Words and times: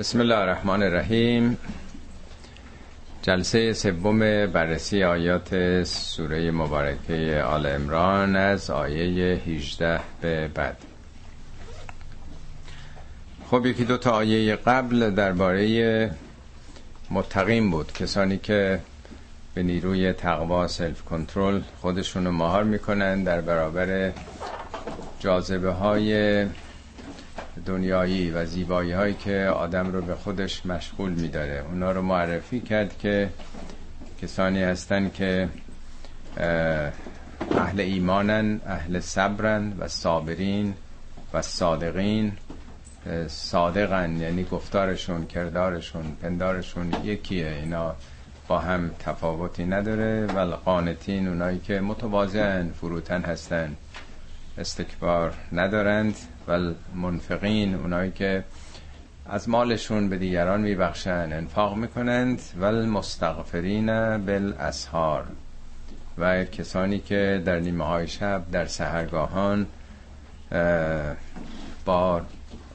بسم 0.00 0.20
الله 0.20 0.36
الرحمن 0.36 0.82
الرحیم 0.82 1.58
جلسه 3.22 3.72
سوم 3.72 4.46
بررسی 4.46 5.04
آیات 5.04 5.84
سوره 5.84 6.50
مبارکه 6.50 7.42
آل 7.46 7.66
امران 7.66 8.36
از 8.36 8.70
آیه 8.70 9.34
18 9.34 10.00
به 10.20 10.48
بعد. 10.48 10.76
خب 13.50 13.66
یکی 13.66 13.84
دو 13.84 13.96
تا 13.96 14.10
آیه 14.10 14.56
قبل 14.56 15.10
درباره 15.10 16.10
متقیم 17.10 17.70
بود. 17.70 17.92
کسانی 17.92 18.38
که 18.38 18.80
به 19.54 19.62
نیروی 19.62 20.12
تقوا 20.12 20.68
سلف 20.68 21.02
کنترل 21.04 21.60
خودشون 21.80 22.24
رو 22.24 22.32
مهار 22.32 22.64
می‌کنن 22.64 23.24
در 23.24 23.40
برابر 23.40 24.12
جاذبه 25.18 25.70
های 25.70 26.46
دنیایی 27.66 28.30
و 28.30 28.44
زیبایی 28.44 28.92
هایی 28.92 29.14
که 29.14 29.52
آدم 29.54 29.92
رو 29.92 30.00
به 30.00 30.14
خودش 30.14 30.66
مشغول 30.66 31.10
میداره. 31.10 31.64
اونا 31.68 31.92
رو 31.92 32.02
معرفی 32.02 32.60
کرد 32.60 32.98
که 32.98 33.28
کسانی 34.22 34.62
هستن 34.62 35.10
که 35.10 35.48
اهل 37.56 37.80
ایمانن 37.80 38.60
اهل 38.66 39.00
صبرن 39.00 39.72
و 39.78 39.88
صابرین 39.88 40.74
و 41.34 41.42
صادقین. 41.42 42.32
صادقن 43.26 44.16
یعنی 44.16 44.44
گفتارشون 44.44 45.26
کردارشون 45.26 46.16
پندارشون 46.22 46.92
یکیه. 47.04 47.48
اینا 47.62 47.94
با 48.48 48.58
هم 48.58 48.90
تفاوتی 48.98 49.64
نداره 49.64 50.26
و 50.26 50.56
قانتین 50.56 51.28
اونایی 51.28 51.58
که 51.58 51.80
متواضعن 51.80 52.70
فروتن 52.70 53.22
هستن 53.22 53.76
استکبار 54.58 55.34
ندارند. 55.52 56.14
و 56.48 56.72
منفقین 56.94 57.74
اونایی 57.74 58.10
که 58.10 58.44
از 59.26 59.48
مالشون 59.48 60.08
به 60.08 60.18
دیگران 60.18 60.60
میبخشن 60.60 61.28
انفاق 61.32 61.76
می‌کنند. 61.76 62.42
و 62.60 62.64
المستغفرین 62.64 63.86
بالاسحار. 64.26 65.24
و 66.18 66.44
کسانی 66.44 66.98
که 66.98 67.42
در 67.44 67.58
نیمه 67.58 67.84
های 67.84 68.08
شب 68.08 68.42
در 68.52 68.66
سهرگاهان 68.66 69.66
با 71.84 72.22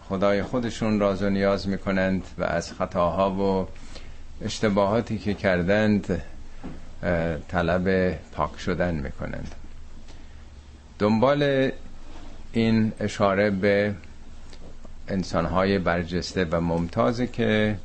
خدای 0.09 0.43
خودشون 0.43 0.99
راز 0.99 1.23
و 1.23 1.29
نیاز 1.29 1.67
می‌کنند 1.67 2.23
و 2.37 2.43
از 2.43 2.73
خطاها 2.73 3.31
و 3.31 3.67
اشتباهاتی 4.45 5.17
که 5.17 5.33
کردند 5.33 6.21
طلب 7.47 8.17
پاک 8.31 8.59
شدن 8.59 8.95
می‌کنند. 8.95 9.55
دنبال 10.99 11.71
این 12.55 12.91
اشاره 12.99 13.49
به 13.49 13.95
انسانهای 15.07 15.79
برجسته 15.79 16.45
و 16.45 16.61
ممتازه 16.61 17.27
که 17.27 17.77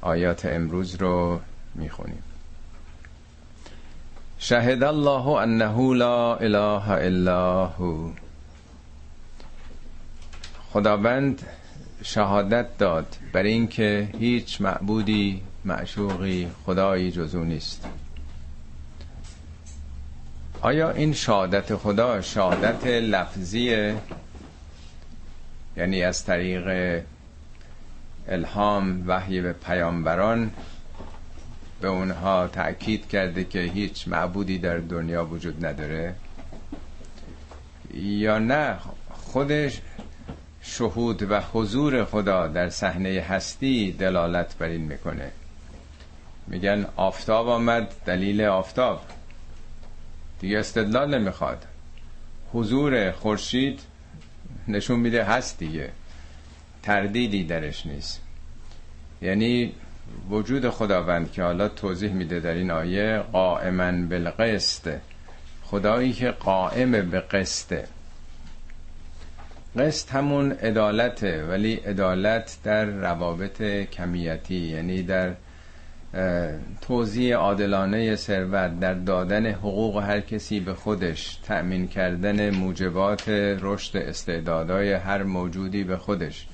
آیات 0.00 0.46
امروز 0.46 0.94
رو 0.94 1.40
می‌خونیم. 1.74 2.22
شهد 4.38 4.82
الله 4.82 5.28
انه 5.28 5.94
لا 5.94 6.36
اله 6.36 6.90
الا 6.90 7.66
هو. 7.66 8.10
خداوند 10.72 11.42
شهادت 12.02 12.78
داد 12.78 13.16
بر 13.32 13.42
اینکه 13.42 14.08
هیچ 14.18 14.60
معبودی 14.60 15.42
معشوقی 15.64 16.48
خدایی 16.66 17.10
جزو 17.10 17.44
نیست. 17.44 17.84
آیا 20.60 20.90
این 20.90 21.12
شهادت 21.12 21.76
خدا 21.76 22.20
شهادت 22.20 22.86
لفظیه 22.86 23.96
یعنی 25.76 26.02
از 26.02 26.24
طریق 26.24 27.02
الهام 28.28 29.04
وحی 29.06 29.40
به 29.40 29.52
پیامبران 29.52 30.50
به 31.80 31.88
اونها 31.88 32.48
تأکید 32.48 33.08
کرده 33.08 33.44
که 33.44 33.60
هیچ 33.60 34.08
معبودی 34.08 34.58
در 34.58 34.78
دنیا 34.78 35.26
وجود 35.26 35.66
نداره؟ 35.66 36.14
یا 37.94 38.38
نه 38.38 38.76
خودش 39.10 39.80
شهود 40.62 41.30
و 41.30 41.40
حضور 41.40 42.04
خدا 42.04 42.48
در 42.48 42.70
صحنه 42.70 43.20
هستی 43.20 43.92
دلالت 43.92 44.56
بر 44.58 44.66
این 44.66 44.82
می‌کنه. 44.82 45.30
میگن 46.46 46.86
آفتاب 46.96 47.48
آمد 47.48 47.94
دلیل 48.06 48.42
آفتاب. 48.42 49.00
دیگه 50.40 50.58
استدلال 50.58 51.18
نمی‌خواد. 51.18 51.64
حضور 52.52 53.10
خورشید 53.12 53.80
نشون 54.68 55.00
میده 55.00 55.24
هست 55.24 55.58
دیگه. 55.58 55.90
تردیدی 56.82 57.44
درش 57.44 57.86
نیست. 57.86 58.20
یعنی 59.22 59.72
وجود 60.30 60.70
خداوند 60.70 61.32
که 61.32 61.42
حالا 61.42 61.68
توضیح 61.68 62.12
میده 62.12 62.40
در 62.40 62.54
این 62.54 62.70
آیه 62.70 63.18
قائما 63.18 63.92
بالقسط. 63.92 64.98
خدایی 65.64 66.12
که 66.12 66.30
قائم 66.30 67.10
به 67.10 67.20
قسطه 67.20 67.88
قسط 69.76 70.10
همون 70.10 70.52
عدالته 70.52 71.44
ولی 71.44 71.74
عدالت 71.74 72.58
در 72.64 72.84
روابط 72.84 73.62
کمیتی 73.90 74.54
یعنی 74.54 75.02
در 75.02 75.34
توزیع 76.80 77.36
عادلانه 77.36 78.16
ثروت 78.16 78.80
در 78.80 78.94
دادن 78.94 79.46
حقوق 79.46 79.96
هر 79.96 80.20
کسی 80.20 80.60
به 80.60 80.74
خودش 80.74 81.36
تأمین 81.36 81.88
کردن 81.88 82.50
موجبات 82.50 83.28
رشد 83.60 83.96
استعدادهای 83.96 84.92
هر 84.92 85.22
موجودی 85.22 85.84
به 85.84 85.96
خودش. 85.96 86.46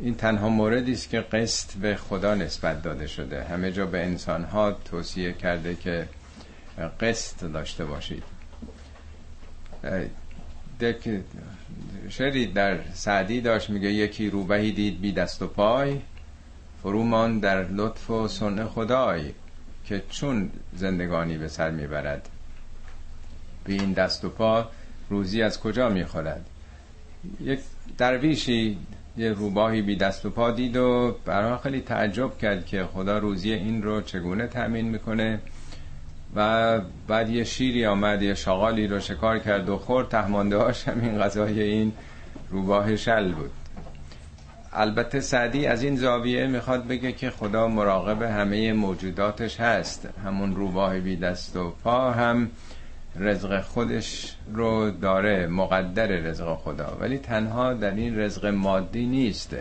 این 0.00 0.14
تنها 0.14 0.48
موردی 0.48 0.92
است 0.92 1.10
که 1.10 1.20
قسط 1.20 1.74
به 1.74 1.96
خدا 1.96 2.34
نسبت 2.34 2.82
داده 2.82 3.06
شده. 3.06 3.44
همه 3.44 3.72
جا 3.72 3.86
به 3.86 4.04
انسان 4.04 4.44
ها 4.44 4.72
توصیه 4.72 5.32
کرده 5.32 5.74
که 5.74 6.08
قسط 7.00 7.44
داشته 7.44 7.84
باشید. 7.84 8.22
شری 12.08 12.46
در 12.46 12.78
سعدی 12.94 13.40
داشت 13.40 13.70
میگه 13.70 13.88
یکی 13.92 14.30
روبهی 14.30 14.72
دید 14.72 15.00
بی 15.00 15.12
دست 15.12 15.42
و 15.42 15.46
پای. 15.46 16.00
فرومان 16.82 17.38
در 17.38 17.62
لطف 17.68 18.10
و 18.10 18.28
سنع 18.28 18.64
خدای 18.64 19.32
که 19.84 20.02
چون 20.10 20.50
زندگانی 20.74 21.38
به 21.38 21.48
سر 21.48 21.70
می‌برد. 21.70 22.28
به 23.64 23.72
این 23.72 23.92
دست 23.92 24.24
و 24.24 24.28
پا 24.28 24.68
روزی 25.10 25.42
از 25.42 25.60
کجا 25.60 25.88
می‌خورد؟ 25.88 26.46
یک 27.40 27.60
درویشی 27.98 28.78
یه 29.16 29.32
روباهی 29.32 29.82
بی 29.82 29.96
دست 29.96 30.26
و 30.26 30.30
پا 30.30 30.50
دید 30.50 30.76
و 30.76 31.16
برای 31.24 31.58
خیلی 31.62 31.80
تعجب 31.80 32.38
کرد 32.38 32.66
که 32.66 32.84
خدا 32.84 33.18
روزی 33.18 33.52
این 33.52 33.82
رو 33.82 34.00
چگونه 34.00 34.46
تأمین 34.46 34.88
می‌کنه. 34.88 35.40
و 36.36 36.80
بعد 37.08 37.30
یه 37.30 37.44
شیری 37.44 37.86
آمد 37.86 38.22
یه 38.22 38.34
شغالی 38.34 38.86
رو 38.86 39.00
شکار 39.00 39.38
کرد 39.38 39.68
و 39.68 39.78
خورد. 39.78 40.08
تهمانده 40.08 40.56
هاش 40.56 40.88
همین 40.88 41.18
غذای 41.18 41.62
این 41.62 41.92
روباه 42.50 42.96
شل 42.96 43.32
بود. 43.32 43.50
البته 44.72 45.20
سعدی 45.20 45.66
از 45.66 45.82
این 45.82 45.96
زاویه 45.96 46.46
می‌خواد 46.46 46.86
بگه 46.86 47.12
که 47.12 47.30
خدا 47.30 47.68
مراقب 47.68 48.22
همه 48.22 48.72
موجوداتش 48.72 49.60
هست. 49.60 50.08
همون 50.24 50.56
روباه 50.56 51.00
بی 51.00 51.16
دست 51.16 51.56
و 51.56 51.70
پا 51.84 52.10
هم 52.10 52.50
رزق 53.16 53.60
خودش 53.60 54.36
رو 54.52 54.90
داره 54.90 55.46
مقدر 55.46 56.06
رزق 56.06 56.54
خدا. 56.54 56.96
ولی 57.00 57.18
تنها 57.18 57.74
در 57.74 57.94
این 57.94 58.18
رزق 58.18 58.46
مادی 58.46 59.06
نیست. 59.06 59.56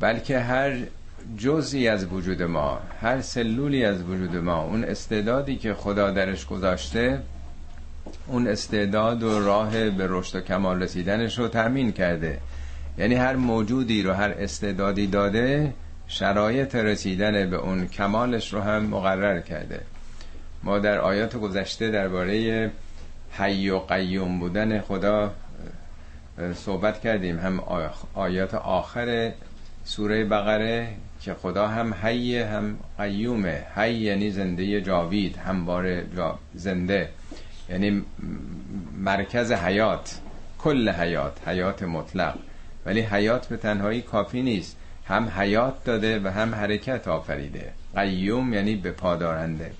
بلکه 0.00 0.38
هر 0.38 0.72
جزئی 1.38 1.88
از 1.88 2.06
وجود 2.12 2.42
ما 2.42 2.80
هر 3.00 3.20
سلولی 3.20 3.84
از 3.84 4.02
وجود 4.02 4.36
ما 4.36 4.62
اون 4.62 4.84
استعدادی 4.84 5.56
که 5.56 5.74
خدا 5.74 6.10
درش 6.10 6.46
گذاشته 6.46 7.22
اون 8.26 8.48
استعداد 8.48 9.22
و 9.22 9.40
راه 9.40 9.90
به 9.90 10.06
رشد 10.08 10.36
و 10.36 10.40
کمال 10.40 10.82
رسیدنش 10.82 11.38
رو 11.38 11.48
تأمین 11.48 11.92
کرده. 11.92 12.38
یعنی 12.98 13.14
هر 13.14 13.36
موجودی 13.36 14.02
رو 14.02 14.12
هر 14.12 14.34
استعدادی 14.38 15.06
داده 15.06 15.72
شرایط 16.08 16.74
رسیدن 16.74 17.50
به 17.50 17.56
اون 17.56 17.86
کمالش 17.86 18.52
رو 18.52 18.60
هم 18.60 18.82
مقرر 18.82 19.40
کرده. 19.40 19.80
ما 20.62 20.78
در 20.78 20.98
آیات 20.98 21.36
گذشته 21.36 21.90
درباره 21.90 22.70
حی 23.32 23.70
و 23.70 23.78
قیوم 23.78 24.38
بودن 24.38 24.80
خدا 24.80 25.34
صحبت 26.54 27.00
کردیم. 27.00 27.38
هم 27.38 27.60
آیات 28.14 28.54
آخر 28.54 29.32
سوره 29.84 30.24
بقره 30.24 30.88
که 31.20 31.34
خدا 31.34 31.68
هم 31.68 31.94
حی 31.94 32.38
هم 32.38 32.78
قیومه. 32.98 33.62
حی 33.76 33.94
یعنی 33.94 34.30
زنده 34.30 34.80
جاوید 34.80 35.36
هموار 35.36 36.02
جا 36.02 36.38
زنده. 36.54 37.08
یعنی 37.70 38.02
مرکز 38.98 39.52
حیات 39.52 40.18
کل 40.58 40.88
حیات 40.88 41.48
حیات 41.48 41.82
مطلق. 41.82 42.34
ولی 42.86 43.00
حیات 43.00 43.46
به 43.46 43.56
تنهایی 43.56 44.02
کافی 44.02 44.42
نیست. 44.42 44.76
هم 45.08 45.32
حیات 45.36 45.84
داده 45.84 46.20
و 46.20 46.28
هم 46.28 46.54
حرکت 46.54 47.08
آفریده. 47.08 47.72
قیوم 47.96 48.54
یعنی 48.54 48.76
به 48.76 48.90
پادارنده 48.90 49.70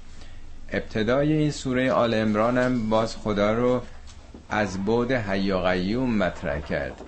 ابتدای 0.72 1.32
این 1.32 1.50
سوره 1.50 1.92
آل 1.92 2.14
امران 2.14 2.58
هم 2.58 2.90
باز 2.90 3.16
خدا 3.16 3.54
رو 3.54 3.82
از 4.50 4.84
بود 4.84 5.12
حی 5.12 5.50
و 5.50 5.58
قیوم 5.58 6.16
مطرح 6.16 6.60
کرد. 6.60 7.00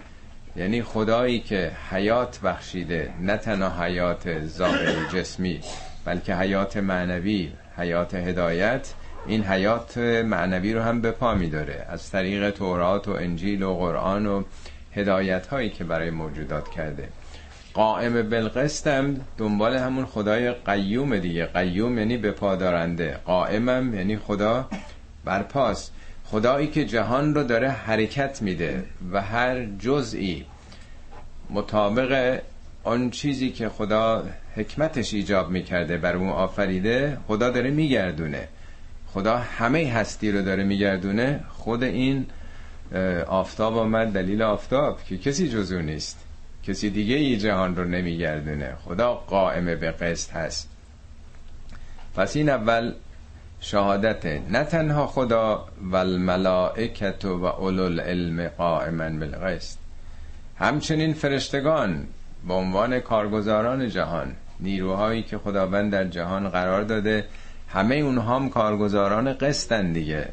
یعنی 0.56 0.82
خدایی 0.82 1.40
که 1.40 1.70
حیات 1.90 2.40
بخشیده 2.40 3.10
نه 3.20 3.36
تنها 3.36 3.84
حیات 3.84 4.46
ظاهر 4.46 5.08
جسمی 5.12 5.60
بلکه 6.04 6.34
حیات 6.36 6.76
معنوی 6.76 7.52
حیات 7.76 8.14
هدایت 8.14 8.92
این 9.26 9.44
حیات 9.44 9.98
معنوی 9.98 10.74
رو 10.74 10.82
هم 10.82 11.00
به 11.00 11.10
پا 11.10 11.34
میداره. 11.34 11.86
از 11.88 12.10
طریق 12.10 12.50
تورات 12.50 13.08
و 13.08 13.10
انجیل 13.10 13.62
و 13.62 13.74
قرآن 13.74 14.26
و 14.26 14.42
هدایت 14.92 15.46
هایی 15.46 15.70
که 15.70 15.84
برای 15.84 16.10
موجودات 16.10 16.68
کرده. 16.68 17.08
قائم 17.74 18.22
بالقسط 18.28 18.86
هم 18.86 19.20
دنبال 19.38 19.76
همون 19.76 20.06
خدای 20.06 20.52
قیوم 20.52 21.18
دیگه. 21.18 21.46
قیوم 21.46 21.98
یعنی 21.98 22.16
به 22.16 22.30
پا 22.30 22.56
دارنده 22.56 23.18
قائمم 23.24 23.94
یعنی 23.94 24.16
خدا 24.16 24.68
برپاست 25.24 25.92
خدایی 26.24 26.66
که 26.66 26.84
جهان 26.84 27.34
رو 27.34 27.42
داره 27.42 27.68
حرکت 27.68 28.42
میده 28.42 28.84
و 29.12 29.22
هر 29.22 29.64
جزئی 29.64 30.46
مطابق 31.50 32.40
آن 32.84 33.10
چیزی 33.10 33.50
که 33.50 33.68
خدا 33.68 34.24
حکمتش 34.56 35.14
ایجاب 35.14 35.50
می‌کرده 35.50 35.96
بر 35.96 36.16
اون 36.16 36.28
آفریده 36.28 37.18
خدا 37.26 37.50
داره 37.50 37.70
میگردونه. 37.70 38.48
خدا 39.06 39.36
همه 39.36 39.92
هستی 39.92 40.32
رو 40.32 40.42
داره 40.42 40.64
میگردونه. 40.64 41.40
خود 41.48 41.84
این 41.84 42.26
آفتاب 43.26 43.78
آمد 43.78 44.12
دلیل 44.12 44.42
آفتاب 44.42 45.04
که 45.04 45.18
کسی 45.18 45.48
جزو 45.48 45.82
نیست. 45.82 46.24
کسی 46.62 46.90
دیگه 46.90 47.14
ای 47.14 47.36
جهان 47.36 47.76
رو 47.76 47.84
نمیگردونه. 47.84 48.76
خدا 48.84 49.14
قائم 49.14 49.64
به 49.64 49.90
قسط 49.90 50.32
هست. 50.32 50.68
پس 52.16 52.36
این 52.36 52.48
اول 52.48 52.92
شهادت 53.60 54.26
نه 54.26 54.64
تنها 54.64 55.06
خدا 55.06 55.68
و 55.80 55.96
الملائکت 55.96 57.24
و 57.24 57.44
اولو 57.44 57.82
العلم 57.82 58.48
قائما 58.48 59.10
بالقسط. 59.10 59.78
همچنین 60.56 61.14
فرشتگان 61.14 62.06
به 62.48 62.54
عنوان 62.54 63.00
کارگزاران 63.00 63.88
جهان 63.88 64.36
نیروهایی 64.60 65.22
که 65.22 65.38
خداوند 65.38 65.92
در 65.92 66.04
جهان 66.04 66.48
قرار 66.48 66.82
داده 66.82 67.24
همه 67.68 67.94
اونها 67.94 68.36
هم 68.36 68.50
کارگزاران 68.50 69.32
قسطن 69.32 69.92
دیگه. 69.92 70.28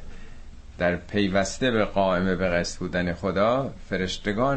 در 0.77 0.95
پیوسته 0.95 1.71
به 1.71 1.85
قائمه 1.85 2.35
به 2.35 2.49
قسط 2.49 2.79
بودن 2.79 3.13
خدا 3.13 3.73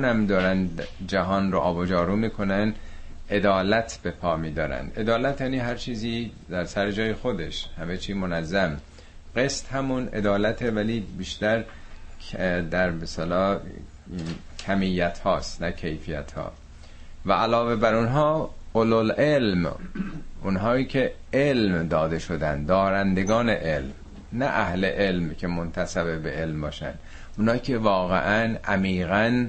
هم 0.04 0.26
دارن 0.26 0.68
جهان 1.06 1.52
رو 1.52 1.58
آب 1.58 1.76
و 1.76 1.84
جارو 1.84 2.16
می‌کنن 2.16 2.74
عدالت 3.30 3.98
به 4.02 4.10
پا 4.10 4.36
میدارن. 4.36 4.90
عدالت 4.96 5.40
یعنی 5.40 5.58
هر 5.58 5.74
چیزی 5.74 6.32
در 6.50 6.64
سر 6.64 6.90
جای 6.90 7.14
خودش 7.14 7.68
همه 7.78 7.96
چی 7.96 8.12
منظم. 8.12 8.76
قسط 9.36 9.72
همون 9.72 10.08
عدالت 10.08 10.62
ولی 10.62 11.00
بیشتر 11.00 11.64
در 12.70 12.90
مثلا 12.90 13.60
کمیت 14.66 15.18
هاست 15.18 15.62
نه 15.62 15.72
کیفیت 15.72 16.32
ها 16.32 16.52
و 17.26 17.32
علاوه 17.32 17.76
بر 17.76 17.94
اونها 17.94 18.50
علم 19.10 19.72
اونهایی 20.42 20.84
که 20.84 21.12
علم 21.32 21.88
داده 21.88 22.18
شدن 22.18 22.64
دارندگان 22.64 23.50
علم. 23.50 23.92
نه 24.32 24.44
اهل 24.44 24.84
علم 24.84 25.34
که 25.34 25.46
منتصب 25.46 26.22
به 26.22 26.30
علم 26.30 26.60
باشن. 26.60 26.94
اونایی 27.38 27.60
که 27.60 27.78
واقعا 27.78 28.56
عمیقا 28.64 29.46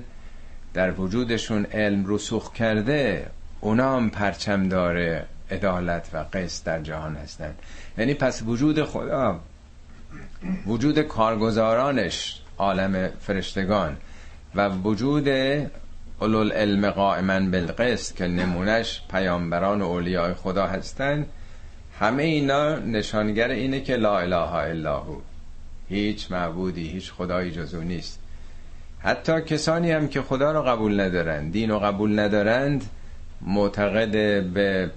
در 0.74 0.92
وجودشون 0.92 1.66
علم 1.66 2.04
رسوخ 2.08 2.54
کرده 2.54 3.28
اونا 3.60 3.98
هم 3.98 4.10
پرچم 4.10 4.70
داره 4.70 5.26
عدالت 5.52 6.10
و 6.14 6.18
قسط 6.34 6.66
در 6.66 6.82
جهان 6.82 7.16
هستن. 7.16 7.56
یعنی 7.98 8.14
پس 8.14 8.44
وجود 8.46 8.84
خدا 8.84 9.40
وجود 10.66 11.00
کارگزارانش 11.00 12.42
عالم 12.58 13.10
فرشتگان 13.22 13.98
و 14.56 14.70
وجود 14.70 15.28
اولو 16.20 16.50
علم 16.50 16.90
قائما 16.90 17.40
بالقسط 17.40 18.16
که 18.16 18.28
نمونش 18.28 19.02
پیامبران 19.12 19.82
و 19.82 19.86
اولیاء 19.86 20.34
خدا 20.34 20.68
هستند 20.68 21.26
همه 22.00 22.24
اینا 22.24 22.76
نشانگر 22.76 23.50
اینه 23.50 23.82
که 23.82 23.96
لا 23.96 24.20
اله 24.20 24.54
الا 24.54 25.00
هو. 25.00 25.16
هیچ 25.90 26.32
معبودی 26.32 26.88
هیچ 26.88 27.12
خدایی 27.12 27.52
جزو 27.52 27.82
نیست. 27.82 28.20
حتی 29.00 29.42
کسانی 29.42 29.92
هم 29.92 30.08
که 30.08 30.22
خدا 30.22 30.52
رو 30.52 30.62
قبول 30.62 31.00
ندارند 31.00 31.52
دین 31.52 31.70
رو 31.70 31.80
قبول 31.80 32.20
ندارند 32.20 32.90
معتقد 33.42 34.44
به 34.44 34.90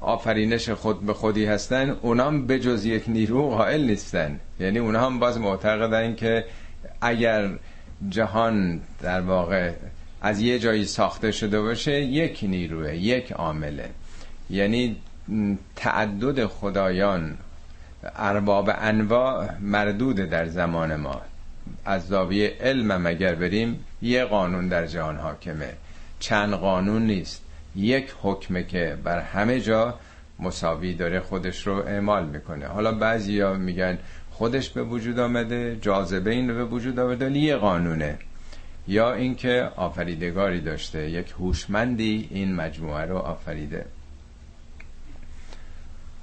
آفرینش 0.00 0.70
خود 0.70 1.06
به 1.06 1.14
خودی 1.14 1.44
هستن 1.44 1.90
اونام 1.90 2.46
به 2.46 2.58
جز 2.58 2.84
یک 2.84 3.04
نیرو 3.06 3.50
قائل 3.50 3.84
نیستن. 3.84 4.40
یعنی 4.60 4.78
اونا 4.78 5.06
هم 5.06 5.18
باز 5.18 5.38
معتقدن 5.38 6.14
که 6.14 6.44
اگر 7.00 7.50
جهان 8.08 8.80
در 9.02 9.20
واقع 9.20 9.72
از 10.22 10.40
یه 10.40 10.58
جایی 10.58 10.84
ساخته 10.84 11.32
شده 11.32 11.60
باشه 11.60 12.00
یک 12.00 12.38
نیروه 12.42 12.96
یک 12.96 13.32
عامله. 13.32 13.90
یعنی 14.50 14.96
تعدد 15.76 16.46
خدایان 16.46 17.36
ارباب 18.16 18.70
انواع 18.74 19.58
مردود 19.60 20.16
در 20.16 20.46
زمان 20.46 20.96
ما. 20.96 21.20
از 21.84 22.06
زاویه 22.06 22.56
علم 22.60 23.06
اگر 23.06 23.34
بریم 23.34 23.84
یه 24.02 24.24
قانون 24.24 24.68
در 24.68 24.86
جهان 24.86 25.16
حاکمه. 25.16 25.72
چند 26.20 26.54
قانون 26.54 27.06
نیست. 27.06 27.42
یک 27.76 28.14
حکمه 28.22 28.62
که 28.62 28.98
بر 29.04 29.20
همه 29.20 29.60
جا 29.60 29.94
مساوی 30.38 30.94
داره 30.94 31.20
خودش 31.20 31.66
رو 31.66 31.74
اعمال 31.74 32.26
می‌کنه. 32.26 32.66
حالا 32.66 32.92
بعضیا 32.92 33.54
میگن 33.54 33.98
خودش 34.30 34.70
به 34.70 34.82
وجود 34.82 35.18
آمده 35.18 35.78
جاذبه 35.80 36.30
این 36.30 36.50
رو 36.50 36.56
به 36.56 36.64
وجود 36.64 36.98
آمده 36.98 37.30
یه 37.30 37.56
قانونه. 37.56 38.18
یا 38.88 39.12
اینکه 39.12 39.70
آفریدگاری 39.76 40.60
داشته 40.60 41.10
یک 41.10 41.30
هوشمندی 41.30 42.28
این 42.30 42.54
مجموعه 42.54 43.04
رو 43.04 43.16
آفریده. 43.16 43.84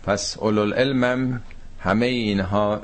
پس 0.03 0.37
اولو 0.37 0.73
علمم 0.73 1.41
همه 1.79 2.05
اینها 2.05 2.81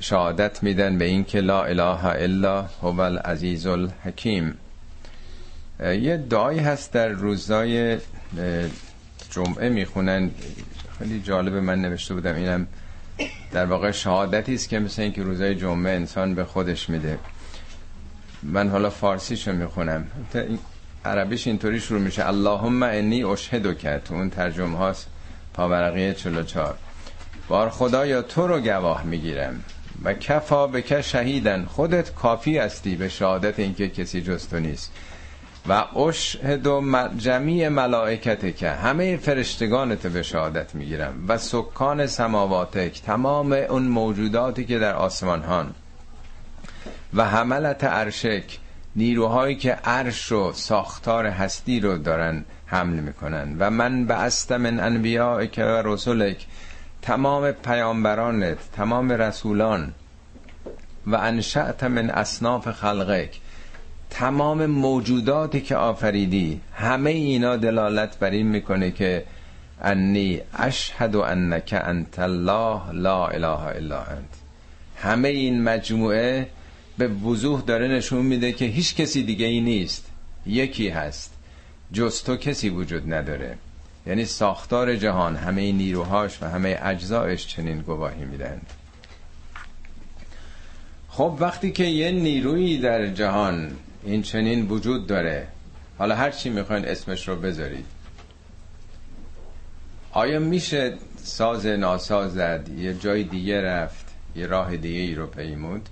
شهادت 0.00 0.62
میدن 0.62 0.98
به 0.98 1.04
اینکه 1.04 1.40
لا 1.40 1.64
اله 1.64 2.04
الا 2.04 2.62
هو 2.62 3.00
العزیز 3.00 3.66
الحکیم. 3.66 4.54
یه 5.80 6.16
دعایی 6.16 6.58
هست 6.58 6.92
در 6.92 7.08
روزای 7.08 7.98
جمعه 9.30 9.68
می‌خونن. 9.68 10.30
خیلی 10.98 11.20
جالب 11.20 11.54
من 11.54 11.82
نوشته 11.82 12.14
بودم 12.14 12.34
اینم 12.34 12.66
در 13.52 13.66
واقع 13.66 13.90
شهادتی 13.90 14.54
است 14.54 14.68
که 14.68 14.78
مثل 14.78 15.02
اینکه 15.02 15.22
روزای 15.22 15.54
جمعه 15.54 15.92
انسان 15.92 16.34
به 16.34 16.44
خودش 16.44 16.90
میده. 16.90 17.18
من 18.42 18.68
حالا 18.68 18.90
فارسیشو 18.90 19.52
می‌خونم. 19.52 20.06
عربیش 21.04 21.46
اینطوری 21.46 21.80
شروع 21.80 22.00
میشه. 22.00 22.28
اللهم 22.28 22.82
انی 22.82 23.24
اشهدو 23.24 23.74
کرد 23.74 24.08
اون 24.10 24.30
ترجمه 24.30 24.78
هاست. 24.78 25.06
پاورقی 25.54 26.14
44 26.14 26.74
بار 27.48 27.70
خدایا 27.70 28.22
تو 28.22 28.46
رو 28.46 28.60
گواه 28.60 29.04
می‌گیرم 29.04 29.64
و 30.04 30.14
کفا 30.14 30.66
بکه 30.66 31.02
شهیدن. 31.02 31.64
خودت 31.64 32.14
کافی 32.14 32.58
هستی 32.58 32.96
به 32.96 33.08
شهادت 33.08 33.58
اینکه 33.58 33.88
کسی 33.88 34.22
جز 34.22 34.48
تو 34.48 34.60
نیست. 34.60 34.92
و 35.68 35.72
اشهد 35.72 36.66
و 36.66 37.08
جمیع 37.16 37.68
ملائکت 37.68 38.56
که 38.56 38.70
همه 38.70 39.16
فرشتگانت 39.16 40.06
به 40.06 40.22
شهادت 40.22 40.74
می‌گیرم. 40.74 41.24
و 41.28 41.38
سکان 41.38 42.06
سماواتک 42.06 43.02
تمام 43.02 43.52
اون 43.52 43.82
موجوداتی 43.82 44.64
که 44.64 44.78
در 44.78 44.94
آسمان 44.94 45.42
هان. 45.42 45.74
و 47.14 47.24
حملت 47.24 47.84
عرشک 47.84 48.58
نیروهایی 48.96 49.56
که 49.56 49.72
عرش 49.72 50.32
و 50.32 50.52
ساختار 50.52 51.26
هستی 51.26 51.80
رو 51.80 51.98
دارن. 51.98 52.44
حمل 52.66 53.00
می‌کنن 53.00 53.56
و 53.58 53.70
من 53.70 54.06
به 54.06 54.56
من 54.58 54.80
انبیاء 54.80 55.44
که 55.44 55.64
و 55.64 55.82
رسولک 55.84 56.46
تمام 57.02 57.50
پیامبرانت 57.50 58.58
تمام 58.76 59.12
رسولان 59.12 59.92
و 61.06 61.16
انشأت 61.16 61.84
من 61.84 62.10
اصناف 62.10 62.70
خلقک 62.70 63.40
تمام 64.10 64.66
موجوداتی 64.66 65.60
که 65.60 65.76
آفریدی 65.76 66.60
همه 66.72 67.10
اینا 67.10 67.56
دلالت 67.56 68.18
بر 68.18 68.30
این 68.30 68.46
می‌کنه 68.46 68.90
که 68.90 69.24
انی 69.82 70.40
اشهد 70.54 71.16
انک 71.16 71.74
انت 71.84 72.18
الله 72.18 72.92
لا 72.92 73.26
اله 73.26 73.60
الا 73.66 73.98
انت. 73.98 74.34
همه 74.96 75.28
این 75.28 75.62
مجموعه 75.62 76.48
به 76.98 77.08
وضوح 77.08 77.60
داره 77.60 77.88
نشون 77.88 78.26
میده 78.26 78.52
که 78.52 78.64
هیچ 78.64 78.94
کسی 78.94 79.22
دیگه 79.22 79.46
ای 79.46 79.60
نیست. 79.60 80.06
یکی 80.46 80.88
هست. 80.88 81.33
جز 81.94 82.22
تو 82.22 82.36
کسی 82.36 82.68
وجود 82.68 83.14
نداره. 83.14 83.58
یعنی 84.06 84.24
ساختار 84.24 84.96
جهان 84.96 85.36
همه 85.36 85.72
نیروهاش 85.72 86.42
و 86.42 86.46
همه 86.46 86.78
اجزایش 86.82 87.46
چنین 87.46 87.80
گواهی 87.80 88.24
میدند 88.24 88.66
خب 91.08 91.36
وقتی 91.40 91.72
که 91.72 91.84
یه 91.84 92.10
نیرویی 92.10 92.78
در 92.78 93.06
جهان 93.06 93.76
این 94.04 94.22
چنین 94.22 94.66
وجود 94.66 95.06
داره 95.06 95.46
حالا 95.98 96.16
هر 96.16 96.30
چی 96.30 96.50
می‌خواین 96.50 96.84
اسمش 96.84 97.28
رو 97.28 97.36
بذارید. 97.36 97.86
آیا 100.12 100.38
میشه 100.38 100.94
ساز 101.16 101.66
ناساز 101.66 102.34
زد 102.34 102.68
یه 102.78 102.94
جای 102.94 103.24
دیگه 103.24 103.60
رفت 103.62 104.06
یه 104.36 104.46
راه 104.46 104.76
دیگه 104.76 105.00
ای 105.00 105.14
رو 105.14 105.26
پیمود؟ 105.26 105.88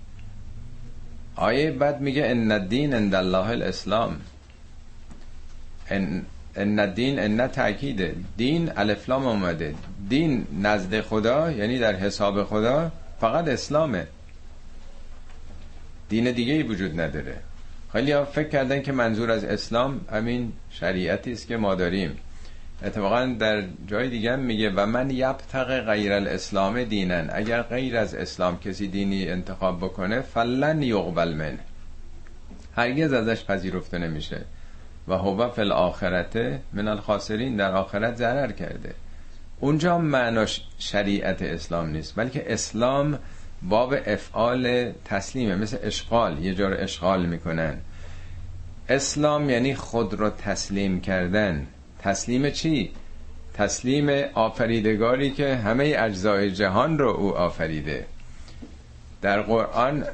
آیه 1.36 1.70
بعد 1.70 2.00
میگه 2.00 2.26
ان 2.26 2.52
الدین 2.52 2.94
عند 2.94 3.14
الله 3.14 3.48
الاسلام. 3.48 4.20
ان 5.90 6.22
ان 6.56 6.94
دین 6.94 7.18
ان 7.18 7.48
تاکیده 7.48 8.14
دین 8.36 8.72
الفلام 8.76 9.26
اومده. 9.26 9.74
دین 10.08 10.46
نزد 10.62 11.00
خدا 11.00 11.50
یعنی 11.50 11.78
در 11.78 11.96
حساب 11.96 12.44
خدا 12.44 12.92
فقط 13.20 13.48
اسلامه. 13.48 14.06
دین 16.08 16.32
دیگه 16.32 16.52
ای 16.52 16.62
وجود 16.62 17.00
نداره. 17.00 17.36
خیلی 17.92 18.12
ها 18.12 18.24
فکر 18.24 18.48
کردن 18.48 18.82
که 18.82 18.92
منظور 18.92 19.30
از 19.30 19.44
اسلام 19.44 20.00
همین 20.12 20.52
شریعتی 20.70 21.32
است 21.32 21.46
که 21.46 21.56
ما 21.56 21.74
داریم. 21.74 22.18
اتفاقا 22.84 23.36
در 23.38 23.62
جای 23.86 24.08
دیگه 24.08 24.36
میگه 24.36 24.70
و 24.70 24.86
من 24.86 25.10
یبتق 25.10 25.80
غیر 25.80 26.12
الاسلام 26.12 26.84
دینن 26.84 27.30
اگر 27.32 27.62
غیر 27.62 27.96
از 27.96 28.14
اسلام 28.14 28.58
کسی 28.58 28.88
دینی 28.88 29.28
انتخاب 29.28 29.78
بکنه 29.78 30.20
فلن 30.20 30.82
یقبل 30.82 31.34
من 31.34 31.58
هرگز 32.76 33.12
ازش 33.12 33.44
پذیرفته 33.44 33.98
نمیشه. 33.98 34.44
و 35.08 35.14
هو 35.14 35.48
فی 35.48 35.60
الاخرته 35.60 36.60
من 36.72 36.88
الخاسرین 36.88 37.56
در 37.56 37.72
آخرت 37.72 38.16
ضرر 38.16 38.52
کرده. 38.52 38.94
اونجا 39.60 39.98
معناش 39.98 40.60
شریعت 40.78 41.42
اسلام 41.42 41.88
نیست 41.88 42.16
بلکه 42.16 42.52
اسلام 42.52 43.18
باب 43.62 43.94
افعال 44.06 44.92
تسلیمه 45.04 45.54
مثل 45.54 45.76
اشغال 45.82 46.44
یه 46.44 46.54
جار 46.54 46.74
اشغال 46.74 47.26
می‌کنن. 47.26 47.78
اسلام 48.88 49.50
یعنی 49.50 49.74
خود 49.74 50.14
رو 50.14 50.30
تسلیم 50.30 51.00
کردن. 51.00 51.66
تسلیم 51.98 52.50
چی؟ 52.50 52.90
تسلیم 53.54 54.08
آفریدگاری 54.34 55.30
که 55.30 55.56
همه 55.56 55.94
اجزای 55.98 56.50
جهان 56.50 56.98
رو 56.98 57.08
او 57.08 57.36
آفریده. 57.36 58.06
در 59.22 59.42
قرآن 59.42 60.04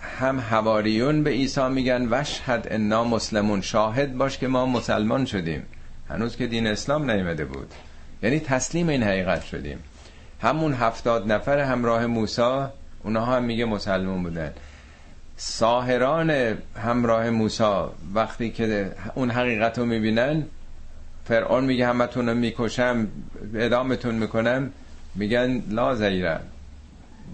هم 0.00 0.40
حواریون 0.40 1.22
به 1.22 1.30
عیسی 1.30 1.68
میگن 1.68 2.08
وشهد 2.10 2.68
انا 2.70 3.04
مسلمون 3.04 3.60
شاهد 3.60 4.16
باش 4.16 4.38
که 4.38 4.48
ما 4.48 4.66
مسلمان 4.66 5.24
شدیم. 5.24 5.62
هنوز 6.08 6.36
که 6.36 6.46
دین 6.46 6.66
اسلام 6.66 7.10
نیمده 7.10 7.44
بود. 7.44 7.74
یعنی 8.22 8.40
تسلیم 8.40 8.88
این 8.88 9.02
حقیقت 9.02 9.44
شدیم. 9.44 9.78
همون 10.42 10.72
هفتاد 10.72 11.32
نفر 11.32 11.58
همراه 11.58 12.06
موسا 12.06 12.72
اونها 13.02 13.36
هم 13.36 13.44
میگه 13.44 13.64
مسلمان 13.64 14.22
بودن. 14.22 14.52
ساهران 15.36 16.58
همراه 16.76 17.30
موسا 17.30 17.94
وقتی 18.14 18.50
که 18.50 18.92
اون 19.14 19.30
حقیقت 19.30 19.78
رو 19.78 19.86
می‌بینن 19.86 20.44
فرعون 21.24 21.64
میگه 21.64 21.86
همتون 21.86 22.28
رو 22.28 22.34
می‌کشم 22.34 23.08
ادامتون 23.54 24.14
می‌کنم 24.14 24.70
میگن 25.14 25.62
لا 25.68 25.94
زیره. 25.94 26.40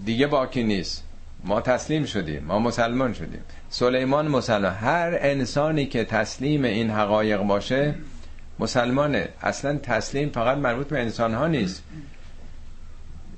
دیگه 0.05 0.27
باکی 0.27 0.63
نیست. 0.63 1.03
ما 1.43 1.61
تسلیم 1.61 2.05
شدیم 2.05 2.43
ما 2.43 2.59
مسلمان 2.59 3.13
شدیم. 3.13 3.41
سلیمان 3.69 4.27
مسلمان 4.27 4.73
هر 4.73 5.17
انسانی 5.21 5.85
که 5.85 6.03
تسلیم 6.03 6.63
این 6.63 6.89
حقایق 6.89 7.41
باشه 7.41 7.95
مسلمانه. 8.59 9.29
اصلا 9.41 9.77
تسلیم 9.77 10.29
فقط 10.29 10.57
مربوط 10.57 10.87
به 10.87 11.01
انسان 11.01 11.33
ها 11.33 11.47
نیست. 11.47 11.83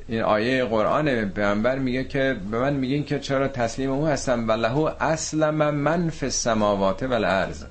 این 0.08 0.22
آیه 0.22 0.66
قرآن 0.66 1.30
پیامبر 1.30 1.80
میگه 1.80 2.04
که 2.04 2.36
به 2.52 2.60
من 2.60 2.74
میگین 2.74 3.04
که 3.04 3.20
چرا 3.20 3.48
تسلیم 3.48 3.92
او 3.92 4.08
هستم؟ 4.08 4.48
ولهو 4.48 4.90
اصلا 5.00 5.52
من 5.72 6.10
فی 6.10 6.26
السماوات 6.26 7.04
و 7.04 7.14
الارض. 7.14 7.64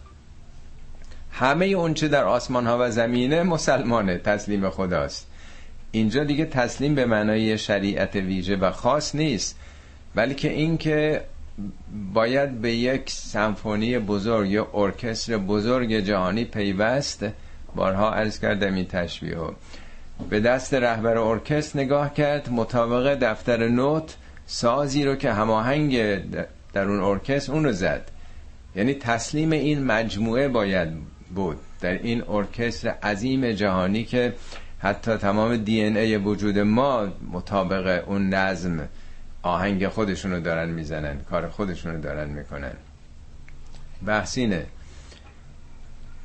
همه 1.30 1.66
اون 1.66 1.94
چه 1.94 2.08
در 2.08 2.24
آسمان 2.24 2.66
ها 2.66 2.78
و 2.80 2.90
زمینه 2.90 3.42
مسلمانه 3.42 4.18
تسلیم 4.18 4.70
خداست. 4.70 5.26
اینجا 5.90 6.24
دیگه 6.24 6.44
تسلیم 6.44 6.94
به 6.94 7.06
معنای 7.06 7.58
شریعت 7.58 8.16
ویژه 8.16 8.56
و 8.56 8.70
خاص 8.70 9.14
نیست. 9.14 9.58
بلکه 10.18 10.50
اینکه 10.52 11.20
باید 12.14 12.60
به 12.60 12.72
یک 12.72 13.10
سمفونی 13.10 13.98
بزرگ 13.98 14.50
یا 14.50 14.68
ارکستر 14.74 15.36
بزرگ 15.36 15.98
جهانی 15.98 16.44
پیوست 16.44 17.26
بارها 17.74 18.14
عرض 18.14 18.40
کردم 18.40 18.74
این 18.74 18.86
تشبیه 18.86 19.36
به 20.30 20.40
دست 20.40 20.74
رهبر 20.74 21.18
ارکستر 21.18 21.80
نگاه 21.80 22.14
کرد 22.14 22.50
مطابق 22.50 23.14
دفتر 23.14 23.68
نوت 23.68 24.16
سازی 24.46 25.04
رو 25.04 25.14
که 25.14 25.32
هماهنگ 25.32 26.18
در 26.72 26.84
اون 26.88 27.00
ارکستر 27.00 27.52
اون 27.52 27.64
رو 27.64 27.72
زد. 27.72 28.10
یعنی 28.76 28.94
تسلیم 28.94 29.52
این 29.52 29.84
مجموعه 29.84 30.48
باید 30.48 30.88
بود 31.34 31.56
در 31.80 31.92
این 31.92 32.22
ارکستر 32.28 32.88
عظیم 32.88 33.52
جهانی 33.52 34.04
که 34.04 34.34
حتی 34.78 35.16
تمام 35.16 35.56
دی 35.56 35.84
ان 35.84 35.96
ای 35.96 36.16
وجود 36.16 36.58
ما 36.58 37.08
مطابق 37.32 38.08
اون 38.08 38.28
نظم 38.28 38.88
آهنگ 39.42 39.88
خودشونو 39.88 40.40
دارن 40.40 40.68
می‌زنن 40.68 41.18
کار 41.30 41.48
خودشونو 41.48 42.00
دارن 42.00 42.28
می‌کنن. 42.28 42.72
بحثینه 44.06 44.66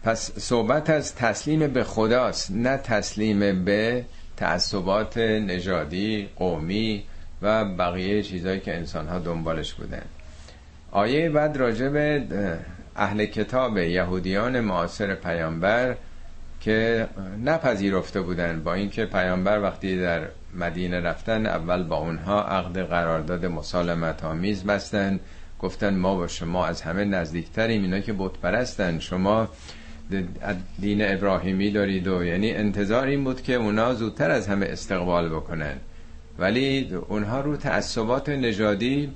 پس 0.03 0.39
صحبت 0.39 0.89
از 0.89 1.15
تسلیم 1.15 1.67
به 1.67 1.83
خداست 1.83 2.51
نه 2.51 2.77
تسلیم 2.77 3.65
به 3.65 4.05
تعصبات 4.37 5.17
نژادی 5.17 6.29
قومی 6.35 7.03
و 7.41 7.65
بقیه 7.65 8.23
چیزهایی 8.23 8.59
که 8.59 8.75
انسان 8.75 9.07
ها 9.07 9.19
دنبالش 9.19 9.73
بودن. 9.73 10.03
آیه 10.91 11.29
بعد 11.29 11.57
راجع 11.57 11.89
به 11.89 12.23
اهل 12.95 13.25
کتاب 13.25 13.77
یهودیان 13.77 14.59
معاصر 14.59 15.15
پیامبر 15.15 15.95
که 16.61 17.07
نپذیرفته 17.45 18.21
بودن 18.21 18.63
با 18.63 18.73
اینکه 18.73 19.05
پیامبر 19.05 19.61
وقتی 19.61 20.01
در 20.01 20.21
مدینه 20.55 20.99
رفتن 20.99 21.45
اول 21.45 21.83
با 21.83 21.95
اونها 21.95 22.43
عقد 22.43 22.79
قرارداد 22.79 23.45
مسالمت 23.45 24.23
آمیز 24.23 24.63
بستن. 24.63 25.19
گفتن 25.59 25.95
ما 25.95 26.15
با 26.15 26.27
شما 26.27 26.65
از 26.65 26.81
همه 26.81 27.05
نزدیکتریم 27.05 27.81
اینا 27.83 27.99
که 27.99 28.13
بت 28.13 28.31
پرستن 28.31 28.99
شما 28.99 29.49
دین 30.79 31.13
ابراهیمی 31.13 31.71
دارید 31.71 32.07
و 32.07 32.23
یعنی 32.23 32.51
انتظار 32.51 33.07
این 33.07 33.23
بود 33.23 33.41
که 33.41 33.53
اونا 33.53 33.93
زودتر 33.93 34.31
از 34.31 34.47
همه 34.47 34.65
استقبال 34.65 35.29
بکنن. 35.29 35.75
ولی 36.39 36.93
اونها 37.07 37.41
رو 37.41 37.57
تعصبات 37.57 38.29
نژادی 38.29 39.11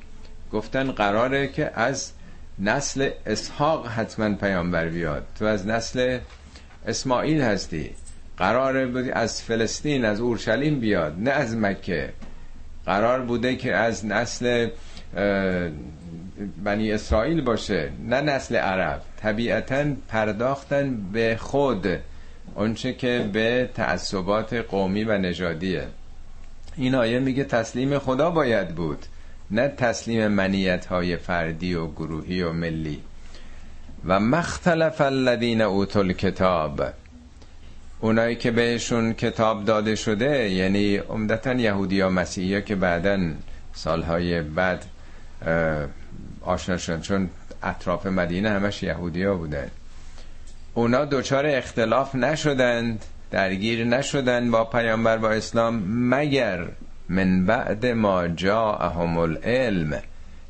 گفتن 0.52 0.92
قراره 0.92 1.48
که 1.48 1.72
از 1.80 2.12
نسل 2.60 3.10
اسحاق 3.26 3.88
حتما 3.88 4.36
پیامبر 4.36 4.88
بیاد. 4.88 5.28
تو 5.40 5.46
از 5.46 5.68
نسل 5.68 6.20
اسماعیل 6.88 7.42
هستی. 7.42 7.90
قرار 8.38 8.86
بودی 8.86 9.12
از 9.12 9.44
فلسطین 9.44 10.06
از 10.06 10.20
اورشلیم 10.20 10.80
بیاد 10.80 11.16
نه 11.20 11.32
از 11.32 11.58
مکه. 11.58 12.14
قرار 12.86 13.22
بوده 13.22 13.56
که 13.56 13.76
از 13.76 14.06
نسل 14.06 14.70
بنی 16.64 16.92
اسرائیل 16.92 17.42
باشه 17.42 17.90
نه 18.06 18.22
نسل 18.22 18.56
عرب. 18.56 19.02
طبیعتا 19.22 19.86
پرداختن 20.08 20.98
به 21.14 21.38
خود 21.40 21.88
اونچه 22.56 22.94
که 22.94 23.30
به 23.34 23.70
تعصبات 23.76 24.54
قومی 24.54 25.04
و 25.04 25.18
نژادیه 25.18 25.88
این 26.76 26.96
آیه 26.96 27.20
میگه 27.20 27.44
تسلیم 27.44 28.00
خدا 28.00 28.30
باید 28.32 28.76
بود 28.76 29.06
نه 29.52 29.68
تسلیم 29.68 30.28
منیت 30.28 30.86
های 30.86 31.18
فردی 31.18 31.74
و 31.74 31.88
گروهی 31.88 32.42
و 32.42 32.54
ملی. 32.54 33.02
و 34.06 34.20
مختلف 34.20 35.02
الذین 35.02 35.62
اوتل 35.62 36.12
کتاب 36.12 36.82
اونایی 38.00 38.36
که 38.36 38.52
بهشون 38.52 39.14
کتاب 39.14 39.66
داده 39.66 39.96
شده 39.96 40.50
یعنی 40.50 40.98
عمدتا 40.98 41.54
یهودی 41.54 41.96
یا 41.96 42.10
مسیحی 42.10 42.54
ها 42.54 42.62
که 42.62 42.76
بعدا 42.76 43.20
سالهای 43.74 44.42
بعد 44.42 44.86
آشنا 46.42 46.78
شدن. 46.78 47.02
چون 47.02 47.30
اطراف 47.64 48.06
مدینه 48.06 48.50
همش 48.50 48.84
یهودی 48.84 49.24
ها 49.24 49.34
بودن. 49.34 49.68
اونا 50.74 51.06
دوچار 51.06 51.46
اختلاف 51.46 52.16
نشدند 52.16 53.06
درگیر 53.32 53.86
نشدن 53.86 54.52
با 54.52 54.66
پیامبر 54.66 55.18
با 55.18 55.30
اسلام 55.30 55.84
مگر 55.88 56.68
من 57.10 57.46
بعد 57.46 57.86
ما 57.86 58.28
جاءهم 58.28 59.18
العلم. 59.18 60.02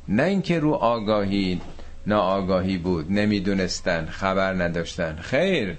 نه 0.08 0.22
اینکه 0.22 0.60
رو 0.60 0.72
آگاهی 0.72 1.60
ناآگاهی 2.06 2.78
بود 2.78 3.12
نمی‌دونستن 3.12 4.06
خبر 4.06 4.52
نداشتن. 4.52 5.16
خیر 5.20 5.76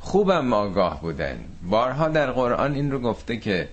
خوبم 0.00 0.52
آگاه 0.52 1.00
بودن. 1.00 1.38
بارها 1.62 2.08
در 2.08 2.30
قرآن 2.30 2.74
این 2.74 2.90
رو 2.90 2.98
گفته 2.98 3.36
که 3.36 3.68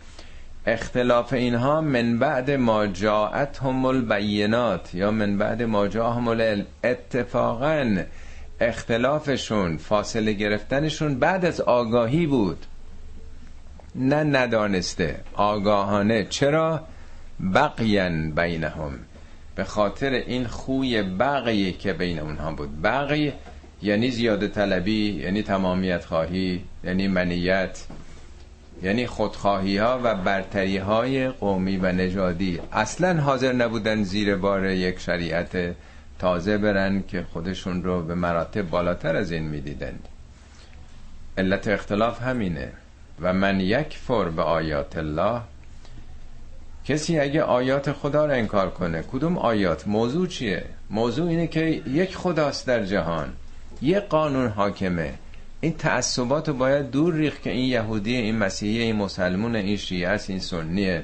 اختلاف 0.65 1.33
اینها 1.33 1.81
من 1.81 2.19
بعد 2.19 2.51
ما 2.51 2.87
جاءتهم 2.87 3.85
البینات 3.85 4.95
یا 4.95 5.11
من 5.11 5.37
بعد 5.37 5.63
ما 5.63 5.87
جاءهم 5.87 6.27
العلم. 6.27 6.65
اتفاقا 6.83 7.97
اختلافشون 8.59 9.77
فاصله 9.77 10.33
گرفتنشون 10.33 11.19
بعد 11.19 11.45
از 11.45 11.61
آگاهی 11.61 12.25
بود. 12.25 12.65
نه 13.95 14.23
ندانسته 14.23 15.19
آگاهانه. 15.33 16.23
چرا؟ 16.23 16.81
بقین 17.53 18.31
بینهم. 18.31 18.99
به 19.55 19.63
خاطر 19.63 20.09
این 20.09 20.47
خوی 20.47 21.03
بقیه 21.03 21.71
که 21.71 21.93
بین 21.93 22.19
اونها 22.19 22.51
بود. 22.51 22.81
بقی 22.81 23.33
یعنی 23.81 24.11
زیاده 24.11 24.47
طلبی 24.47 25.21
یعنی 25.23 25.43
تمامیت 25.43 26.05
خواهی 26.05 26.63
یعنی 26.83 27.07
منیت 27.07 27.79
یعنی 28.83 29.07
خودخواهی 29.07 29.77
ها 29.77 29.99
و 30.03 30.15
برتری 30.15 30.77
های 30.77 31.29
قومی 31.29 31.77
و 31.77 31.91
نژادی. 31.91 32.59
اصلا 32.71 33.21
حاضر 33.21 33.53
نبودن 33.53 34.03
زیر 34.03 34.35
بار 34.35 34.65
یک 34.65 34.99
شریعت 34.99 35.75
تازه 36.19 36.57
برن 36.57 37.03
که 37.07 37.25
خودشون 37.33 37.83
رو 37.83 38.03
به 38.03 38.15
مراتب 38.15 38.61
بالاتر 38.61 39.15
از 39.15 39.31
این 39.31 39.43
می‌دیدند. 39.43 40.07
علت 41.37 41.67
اختلاف 41.67 42.21
همینه. 42.21 42.71
و 43.21 43.33
من 43.33 43.59
یک 43.59 43.97
فر 43.97 44.29
به 44.29 44.41
آیات 44.41 44.97
الله. 44.97 45.41
کسی 46.85 47.19
اگه 47.19 47.43
آیات 47.43 47.91
خدا 47.91 48.25
رو 48.25 48.31
انکار 48.31 48.69
کنه 48.69 49.03
کدوم 49.11 49.37
آیات؟ 49.37 49.87
موضوع 49.87 50.27
چیه؟ 50.27 50.63
موضوع 50.89 51.27
اینه 51.27 51.47
که 51.47 51.81
یک 51.87 52.17
خداست 52.17 52.67
در 52.67 52.85
جهان. 52.85 53.33
یک 53.81 53.97
قانون 53.97 54.47
حاکمه. 54.47 55.13
این 55.61 55.73
تعصبات 55.73 56.47
رو 56.47 56.53
باید 56.53 56.91
دور 56.91 57.13
ریخت 57.13 57.41
که 57.41 57.49
این 57.49 57.65
یهودی 57.65 58.15
این 58.15 58.37
مسیحی 58.37 58.81
این 58.81 58.95
مسلمون 58.95 59.55
این 59.55 59.77
شیعه 59.77 60.09
است 60.09 60.29
این 60.29 60.39
سنیه. 60.39 61.03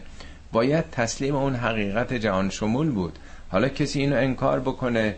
باید 0.51 0.89
تسلیم 0.91 1.35
اون 1.35 1.55
حقیقت 1.55 2.13
جهان 2.13 2.49
شمول 2.49 2.91
بود. 2.91 3.19
حالا 3.49 3.69
کسی 3.69 3.99
اینو 3.99 4.15
انکار 4.15 4.59
بکنه 4.59 5.15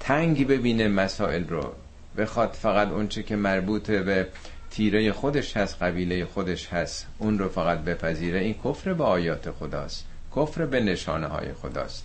تنگی 0.00 0.44
ببینه 0.44 0.88
مسائل 0.88 1.48
رو. 1.48 1.72
بخواد 2.16 2.52
فقط 2.52 2.88
اونچه 2.88 3.22
که 3.22 3.36
مربوط 3.36 3.90
به 3.90 4.26
تیره 4.70 5.12
خودش 5.12 5.56
هست 5.56 5.82
قبیله 5.82 6.24
خودش 6.24 6.68
هست 6.68 7.06
اون 7.18 7.38
رو 7.38 7.48
فقط 7.48 7.78
بپذیره 7.78 8.38
این 8.38 8.54
کفر 8.64 8.92
به 8.92 9.04
آیات 9.04 9.50
خداست. 9.50 10.06
کفر 10.36 10.66
به 10.66 10.80
نشانه 10.80 11.26
های 11.26 11.52
خداست. 11.52 12.04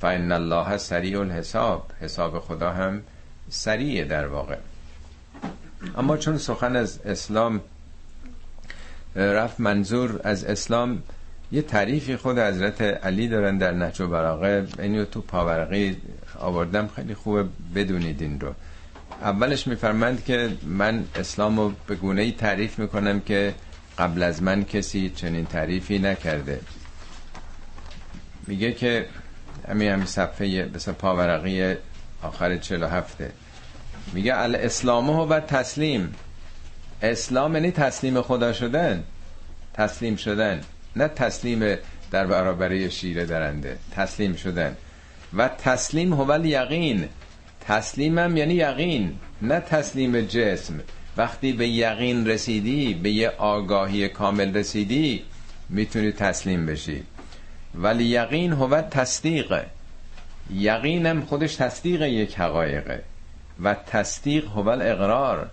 فان 0.00 0.32
الله 0.32 0.76
سریع 0.76 1.20
الحساب. 1.20 1.90
حساب 2.00 2.38
خدا 2.38 2.70
هم 2.70 3.02
سریع 3.50 4.04
در 4.04 4.26
واقع. 4.26 4.56
اما 5.96 6.16
چون 6.16 6.38
سخن 6.38 6.76
از 6.76 7.00
اسلام 7.04 7.60
رفت 9.16 9.60
منظور 9.60 10.20
از 10.24 10.44
اسلام 10.44 11.02
یه 11.52 11.62
تعریفی 11.62 12.16
خود 12.16 12.38
حضرت 12.38 12.82
علی 12.82 13.28
دارن 13.28 13.58
در 13.58 13.72
نهج 13.72 14.02
براغه. 14.02 14.66
اینو 14.78 15.04
تو 15.04 15.20
پاورقی 15.20 15.96
آوردم. 16.38 16.88
خیلی 16.96 17.14
خوبه 17.14 17.44
بدونید 17.74 18.22
این 18.22 18.40
رو. 18.40 18.54
اولش 19.22 19.66
میفرمند 19.66 20.24
که 20.24 20.50
من 20.62 21.04
اسلام 21.14 21.60
رو 21.60 21.72
به 21.86 21.94
گونه 21.94 22.22
ای 22.22 22.32
تعریف 22.32 22.78
می‌کنم 22.78 23.20
که 23.20 23.54
قبل 23.98 24.22
از 24.22 24.42
من 24.42 24.64
کسی 24.64 25.10
چنین 25.10 25.46
تعریفی 25.46 25.98
نکرده. 25.98 26.60
میگه 28.46 28.72
که 28.72 29.06
همین 29.68 29.88
همین 29.88 30.06
صفحه 30.06 30.64
بسا 30.64 30.92
پاورقی 30.92 31.74
آخر 32.22 32.56
47 32.56 33.16
میگه 34.12 34.36
الاسلام 34.36 35.10
و 35.10 35.40
تسلیم. 35.40 36.14
اسلام 37.02 37.54
یعنی 37.54 37.70
تسلیم 37.70 38.22
خدا 38.22 38.52
شدن. 38.52 39.04
تسلیم 39.74 40.16
شدن. 40.16 40.60
نه 40.96 41.08
تسلیم 41.08 41.76
در 42.10 42.26
برابری 42.26 42.90
شیره 42.90 43.24
درنده. 43.24 43.78
تسلیم 43.96 44.34
شدن. 44.34 44.76
و 45.34 45.48
تسلیم 45.48 46.14
هو 46.14 46.46
یقین. 46.46 47.08
تسلیمم 47.60 48.36
یعنی 48.36 48.54
یقین 48.54 49.14
نه 49.42 49.60
تسلیم 49.60 50.20
جسم. 50.20 50.80
وقتی 51.16 51.52
به 51.52 51.68
یقین 51.68 52.26
رسیدی 52.26 52.94
به 52.94 53.10
یه 53.10 53.28
آگاهی 53.28 54.08
کامل 54.08 54.56
رسیدی 54.56 55.22
می‌تونی 55.68 56.12
تسلیم 56.12 56.66
بشی. 56.66 57.02
ولی 57.74 58.04
یقین 58.04 58.52
هو 58.52 58.82
تصدیق. 58.82 59.62
یقینم 60.50 61.20
خودش 61.20 61.56
تصدیق 61.56 62.02
یک 62.02 62.38
حقایقه. 62.38 63.02
و 63.62 63.74
تصدیق 63.74 64.46
هو 64.46 64.68
اقرار. 64.68 65.50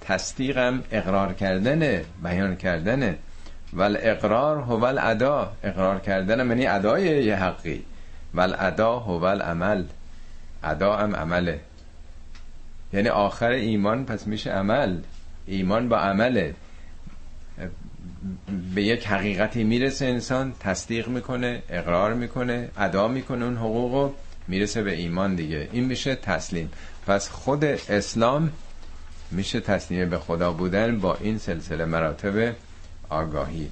تصدیقم 0.00 0.82
اقرار 0.90 1.32
کردنه 1.32 2.04
بیان 2.22 2.56
کردنه. 2.56 3.18
ول 3.72 3.96
اقرار 4.00 4.56
هو 4.56 4.84
ادا. 4.84 5.52
اقرار 5.62 5.98
کردن 5.98 6.48
یعنی 6.48 6.66
ادای 6.66 7.24
یه 7.24 7.36
حقی. 7.36 7.84
ول 8.34 8.54
ادا 8.58 8.98
هو 8.98 9.26
عمل. 9.26 9.84
ادا 10.62 10.96
هم 10.96 11.16
عمله. 11.16 11.60
یعنی 12.92 13.08
آخر 13.08 13.50
ایمان 13.50 14.04
پس 14.04 14.26
میشه 14.26 14.50
عمل. 14.50 14.98
ایمان 15.46 15.88
با 15.88 15.96
عمله. 15.96 16.54
به 18.74 18.82
یک 18.82 19.06
حقیقتی 19.06 19.64
می‌رسه 19.64 20.06
انسان 20.06 20.52
تصدیق 20.60 21.08
می‌کنه 21.08 21.62
اقرار 21.68 22.14
می‌کنه 22.14 22.68
ادا 22.76 23.08
می‌کنه 23.08 23.44
اون 23.44 23.56
حقوقو. 23.56 24.10
می‌رسه 24.48 24.82
به 24.82 24.92
ایمان 24.92 25.34
دیگه. 25.34 25.68
این 25.72 25.84
میشه 25.84 26.14
تسلیم. 26.14 26.70
پس 27.06 27.28
خود 27.28 27.64
اسلام 27.64 28.52
میشه 29.30 29.60
تسلیم 29.60 30.10
به 30.10 30.18
خدا 30.18 30.52
بودن 30.52 30.98
با 30.98 31.16
این 31.20 31.38
سلسله 31.38 31.84
مراتب 31.84 32.54
آگاهی. 33.08 33.68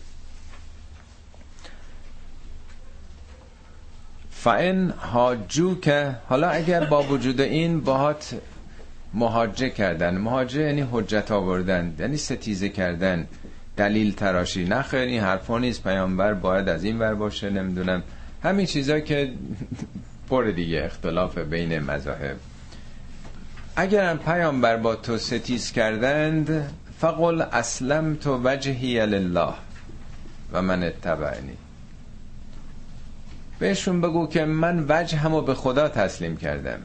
فان 4.30 4.90
هاجو 4.90 5.80
که 5.80 6.16
حالا 6.28 6.48
اگر 6.48 6.84
با 6.84 7.02
وجود 7.02 7.40
این 7.40 7.80
باهات 7.80 8.40
مهاجه 9.14 9.70
کردن. 9.70 10.18
مهاجه 10.18 10.60
یعنی 10.60 10.88
حجت 10.92 11.30
آوردن 11.30 11.94
یعنی 11.98 12.16
ستیزه 12.16 12.68
کردن. 12.68 13.26
دلیل 13.76 14.14
تراشی. 14.14 14.64
نه 14.64 14.82
خیر 14.82 15.00
این 15.00 15.20
حرفا 15.20 15.58
نیست 15.58 15.82
پیامبر 15.82 16.34
باید 16.34 16.68
از 16.68 16.84
این 16.84 16.98
ور 16.98 17.14
باشه 17.14 17.50
نمی‌دونم. 17.50 18.02
همین 18.42 18.66
چیزا 18.66 19.00
که 19.00 19.32
پر 20.30 20.44
دیگه 20.44 20.82
اختلاف 20.84 21.38
بین 21.38 21.78
مذاهب. 21.78 22.36
اگر 23.76 24.16
پیامبر 24.16 24.76
با 24.76 24.96
تو 24.96 25.18
ستیز 25.18 25.72
کردند 25.72 26.74
فقل 26.98 27.40
اسلم 27.40 28.14
تو 28.14 28.40
وجهی 28.44 29.06
لله 29.06 29.54
و 30.52 30.62
من 30.62 30.82
اتبعنی. 30.82 31.56
بهشون 33.58 34.00
بگو 34.00 34.26
که 34.26 34.44
من 34.44 34.84
وجه 34.88 35.18
همو 35.18 35.40
به 35.40 35.54
خدا 35.54 35.88
تسلیم 35.88 36.36
کردم. 36.36 36.78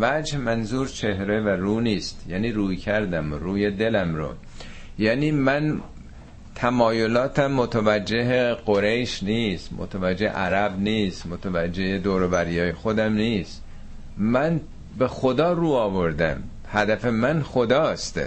وجه 0.00 0.38
منظور 0.38 0.88
چهره 0.88 1.40
و 1.40 1.48
رو 1.48 1.80
نیست 1.80 2.24
یعنی 2.28 2.52
روی 2.52 2.76
کردم 2.76 3.34
روی 3.34 3.70
دلم 3.70 4.14
رو. 4.14 4.34
یعنی 4.98 5.30
من 5.30 5.80
تمایلاتم 6.58 7.52
متوجه 7.52 8.54
قریش 8.54 9.22
نیست 9.22 9.72
متوجه 9.72 10.28
عرب 10.28 10.78
نیست 10.78 11.26
متوجه 11.26 11.98
دوروبری 11.98 12.72
خودم 12.72 13.12
نیست. 13.12 13.62
من 14.16 14.60
به 14.98 15.08
خدا 15.08 15.52
رو 15.52 15.72
آوردم. 15.72 16.42
هدف 16.72 17.04
من 17.04 17.42
خداست. 17.42 18.20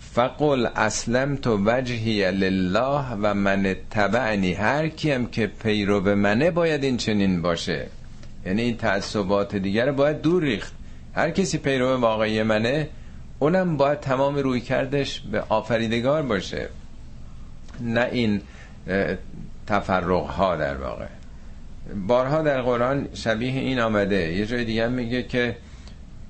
فقل 0.00 0.66
اسلم 0.76 1.36
تو 1.36 1.58
وجهی 1.64 2.30
لله 2.30 3.12
و 3.22 3.34
من 3.34 3.76
تبعنی 3.90 4.52
هر 4.52 4.88
کیم 4.88 5.26
که 5.26 5.46
پیرو 5.46 6.00
به 6.00 6.14
منه 6.14 6.50
باید 6.50 6.84
این 6.84 6.96
چنین 6.96 7.42
باشه. 7.42 7.86
یعنی 8.46 8.62
این 8.62 8.76
تعصبات 8.76 9.56
دیگر 9.56 9.92
باید 9.92 10.20
دور 10.20 10.42
ریخت. 10.42 10.72
هر 11.14 11.30
کسی 11.30 11.58
پیرو 11.58 11.96
واقعی 11.96 12.42
منه 12.42 12.88
اونم 13.38 13.76
باید 13.76 14.00
تمام 14.00 14.36
روی 14.36 14.60
کردش 14.60 15.20
به 15.20 15.40
آفریدگار 15.48 16.22
باشه. 16.22 16.68
نه 17.80 18.08
این 18.12 18.40
تفرق 19.66 20.26
ها 20.26 20.56
در 20.56 20.76
واقع. 20.76 21.06
بارها 22.06 22.42
در 22.42 22.62
قرآن 22.62 23.08
شبیه 23.14 23.52
این 23.52 23.80
آمده. 23.80 24.32
یه 24.32 24.46
جای 24.46 24.64
دیگه 24.64 24.88
میگه 24.88 25.22
که 25.22 25.56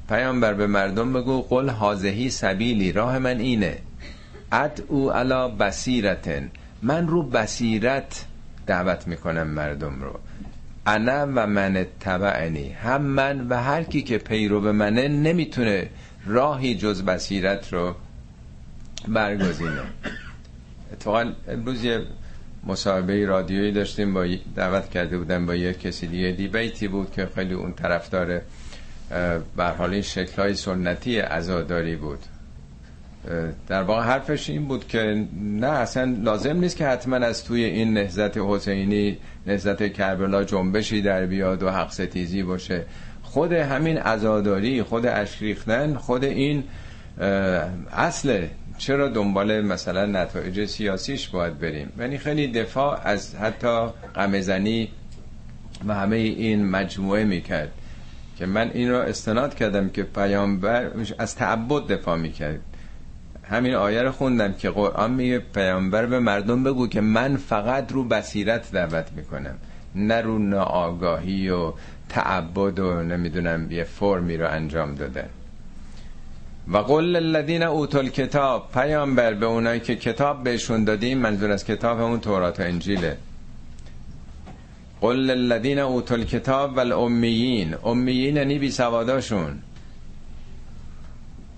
پیامبر 0.08 0.54
به 0.54 0.66
مردم 0.66 1.12
بگو 1.12 1.42
قل 1.42 1.70
حاضهی 1.70 2.30
سبیلی 2.30 2.92
راه 2.92 3.18
من 3.18 3.40
اینه. 3.40 3.78
اد 4.52 4.82
او 4.88 5.12
علا 5.12 5.48
بصیرتن. 5.48 6.50
من 6.82 7.06
رو 7.06 7.22
بصیرت 7.22 8.24
دعوت 8.66 9.08
می‌کنم 9.08 9.46
مردم 9.46 10.02
رو. 10.02 10.20
انا 10.86 11.26
و 11.34 11.46
من 11.46 11.86
تبعنی 12.00 12.72
هم 12.72 13.02
من 13.02 13.48
و 13.48 13.62
هر 13.62 13.82
کی 13.82 14.02
که 14.02 14.18
پیرو 14.18 14.60
به 14.60 14.72
منه 14.72 15.08
نمی‌تونه 15.08 15.88
راهی 16.26 16.74
جز 16.74 17.02
بصیرت 17.02 17.72
رو 17.72 17.94
برگزینه. 19.08 19.82
اتفاقا 20.92 21.32
امروز 21.48 21.84
یه 21.84 22.02
مصاحبه 22.66 23.26
رادیویی 23.26 23.72
داشتیم 23.72 24.14
با 24.14 24.26
دعوت 24.56 24.90
کرده 24.90 25.18
بودن 25.18 25.46
با 25.46 25.54
یه 25.54 25.74
کسی 25.74 26.06
دیگه 26.06 26.32
دیبیتی 26.32 26.88
بود 26.88 27.12
که 27.12 27.28
خیلی 27.34 27.54
اون 27.54 27.72
طرفدار 27.72 28.40
بر 29.56 29.74
حال 29.74 29.92
این 29.92 30.02
شکلهای 30.02 30.54
سنتی 30.54 31.18
عزاداری 31.18 31.96
بود. 31.96 32.18
در 33.68 33.82
واقع 33.82 34.02
حرفش 34.02 34.50
این 34.50 34.64
بود 34.68 34.88
که 34.88 35.26
نه 35.42 35.66
اصلا 35.66 36.16
لازم 36.22 36.56
نیست 36.56 36.76
که 36.76 36.86
حتما 36.86 37.16
از 37.16 37.44
توی 37.44 37.64
این 37.64 37.94
نهزت 37.94 38.38
حسینی 38.38 39.18
نهزت 39.46 39.92
کربلا 39.92 40.44
جنبشی 40.44 41.02
در 41.02 41.26
بیاد 41.26 41.62
و 41.62 41.70
حق 41.70 41.90
ستیزی 41.90 42.42
باشه. 42.42 42.84
خود 43.22 43.52
همین 43.52 43.98
عزاداری 43.98 44.82
خود 44.82 45.06
اشریختن 45.06 45.94
خود 45.94 46.24
این 46.24 46.64
اصل 47.92 48.46
چرا 48.78 49.08
دنبال 49.08 49.60
مثلا 49.60 50.06
نتایج 50.06 50.64
سیاسیش 50.64 51.28
باید 51.28 51.58
بریم؟ 51.58 51.92
یعنی 51.98 52.18
خیلی 52.18 52.46
دفاع 52.52 53.00
از 53.04 53.34
حتی 53.34 53.86
غمزنی 54.14 54.88
و 55.86 55.94
همه 55.94 56.16
این 56.16 56.66
مجموعه 56.66 57.24
می‌کرد 57.24 57.72
که 58.38 58.46
من 58.46 58.70
این 58.74 58.90
را 58.90 59.02
استناد 59.02 59.54
کردم 59.54 59.88
که 59.88 60.02
پیامبر 60.02 60.90
از 61.18 61.36
تعبد 61.36 61.86
دفاع 61.86 62.16
می‌کرد. 62.16 62.60
همین 63.44 63.74
آیه 63.74 64.02
رو 64.02 64.12
خوندم 64.12 64.52
که 64.52 64.70
قرآن 64.70 65.10
میگه 65.10 65.38
پیامبر 65.38 66.06
به 66.06 66.18
مردم 66.18 66.64
بگو 66.64 66.88
که 66.88 67.00
من 67.00 67.36
فقط 67.36 67.92
رو 67.92 68.04
بصیرت 68.04 68.72
دعوت 68.72 69.12
می‌کنم 69.16 69.54
نه 69.94 70.20
رو 70.20 70.38
ناآگاهی 70.38 71.48
و 71.48 71.72
تعبد 72.08 72.78
و 72.78 73.02
نمی‌دونم 73.02 73.70
یه 73.70 73.84
فرمی 73.84 74.36
رو 74.36 74.48
انجام 74.50 74.94
داده 74.94 75.24
و 76.68 76.76
قل 76.76 77.04
للذین 77.04 77.62
اوتوا 77.62 78.02
کتاب 78.02 78.70
پیامبر 78.74 79.34
به 79.34 79.46
اونایی 79.46 79.80
که 79.80 79.96
کتاب 79.96 80.44
بهشون 80.44 80.84
دادیم 80.84 81.18
منظور 81.18 81.50
از 81.50 81.64
کتاب 81.64 81.98
همون 81.98 82.20
تورات 82.20 82.60
و 82.60 82.62
انجیله. 82.62 83.16
قل 85.00 85.16
للذین 85.16 85.78
اوتوا 85.78 86.18
کتاب 86.18 86.76
و 86.76 86.80
الامیین. 86.80 87.74
امیین 87.84 88.36
یعنی 88.36 88.58
بی 88.58 88.70
سواداشون 88.70 89.58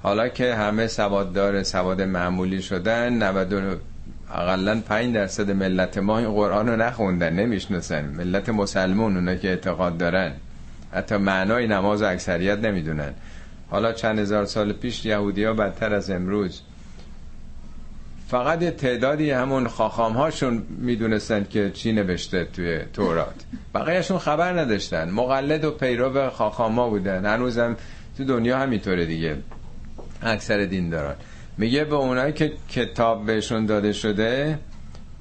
حالا 0.02 0.28
که 0.28 0.54
همه 0.54 0.86
سواددار 0.86 1.62
سواد 1.62 2.02
معمولی 2.02 2.62
شدن 2.62 3.22
90 3.22 3.80
اقلا 4.34 4.80
5 4.80 5.14
درصد 5.14 5.50
ملت 5.50 5.98
ما 5.98 6.18
این 6.18 6.32
قرآن 6.32 6.68
رو 6.68 6.76
نخوندن 6.76 7.32
نمی‌شناسن. 7.32 8.04
ملت 8.04 8.48
مسلمون 8.48 9.16
اونا 9.16 9.34
که 9.34 9.48
اعتقاد 9.48 9.98
دارن. 9.98 10.32
حتی 10.92 11.16
معنای 11.16 11.66
نماز 11.66 12.02
اکثریت 12.02 12.58
نمی‌دونن. 12.58 13.14
حالا 13.74 13.92
چند 13.92 14.18
هزار 14.18 14.44
سال 14.44 14.72
پیش 14.72 15.04
یهودی 15.04 15.44
ها 15.44 15.52
بدتر 15.52 15.94
از 15.94 16.10
امروز. 16.10 16.60
فقط 18.28 18.64
تعدادی 18.64 19.30
همون 19.30 19.68
خاخام 19.68 20.12
هاشون 20.12 20.62
می‌دونستن 20.78 21.46
که 21.50 21.70
چی 21.70 21.92
نوشته 21.92 22.44
توی 22.44 22.80
تورات. 22.92 23.34
بقیهشون 23.74 24.18
خبر 24.18 24.60
نداشتن. 24.60 25.10
مقلد 25.10 25.64
و 25.64 25.70
پیرو 25.70 26.30
خاخام 26.30 26.78
ها 26.78 26.88
بودن. 26.88 27.26
هنوزم 27.26 27.76
تو 28.16 28.24
دنیا 28.24 28.58
همینطوره 28.58 29.06
دیگه. 29.06 29.36
اکثر 30.22 30.64
دین 30.64 30.90
دارن. 30.90 31.14
میگه 31.58 31.84
به 31.84 31.94
اونایی 31.94 32.32
که 32.32 32.52
کتاب 32.68 33.26
بهشون 33.26 33.66
داده 33.66 33.92
شده 33.92 34.58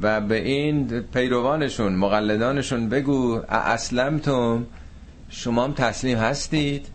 و 0.02 0.22
به 0.22 0.42
این 0.42 0.88
پیروانشون 1.14 1.96
مقلدانشون 1.96 2.90
بگو 2.90 3.42
اسلمتم 3.50 4.66
شما 5.30 5.64
هم 5.64 5.74
تسلیم 5.74 6.18
هستید؟ 6.18 6.93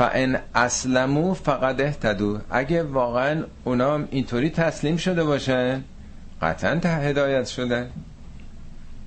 فان 0.00 0.38
اسلمو 0.54 1.34
فقط 1.34 1.80
اهتدو 1.80 2.38
اگه 2.50 2.82
واقعا 2.82 3.44
اونا 3.64 4.00
اینطوری 4.10 4.50
تسلیم 4.50 4.96
شده 4.96 5.24
باشن 5.24 5.84
قطعا 6.42 6.80
هدایت 6.84 7.46
شدن 7.46 7.90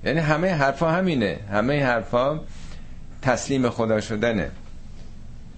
یعنی 0.04 0.20
همه 0.20 0.54
حرفا 0.54 0.90
همینه. 0.90 1.38
همه 1.52 1.84
حرفا 1.84 2.40
تسلیم 3.22 3.70
خدا 3.70 4.00
شدنه. 4.00 4.50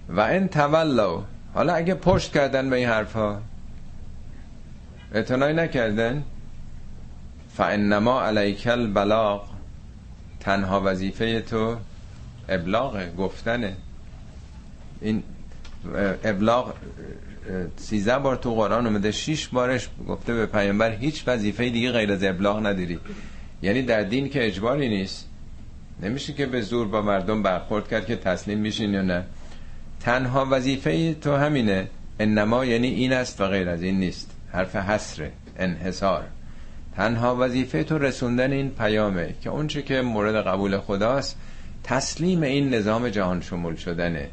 و 0.09 0.21
این 0.21 0.47
تولو 0.47 1.23
حالا 1.53 1.73
اگه 1.73 1.93
پشت 1.93 2.33
کردن 2.33 2.69
به 2.69 2.75
این 2.75 2.87
حرفا 2.87 3.41
اعتنایی 5.13 5.55
نکردن. 5.55 6.23
فانما 7.55 8.21
علیک 8.21 8.67
البلاغ. 8.67 9.43
تنها 10.39 10.81
وظیفه 10.85 11.41
تو 11.41 11.75
ابلاغ 12.49 13.15
گفتنه. 13.15 13.75
این 15.01 15.23
ابلاغ 16.23 16.73
سیزه 17.77 18.17
بار 18.17 18.35
تو 18.35 18.55
قرآن 18.55 18.87
اومده 18.87 19.11
شیش 19.11 19.47
بارش 19.47 19.89
گفته 20.07 20.33
به 20.33 20.45
پیامبر 20.45 20.91
هیچ 20.91 21.23
وظیفه 21.27 21.69
دیگه 21.69 21.91
غیر 21.91 22.11
از 22.11 22.23
ابلاغ 22.23 22.65
نداری. 22.65 22.99
یعنی 23.61 23.81
در 23.81 24.01
دین 24.01 24.29
که 24.29 24.47
اجباری 24.47 24.89
نیست. 24.89 25.29
نمیشه 26.01 26.33
که 26.33 26.45
به 26.45 26.61
زور 26.61 26.87
با 26.87 27.01
مردم 27.01 27.43
برخورد 27.43 27.87
کرد 27.87 28.05
که 28.05 28.15
تسلیم 28.15 28.59
میشین 28.59 28.93
یا 28.93 29.01
نه. 29.01 29.23
تنها 29.99 30.47
وظیفه 30.51 31.13
تو 31.13 31.35
همینه. 31.35 31.87
انما 32.19 32.65
یعنی 32.65 32.87
این 32.87 33.13
است 33.13 33.41
و 33.41 33.47
غیر 33.47 33.69
از 33.69 33.81
این 33.81 33.99
نیست. 33.99 34.31
حرف 34.51 34.75
حسره 34.75 35.31
انحصار. 35.57 36.23
تنها 36.95 37.35
وظیفه 37.39 37.83
تو 37.83 37.97
رسوندن 37.97 38.51
این 38.51 38.69
پیامه 38.69 39.35
که 39.41 39.49
اونچه 39.49 39.81
که 39.81 40.01
مورد 40.01 40.47
قبول 40.47 40.77
خداست 40.77 41.37
تسلیم 41.83 42.41
این 42.41 42.73
نظام 42.73 43.09
جهان 43.09 43.41
شمول 43.41 43.75
شدنه. 43.75 44.29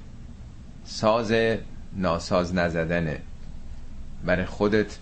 ساز 0.84 1.34
ناساز 1.96 2.54
نزدنه. 2.54 3.18
برای 4.24 4.44
خودت 4.44 4.98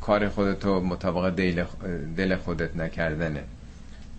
کار 0.00 0.28
خودتو 0.28 0.80
مطابق 0.80 1.30
دل 2.16 2.36
خودت 2.36 2.76
نکردنه. 2.76 3.42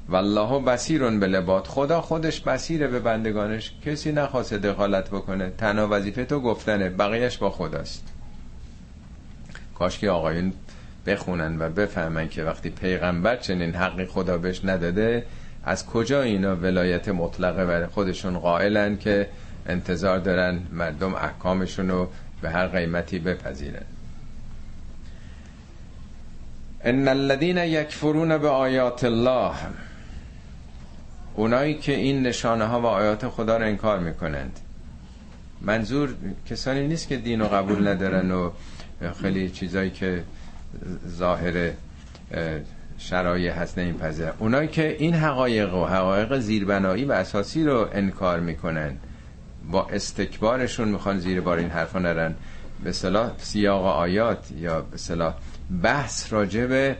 والله 0.09 0.59
بسیرون 0.59 1.19
به 1.19 1.27
لباد 1.27 1.67
خدا 1.67 2.01
خودش 2.01 2.39
بسیره 2.39 2.87
به 2.87 2.99
بندگانش. 2.99 3.73
کسی 3.85 4.11
نخواسته 4.11 4.57
دخالت 4.57 5.09
بکنه. 5.09 5.51
تنها 5.57 5.87
وظیفه 5.91 6.25
تو 6.25 6.39
گفتنه. 6.39 6.89
بقیهش 6.89 7.37
با 7.37 7.49
خداست. 7.49 8.03
کاش 9.75 9.99
که 9.99 10.09
آقایون 10.09 10.53
بخونن 11.05 11.61
و 11.61 11.69
بفهمن 11.69 12.29
که 12.29 12.43
وقتی 12.43 12.69
پیغمبر 12.69 13.35
چنین 13.35 13.75
حقی 13.75 14.05
خدا 14.05 14.37
بهش 14.37 14.65
نداده 14.65 15.25
از 15.63 15.85
کجا 15.85 16.21
اینا 16.21 16.55
ولایت 16.55 17.09
مطلقه؟ 17.09 17.65
بر 17.65 17.85
خودشون 17.85 18.39
قائلن 18.39 18.97
که 18.97 19.29
انتظار 19.69 20.19
دارن 20.19 20.59
مردم 20.71 21.15
احکامشون 21.15 21.89
رو 21.89 22.09
به 22.41 22.49
هر 22.49 22.67
قیمتی 22.67 23.19
بپذیرن. 23.19 23.85
ان 26.83 27.07
الذين 27.07 27.57
یکفرون 27.57 28.37
به 28.37 28.49
آیات 28.49 29.03
الله 29.03 29.51
اونایی 31.35 31.73
که 31.73 31.95
این 31.95 32.23
نشانه 32.23 32.65
ها 32.65 32.81
و 32.81 32.85
آیات 32.85 33.27
خدا 33.27 33.57
رو 33.57 33.65
انکار 33.65 33.99
می‌کنند. 33.99 34.59
منظور 35.61 36.15
کسانی 36.49 36.87
نیست 36.87 37.07
که 37.07 37.17
دین 37.17 37.39
رو 37.39 37.47
قبول 37.47 37.87
ندارن 37.87 38.31
و 38.31 38.51
خیلی 39.21 39.49
چیزایی 39.49 39.89
که 39.89 40.23
ظاهر 41.07 41.71
شرایع 42.97 43.51
هست 43.51 43.77
نمیپذیرن 43.77 44.33
اونایی 44.39 44.67
که 44.67 44.95
این 44.99 45.13
حقایق 45.13 45.73
و 45.73 45.85
حقایق 45.85 46.39
زیربنایی 46.39 47.05
و 47.05 47.11
اساسی 47.11 47.63
رو 47.63 47.87
انکار 47.93 48.39
می‌کنن 48.39 48.97
با 49.71 49.87
استکبارشون 49.87 50.87
می‌خوان 50.87 51.19
زیر 51.19 51.41
بار 51.41 51.57
این 51.57 51.69
حرفا 51.69 51.99
نرن. 51.99 52.35
به 52.83 52.91
صلاح 52.91 53.31
سیاق 53.37 53.85
آیات 53.85 54.51
یا 54.57 54.81
به 54.81 54.97
صلاح 54.97 55.33
بحث 55.83 56.33
راجع 56.33 56.93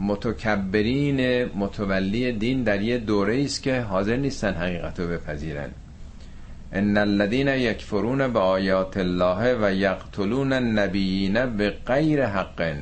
متکبرین 0.00 1.44
متولی 1.44 2.32
دین 2.32 2.62
در 2.62 2.80
یه 2.82 2.98
دوره 2.98 3.44
است 3.44 3.62
که 3.62 3.80
حاضر 3.80 4.16
نیستن 4.16 4.54
حقیقت 4.54 5.00
رو 5.00 5.08
بپذیرن. 5.08 5.70
ان 6.72 6.96
الذين 6.96 7.48
یکفرون 7.48 8.32
به 8.32 8.38
آیات 8.38 8.96
الله 8.96 9.58
و 9.62 9.74
یقتلون 9.74 10.52
النبیین 10.52 11.46
به 11.56 11.70
غیر 11.70 12.26
حق. 12.26 12.74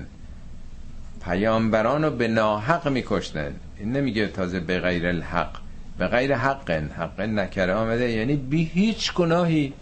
پیامبران 1.25 2.05
رو 2.05 2.11
به 2.11 2.29
ناحق 2.29 2.89
میکشتن. 2.89 3.55
این 3.79 3.93
نمیگه 3.93 4.27
تازه 4.27 4.61
به 4.61 4.81
غیر 4.81 5.07
الحق. 5.07 5.62
به 6.03 6.09
غیر 6.09 6.37
حق 6.37 6.71
حق 6.71 7.21
نکره 7.21 7.75
آمده. 7.75 8.11
یعنی 8.11 8.37
بی 8.37 8.65
هیچ 8.65 9.13
گناهی 9.13 9.73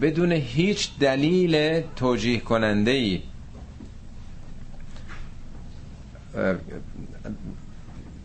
بدون 0.00 0.32
هیچ 0.32 0.90
دلیل 1.00 1.82
توجیه 1.96 2.40
کننده 2.40 2.90
ای 2.90 3.22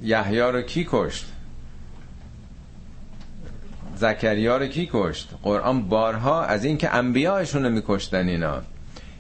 یحیی 0.01 0.39
رو 0.39 0.61
کی 0.61 0.87
کشت؟ 0.89 1.25
زکریا 3.95 4.57
رو 4.57 4.67
کی 4.67 4.89
کشت؟ 4.93 5.29
قرآن 5.43 5.89
بارها 5.89 6.43
از 6.43 6.65
این 6.65 6.77
که 6.77 6.95
انبیاءشون 6.95 7.63
رو 7.63 7.69
میکشتن 7.69 8.27
اینا. 8.27 8.61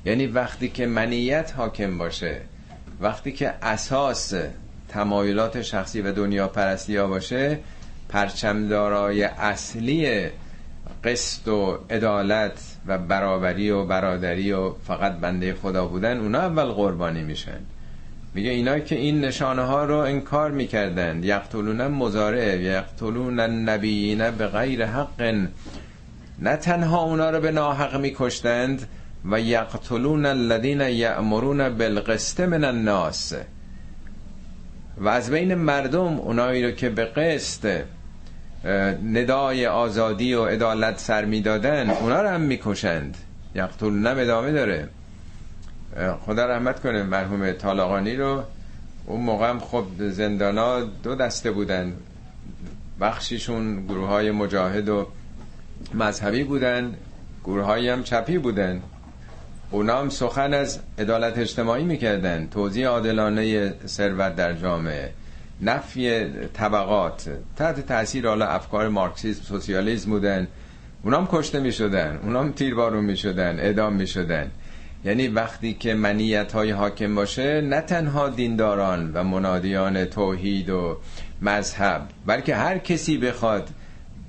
یعنی 0.05 0.27
وقتی 0.27 0.69
که 0.69 0.85
منیت 0.85 1.53
حاکم 1.57 1.97
باشه 1.97 2.41
وقتی 3.01 3.31
که 3.31 3.53
اساس 3.61 4.33
تمایلات 4.89 5.61
شخصی 5.61 6.01
و 6.01 6.11
دنیا 6.11 6.47
پرستی 6.47 6.97
باشه 6.97 7.59
پرچمدارای 8.13 9.23
اصلی 9.23 10.27
قسط 11.03 11.47
و 11.47 11.77
عدالت 11.89 12.75
و 12.87 12.97
برابری 12.97 13.69
و 13.69 13.85
برادری 13.85 14.51
و 14.51 14.73
فقط 14.87 15.13
بنده 15.13 15.53
خدا 15.53 15.87
بودن 15.87 16.19
اونا 16.19 16.39
اول 16.39 16.65
قربانی 16.65 17.23
میشن. 17.23 17.59
میگه 18.33 18.49
اینا 18.49 18.79
که 18.79 18.95
این 18.95 19.21
نشانه 19.21 19.61
ها 19.61 19.85
رو 19.85 19.97
انکار 19.97 20.51
می‌کردند. 20.51 21.25
یقتلون 21.25 21.87
مزارع 21.87 22.61
یقتلون 22.61 23.39
النبیین 23.39 24.31
به 24.31 24.47
غیر 24.47 24.85
حق. 24.85 25.47
نه 26.39 26.55
تنها 26.55 27.03
اونا 27.03 27.29
رو 27.29 27.39
به 27.39 27.51
ناحق 27.51 27.99
میکشتند 27.99 28.87
و 29.31 29.39
یقتلون 29.39 30.25
الذین 30.25 30.81
یأمرون 30.81 31.77
بالقسط 31.77 32.39
من 32.39 32.63
الناس. 32.63 33.33
و 34.97 35.07
از 35.07 35.29
بین 35.29 35.55
مردم 35.55 36.19
اونایی 36.19 36.65
رو 36.65 36.71
که 36.71 36.89
به 36.89 37.05
قسط 37.05 37.83
ندای 39.13 39.67
آزادی 39.67 40.33
و 40.33 40.45
عدالت 40.45 40.99
سر 40.99 41.25
می‌دادن 41.25 41.89
اونا 41.89 42.21
رو 42.21 42.29
هم 42.29 42.41
می‌کشند. 42.41 43.17
یقتلون 43.55 44.07
ادامه 44.07 44.51
داره. 44.51 44.89
خدا 46.25 46.45
رحمت 46.45 46.79
کنه 46.79 47.03
مرحوم 47.03 47.51
طالقانی 47.51 48.15
رو. 48.15 48.43
اون 49.05 49.21
موقع 49.21 49.49
هم 49.49 49.59
خب 49.59 49.85
زندانا 49.99 50.81
دو 50.81 51.15
دسته 51.15 51.51
بودن. 51.51 51.93
بخشیشون 53.01 53.85
گروه 53.85 54.07
های 54.07 54.31
مجاهد 54.31 54.89
و 54.89 55.07
مذهبی 55.93 56.43
بودن. 56.43 56.95
گروه 57.43 57.91
هم 57.91 58.03
چپی 58.03 58.37
بودن. 58.37 58.81
اونا 59.71 59.99
هم 59.99 60.09
سخن 60.09 60.53
از 60.53 60.79
عدالت 60.99 61.37
اجتماعی 61.37 61.83
می‌کردن. 61.83 62.47
توضیح 62.47 62.87
عادلانه 62.87 63.73
ثروت 63.87 64.35
در 64.35 64.53
جامعه. 64.53 65.13
نفی 65.61 66.25
طبقات. 66.53 67.29
تحت 67.55 67.87
تاثیر 67.87 68.27
حالا 68.27 68.47
افکار 68.47 68.89
مارکسیسم 68.89 69.43
سوسیالیسم 69.43 70.09
بودن. 70.09 70.47
اونام 71.03 71.27
کشته 71.31 71.59
می 71.59 71.71
شدن 71.71 72.19
اونام 72.23 72.51
تیربارون 72.51 73.05
می 73.05 73.17
شدن 73.17 73.57
ادام 73.59 73.93
می 73.93 74.07
شدن. 74.07 74.51
یعنی 75.05 75.27
وقتی 75.27 75.73
که 75.73 75.93
منیت 75.93 76.51
های 76.51 76.71
حاکم 76.71 77.15
باشه 77.15 77.61
نه 77.61 77.81
تنها 77.81 78.29
دینداران 78.29 79.11
و 79.13 79.23
منادیان 79.23 80.05
توحید 80.05 80.69
و 80.69 80.97
مذهب 81.41 82.01
بلکه 82.25 82.55
هر 82.55 82.77
کسی 82.77 83.17
بخواد 83.17 83.69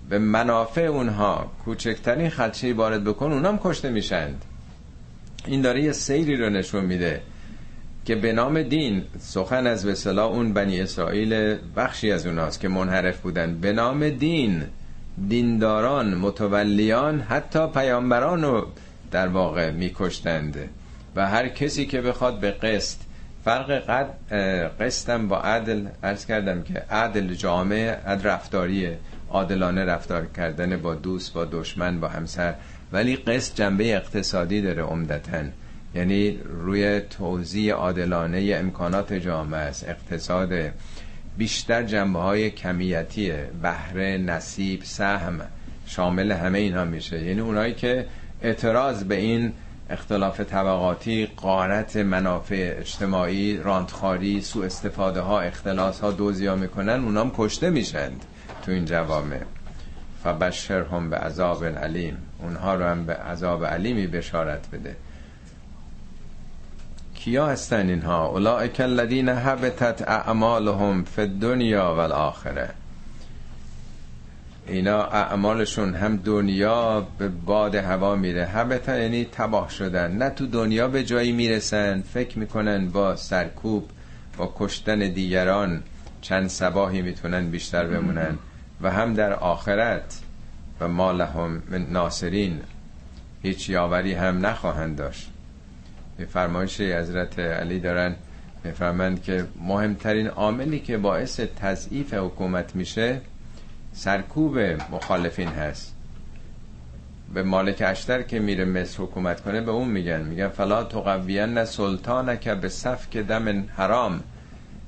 به 0.09 0.19
منافع 0.19 0.81
اونها 0.81 1.53
کوچکترین 1.65 2.31
خدشه 2.31 2.73
وارد 2.73 3.05
بکن 3.05 3.33
اونام 3.33 3.59
کشته 3.65 3.91
میشند 3.91 4.45
این 5.47 5.61
داره 5.61 5.83
یه 5.83 5.93
سیری 5.93 6.37
رو 6.37 6.51
نشون 6.51 6.85
میده. 6.85 7.23
که 8.05 8.15
به 8.15 8.33
نام 8.33 8.63
دین 8.63 9.05
سخن 9.19 9.67
از 9.67 9.87
به 9.87 10.23
اون 10.23 10.53
بنی 10.53 10.81
اسرائیل 10.81 11.57
بخشی 11.77 12.13
از 12.13 12.27
اوناست 12.27 12.61
که 12.61 12.69
منحرف 12.69 13.21
بودن. 13.21 13.59
به 13.61 13.73
نام 13.73 14.09
دین 14.09 14.63
دینداران 15.29 16.15
متولیان 16.15 17.21
حتی 17.21 17.67
پیامبران 17.67 18.43
رو 18.43 18.67
در 19.11 19.29
واقع 19.29 19.71
میکشتند. 19.71 20.59
و 21.17 21.27
هر 21.29 21.49
کسی 21.49 21.87
که 21.87 22.01
بخواد 22.01 22.41
به 22.41 22.51
قسط 22.51 22.99
فرق 23.45 23.71
قد 23.71 24.15
قسطم 24.81 25.29
با 25.29 25.41
عدل 25.41 25.87
ارز 26.03 26.27
کردم 26.27 26.63
که 26.63 26.75
عدل 26.91 27.35
جامعه 27.35 27.91
عدل 27.91 28.23
رفتاریه. 28.23 28.99
عادلانه 29.31 29.85
رفتار 29.85 30.27
کردن 30.27 30.77
با 30.77 30.95
دوست 30.95 31.33
با 31.33 31.45
دشمن 31.45 32.01
با 32.01 32.09
همسر. 32.09 32.55
ولی 32.93 33.17
قسط 33.17 33.55
جنبه 33.55 33.97
اقتصادی 33.97 34.63
داره 34.63 34.83
عمدتا. 34.83 35.43
یعنی 35.95 36.39
روی 36.45 37.01
توزیع 37.01 37.75
عادلانه 37.75 38.55
امکانات 38.55 39.13
جامعه 39.13 39.61
است 39.61 39.89
اقتصاد 39.89 40.53
بیشتر 41.39 41.83
جنبه 41.83 42.19
های 42.19 42.51
کمیتی 42.51 43.33
بهره 43.63 44.19
نصیب 44.19 44.83
سهم 44.83 45.41
شامل 45.87 46.33
همه 46.33 46.59
اینها 46.59 46.85
میشه. 46.85 47.25
یعنی 47.25 47.41
اونایی 47.41 47.75
که 47.75 48.07
اعتراض 48.43 49.05
به 49.05 49.15
این 49.15 49.53
اختلاف 49.91 50.41
طبقاتی 50.41 51.27
قارت 51.37 51.97
منافع 51.97 52.75
اجتماعی 52.79 53.57
رانتخاری 53.57 54.41
سوء 54.41 54.67
استفاده 54.67 55.21
ها 55.21 55.41
اختلاس 55.41 56.01
ها 56.01 56.11
دوزی 56.11 56.47
ها 56.47 56.57
می‌کنن 56.57 57.05
اونام 57.05 57.33
کشته 57.37 57.71
میشند 57.71 58.25
تو 58.65 58.73
این 58.73 58.85
جوامع. 58.85 59.41
هم 60.93 61.11
به 61.11 61.17
عذاب 61.17 61.65
علیم 61.65 62.17
اونها 62.43 62.75
رو 62.75 62.85
هم 62.85 63.07
به 63.07 63.15
عذاب 63.15 63.65
علیمی 63.65 64.07
بشارت 64.07 64.71
بده. 64.73 64.97
کیا 67.25 67.47
هستن 67.47 67.89
اینها؟ 67.89 68.27
اولئک 68.27 68.81
الذین 68.81 69.29
حبتت 69.29 70.03
اعمالهم 70.09 71.05
فی 71.05 71.23
الدنیا 71.23 71.95
والآخره. 71.95 72.71
اینا 74.67 75.05
اعمالشون 75.05 75.95
هم 75.95 76.17
دنیا 76.17 77.07
به 77.19 77.29
باد 77.29 77.75
هوا 77.75 78.17
میره. 78.17 78.45
حبت 78.45 78.89
یعنی 78.89 79.25
تباه 79.25 79.71
شدن. 79.71 80.13
نه 80.13 80.31
تو 80.31 80.47
دنیا 80.47 80.89
به 80.89 81.05
جایی 81.05 81.33
می‌رسن 81.33 82.03
فکر 82.03 82.39
می‌کنن 82.39 82.89
با 82.89 83.17
سرکوب 83.17 83.91
با 84.37 84.55
کشتن 84.59 84.99
دیگران 84.99 85.83
چند 86.21 86.49
سباهی 86.49 87.03
می‌تونن 87.03 87.51
بیشتر 87.51 87.87
بمونن. 87.87 88.39
و 88.83 88.91
هم 88.91 89.15
در 89.15 89.33
آخرت 89.33 90.21
و 90.81 90.89
ما 90.89 91.13
لهم 91.13 91.63
ناصرین. 91.91 92.61
هیچ 93.43 93.71
یاوری 93.71 94.15
هم 94.15 94.47
نخواهند 94.47 94.97
داشت. 94.97 95.31
به 96.17 96.25
فرمایش 96.25 96.81
حضرت 96.81 97.39
علی 97.39 97.81
دارن 97.81 98.17
میفرمند 98.65 99.23
که 99.23 99.47
مهمترین 99.61 100.27
عاملی 100.27 100.81
که 100.81 100.99
باعث 100.99 101.41
تضعیف 101.41 102.15
حکومت 102.15 102.77
میشه 102.77 103.21
سرکوب 103.93 104.59
مخالفین 104.93 105.49
هست. 105.49 105.95
به 107.35 107.43
مالک 107.43 107.83
اشتر 107.87 108.23
که 108.23 108.39
میره 108.39 108.65
مصر 108.65 109.03
حکومت 109.03 109.41
کنه 109.41 109.61
به 109.61 109.71
اون 109.71 109.89
میگن. 109.89 110.23
میگن 110.23 110.49
فلا 110.49 110.85
تقوین 110.85 111.65
سلطان 111.65 112.39
که 112.39 112.55
به 112.55 112.69
صف 112.69 113.17
دم 113.17 113.65
حرام. 113.77 114.21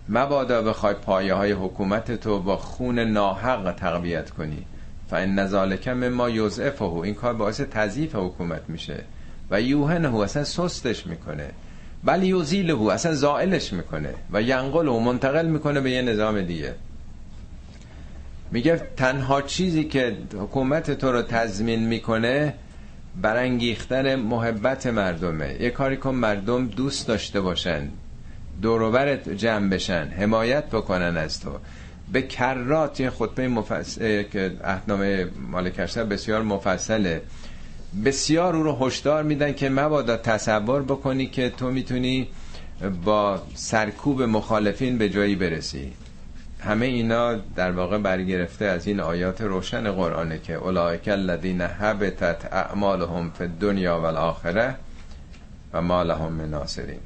مبادا 0.08 0.62
بخوای 0.62 0.94
پایه 0.94 1.34
های 1.34 1.52
حکومت 1.52 2.12
تو 2.12 2.38
با 2.38 2.56
خون 2.56 2.98
ناحق 2.98 3.72
تقویت 3.72 4.30
کنی. 4.30 4.64
فان 5.10 5.46
ذالک 5.46 5.88
ما 5.88 6.30
یوزعفه 6.30 6.84
این 6.84 7.14
کار 7.14 7.34
باعث 7.34 7.60
تضعیف 7.60 8.14
حکومت 8.14 8.62
میشه. 8.68 9.04
و 9.50 9.60
یوهنه 9.60 10.16
اصلا 10.16 10.44
سستش 10.44 11.06
می‌کنه. 11.06 11.50
بل 12.04 12.22
یوزیله 12.22 12.82
اصلا 12.82 13.14
زائلش 13.14 13.72
می‌کنه 13.72 14.14
و 14.32 14.42
ینقل 14.42 14.88
و 14.88 15.00
منتقل 15.00 15.46
می‌کنه 15.46 15.80
به 15.80 15.90
یه 15.90 16.02
نظام 16.02 16.42
دیگه. 16.42 16.74
میگه 18.50 18.82
تنها 18.96 19.42
چیزی 19.42 19.84
که 19.84 20.16
حکومت 20.34 20.90
تو 20.90 21.12
رو 21.12 21.22
تضمین 21.22 21.86
می‌کنه 21.86 22.54
برانگیختن 23.22 24.14
محبت 24.14 24.86
مردمه. 24.86 25.56
یه 25.60 25.70
کاری 25.70 25.96
کن 25.96 26.14
مردم 26.14 26.66
دوست 26.66 27.08
داشته 27.08 27.40
باشن 27.40 27.88
دوروبرت 28.62 29.28
جمع 29.28 29.68
بشن 29.68 30.08
حمایت 30.18 30.64
بکنن 30.64 31.16
از 31.16 31.40
تو. 31.40 31.50
به 32.12 32.22
کرات 32.22 33.00
یه 33.00 33.10
خطبه 33.10 33.48
مفصل 33.48 34.22
که 34.22 34.52
احنامه 34.64 35.28
مالک 35.50 35.80
بسیار 35.80 36.42
مفصله. 36.42 37.22
بسیار 38.04 38.56
او 38.56 38.62
رو 38.62 38.86
هشدار 38.86 39.22
میدن 39.22 39.52
که 39.52 39.68
مبادا 39.68 40.16
تصور 40.16 40.82
بکنی 40.82 41.26
که 41.26 41.50
تو 41.50 41.70
می‌تونی 41.70 42.28
با 43.04 43.42
سرکوب 43.54 44.22
مخالفین 44.22 44.98
به 44.98 45.08
جایی 45.08 45.36
برسی. 45.36 45.92
همه 46.60 46.86
اینا 46.86 47.34
در 47.34 47.70
واقع 47.70 47.98
برگرفته 47.98 48.64
از 48.64 48.86
این 48.86 49.00
آیات 49.00 49.40
روشن 49.40 49.92
قرآنه 49.92 50.38
که 50.38 50.54
اولئک 50.54 51.08
الذین 51.08 51.60
حبتت 51.60 52.52
اعمالهم 52.52 53.30
فی 53.30 53.44
الدنیا 53.44 54.00
والآخره 54.00 54.74
و 55.72 55.82
ما 55.82 56.02
لهم 56.02 56.32
من 56.32 56.50
ناصرین. 56.50 57.00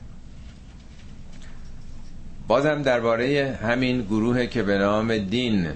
بازم 2.49 2.83
درباره 2.83 3.59
همین 3.63 4.03
گروه 4.03 4.47
که 4.47 4.63
به 4.63 4.79
نام 4.79 5.19
دین 5.19 5.69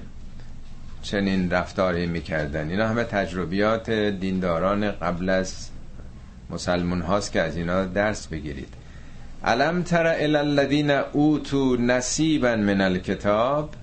چنین 1.04 1.50
رفتاری 1.50 2.06
می‌کردن. 2.06 2.70
اینا 2.70 2.88
همه 2.88 3.04
تجربیات 3.04 3.90
دینداران 3.90 4.90
قبل 4.90 5.28
از 5.28 5.68
مسلمون 6.50 7.00
هاست 7.00 7.32
که 7.32 7.40
از 7.40 7.56
اینا 7.56 7.84
درس 7.84 8.26
بگیرید. 8.26 8.68
علم 9.44 9.82
تر 9.82 10.06
الذین 10.06 10.90
اوتو 10.90 11.76
نصیبا 11.76 12.56
من 12.56 12.80
الکتاب؟ 12.80 13.74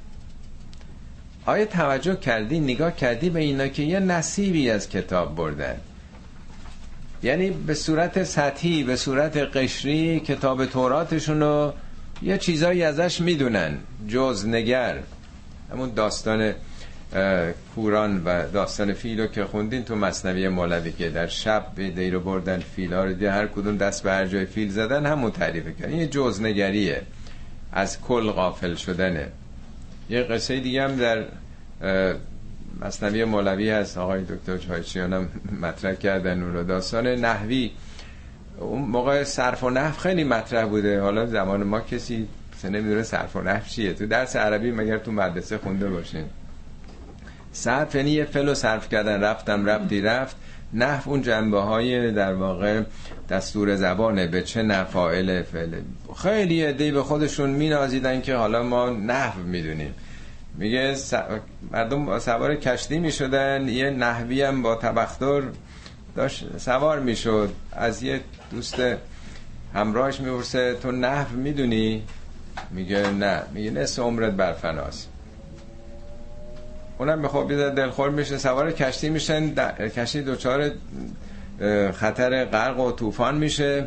آیا 1.46 1.66
توجه 1.66 2.16
کردی 2.16 2.60
نگاه 2.60 2.96
کردی 2.96 3.30
به 3.30 3.40
اینا 3.40 3.68
که 3.68 3.84
یه 3.84 4.00
نصیبی 4.00 4.70
از 4.70 4.90
کتاب 4.90 5.36
بردن؟ 5.36 5.76
یعنی 7.24 7.50
به 7.50 7.74
صورت 7.74 8.24
سطحی 8.24 8.84
به 8.84 8.96
صورت 8.96 9.38
قشری 9.38 10.20
کتاب 10.20 10.66
توراتشون 10.66 11.40
رو 11.40 11.74
یه 12.22 12.38
چیزایی 12.38 12.84
ازش 12.84 13.22
می‌دونن. 13.22 13.78
جز 14.08 14.48
نگر 14.48 15.00
همون 15.72 15.92
داستان 15.96 16.54
کوران 17.76 18.24
و 18.26 18.50
داستان 18.54 18.93
فیلو 18.93 19.28
که 19.28 19.45
خوندین 19.45 19.84
تو 19.84 19.95
مصنوی 19.95 20.50
مولوی 20.50 20.91
که 20.91 21.10
در 21.10 21.28
شب 21.28 21.65
به 21.76 21.89
دیرو 21.89 22.19
بردن 22.19 22.60
فیلا 22.60 23.06
رو 23.06 23.30
هر 23.30 23.47
کدوم 23.47 23.78
دست 23.78 24.04
به 24.04 24.12
هر 24.12 24.26
جای 24.26 24.45
فیل 24.45 24.69
زدن 24.69 25.06
همون 25.06 25.32
تعریف 25.32 25.65
کردن. 25.80 25.93
یه 25.93 26.08
جزنگریه 26.08 27.02
از 27.74 28.02
کل 28.02 28.32
غافل 28.32 28.76
شدنه 28.76 29.28
یه 30.10 30.24
قصه 30.24 30.60
دیگه 30.60 30.84
هم 30.84 30.95
در 30.95 31.26
مصنوی 32.82 33.24
مولوی 33.24 33.69
هست. 33.69 33.97
آقای 33.97 34.21
دکتر 34.21 34.58
چایچیان 34.58 35.13
هم 35.13 35.30
مطرح 35.62 35.93
کردن 35.93 36.43
اون 36.43 36.54
رو. 36.54 36.63
داستان 36.63 37.08
نحوی. 37.08 37.71
اون 38.58 38.82
موقع 38.82 39.24
صرف 39.24 39.63
و 39.63 39.69
نحو 39.69 40.00
خیلی 40.00 40.24
مطرح 40.24 40.65
بوده. 40.65 41.02
حالا 41.02 41.26
زمان 41.26 41.63
ما 41.63 41.82
کسی 41.82 42.28
نمی‌دونه 42.63 43.04
صرف 43.04 43.36
و 43.36 43.41
نحو 43.41 43.65
چیه. 43.65 43.93
تو 43.93 44.06
درس 44.06 44.36
عربی 44.36 44.71
مگر 44.71 44.97
تو 44.97 45.12
مدرسه 45.12 45.58
خونده 45.58 45.89
باشین. 45.89 46.26
صرف 47.54 47.96
یعنی 47.96 48.12
یه 48.12 48.26
فلو 48.26 48.54
صرف 48.54 48.90
کردن 48.90 49.22
رفتم 49.22 49.66
رفتی 49.66 50.02
رفت. 50.02 50.36
نحو 50.74 51.10
اون 51.10 51.22
جنبه 51.22 51.60
های 51.60 52.12
در 52.12 52.34
واقع 52.34 52.82
دستور 53.30 53.76
زبانه 53.76 54.28
به 54.28 54.42
چه 54.42 54.64
نفائل 54.64 55.44
فعله 55.44 55.82
خیلی 56.18 56.64
عده 56.64 56.92
به 56.92 57.04
خودشون 57.04 57.50
مینازیدن 57.50 58.22
که 58.22 58.36
حالا 58.36 58.64
ما 58.64 58.90
نحو 58.90 59.44
می‌دونیم. 59.44 59.96
میگه 60.58 60.96
مردم 61.72 62.20
سوار 62.20 62.56
کشتی 62.56 63.00
می‌شدن 63.00 63.68
یه 63.68 63.90
نحوی 63.90 64.42
هم 64.42 64.62
با 64.62 64.76
تبختر 64.76 65.42
داشت 66.16 66.58
سوار 66.58 67.00
می‌شد. 67.00 67.54
از 67.72 68.04
یه 68.04 68.22
دوست 68.52 68.76
همراهش 69.74 70.20
میورسه 70.20 70.74
تو 70.74 70.92
نحو 70.92 71.38
می‌دونی؟ 71.38 72.04
میگه 72.72 73.12
نه. 73.12 73.42
میگه 73.54 73.72
نصف 73.72 74.00
عمرت 74.00 74.34
برفناست 74.34 75.11
اونم 77.02 77.22
به 77.22 77.44
بیده 77.48 77.70
دلخور 77.70 78.10
میشه 78.10 78.38
سوار 78.38 78.72
کشتی 78.72 79.10
میشن 79.10 79.56
کشتی 79.88 80.22
دوچار 80.22 80.72
خطر 81.94 82.46
غرق 82.46 82.80
و 82.80 82.92
طوفان 82.92 83.38
میشه. 83.38 83.86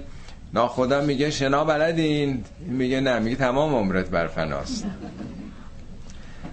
ناخدا 0.55 1.01
میگه 1.01 1.31
شنا 1.31 1.65
بلدین. 1.65 2.45
میگه 2.67 3.01
نه 3.01 3.19
میگه 3.19 3.37
تمام 3.37 3.75
عمرت 3.75 4.11
برفناست 4.11 4.87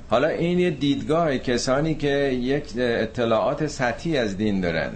حالا 0.10 0.28
این 0.28 0.60
یه 0.60 0.72
دیدگاه 0.72 1.38
کسانی 1.38 1.96
که 1.96 2.10
یک 2.42 2.74
اطلاعات 2.78 3.68
سطحی 3.68 4.18
از 4.18 4.38
دین 4.38 4.62
دارن. 4.62 4.92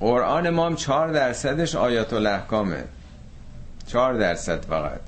قرآن 0.00 0.50
ما 0.50 0.66
هم 0.66 0.76
چهار 0.76 1.12
درصدش 1.12 1.74
آیات 1.74 2.12
الاحکامه 2.12 2.84
چهار 3.86 4.14
درصد 4.14 4.64
فقط. 4.64 5.00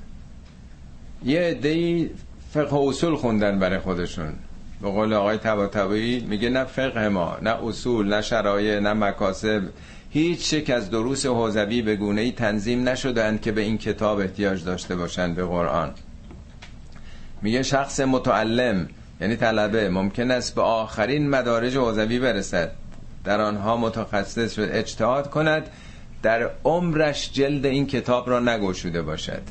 یه 1.25 1.39
عده‌ای 1.39 2.09
فقه 2.53 2.77
اصول 2.77 3.15
خوندن 3.15 3.59
برای 3.59 3.79
خودشون. 3.79 4.33
به 4.81 4.89
قول 4.89 5.13
آقای 5.13 5.37
تباتبایی 5.37 6.19
میگه 6.19 6.49
نه 6.49 6.63
فقه 6.63 7.07
ما 7.07 7.37
نه 7.41 7.65
اصول 7.65 8.13
نه 8.13 8.21
شرایع 8.21 8.79
نه 8.79 8.93
مکاسب. 8.93 9.61
هیچ 10.09 10.53
یک 10.53 10.69
از 10.69 10.89
دروس 10.89 11.25
حوزوی 11.25 11.81
به 11.81 11.95
گونه 11.95 12.21
ای 12.21 12.31
تنظیم 12.31 12.89
نشدند 12.89 13.41
که 13.41 13.51
به 13.51 13.61
این 13.61 13.77
کتاب 13.77 14.19
احتیاج 14.19 14.63
داشته 14.63 14.95
باشند 14.95 15.35
به 15.35 15.45
قرآن. 15.45 15.91
میگه 17.41 17.63
شخص 17.63 17.99
متعلم 17.99 18.87
یعنی 19.21 19.35
طلبه 19.35 19.89
ممکن 19.89 20.31
است 20.31 20.55
به 20.55 20.61
آخرین 20.61 21.29
مدارج 21.29 21.77
حوزوی 21.77 22.19
برسد. 22.19 22.71
در 23.23 23.41
آنها 23.41 23.77
متخصص 23.77 24.55
شد 24.55 24.69
اجتهاد 24.71 25.29
کند 25.29 25.69
در 26.23 26.49
عمرش 26.63 27.31
جلد 27.31 27.65
این 27.65 27.87
کتاب 27.87 28.29
را 28.29 28.39
نگوشوده 28.39 29.01
باشد. 29.01 29.41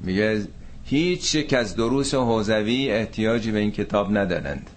میگه 0.00 0.42
هیچ 0.90 1.34
یک 1.34 1.54
از 1.54 1.76
دروس 1.76 2.14
حوزوی 2.14 2.90
احتیاجی 2.90 3.52
به 3.52 3.58
این 3.58 3.72
کتاب 3.72 4.18
ندارند. 4.18 4.70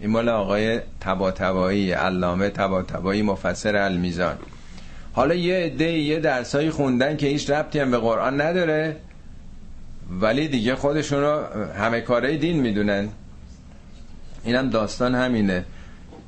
این 0.00 0.10
مال 0.10 0.28
آقای 0.28 0.80
تباتبایی 1.00 1.92
علامه 1.92 2.50
تباتبایی 2.50 3.22
مفسر 3.22 3.76
المیزان. 3.76 4.36
حالا 5.12 5.34
یه 5.34 5.54
عده 5.54 5.92
یه 5.92 6.20
درسایی 6.20 6.70
خوندن 6.70 7.16
که 7.16 7.26
هیچ 7.26 7.50
ربطی 7.50 7.78
هم 7.78 7.90
به 7.90 7.98
قرآن 7.98 8.40
نداره 8.40 8.96
ولی 10.20 10.48
دیگه 10.48 10.74
خودشون 10.74 11.20
رو 11.20 11.44
همه 11.78 12.00
کاره 12.00 12.36
دین 12.36 12.60
می‌دونن. 12.60 13.08
اینم 14.44 14.70
داستان 14.70 15.14
همینه. 15.14 15.64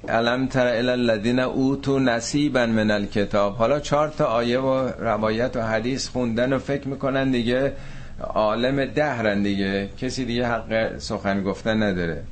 علم 0.08 0.46
تر 0.46 0.66
الذین 0.66 1.38
اوتو 1.38 1.98
نصیبا 1.98 2.66
من 2.66 2.90
الکتاب. 2.90 3.56
حالا 3.56 3.80
چهار 3.80 4.08
تا 4.08 4.24
آیه 4.24 4.58
و 4.58 4.88
روایت 4.98 5.56
و 5.56 5.62
حدیث 5.62 6.08
خوندن 6.08 6.52
و 6.52 6.58
فکر 6.58 6.88
می‌کنن 6.88 7.30
دیگه 7.30 7.72
عالم 8.20 8.84
دهرن 8.84 9.42
دیگه. 9.42 9.88
کسی 9.98 10.24
دیگه 10.24 10.46
حق 10.46 10.98
سخن 10.98 11.42
گفتن 11.42 11.82
نداره. 11.82 12.22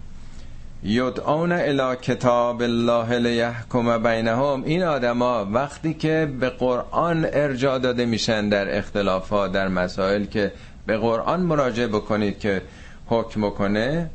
یدعون 0.83 1.53
الى 1.53 1.97
کتاب 2.03 2.62
الله 2.62 3.19
لیحکم 3.19 4.03
بینهم. 4.03 4.64
این 4.64 4.83
آدما 4.83 5.45
وقتی 5.53 5.95
که 5.95 6.29
به 6.40 6.49
قرآن 6.51 7.27
ارجاع 7.33 7.79
داده 7.79 8.07
میشن 8.07 8.49
در 8.49 8.79
اختلافات 8.79 9.53
در 9.53 9.69
مسائل 9.69 10.25
که 10.25 10.53
به 10.87 10.97
قرآن 10.97 11.40
مراجعه 11.40 11.87
بکنید 11.87 12.38
که 12.38 12.62
حکم 13.07 13.51
کنه 13.51 14.11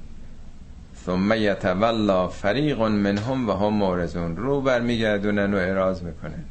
ثم 1.05 1.33
یتولا 1.33 2.27
فریق 2.27 2.81
منهم 2.81 3.49
و 3.49 3.53
هم 3.53 3.73
مورزون 3.73 4.37
رو 4.37 4.61
برمیگردونن 4.61 5.53
و 5.53 5.57
اعراض 5.57 6.01
می‌کنن. 6.01 6.43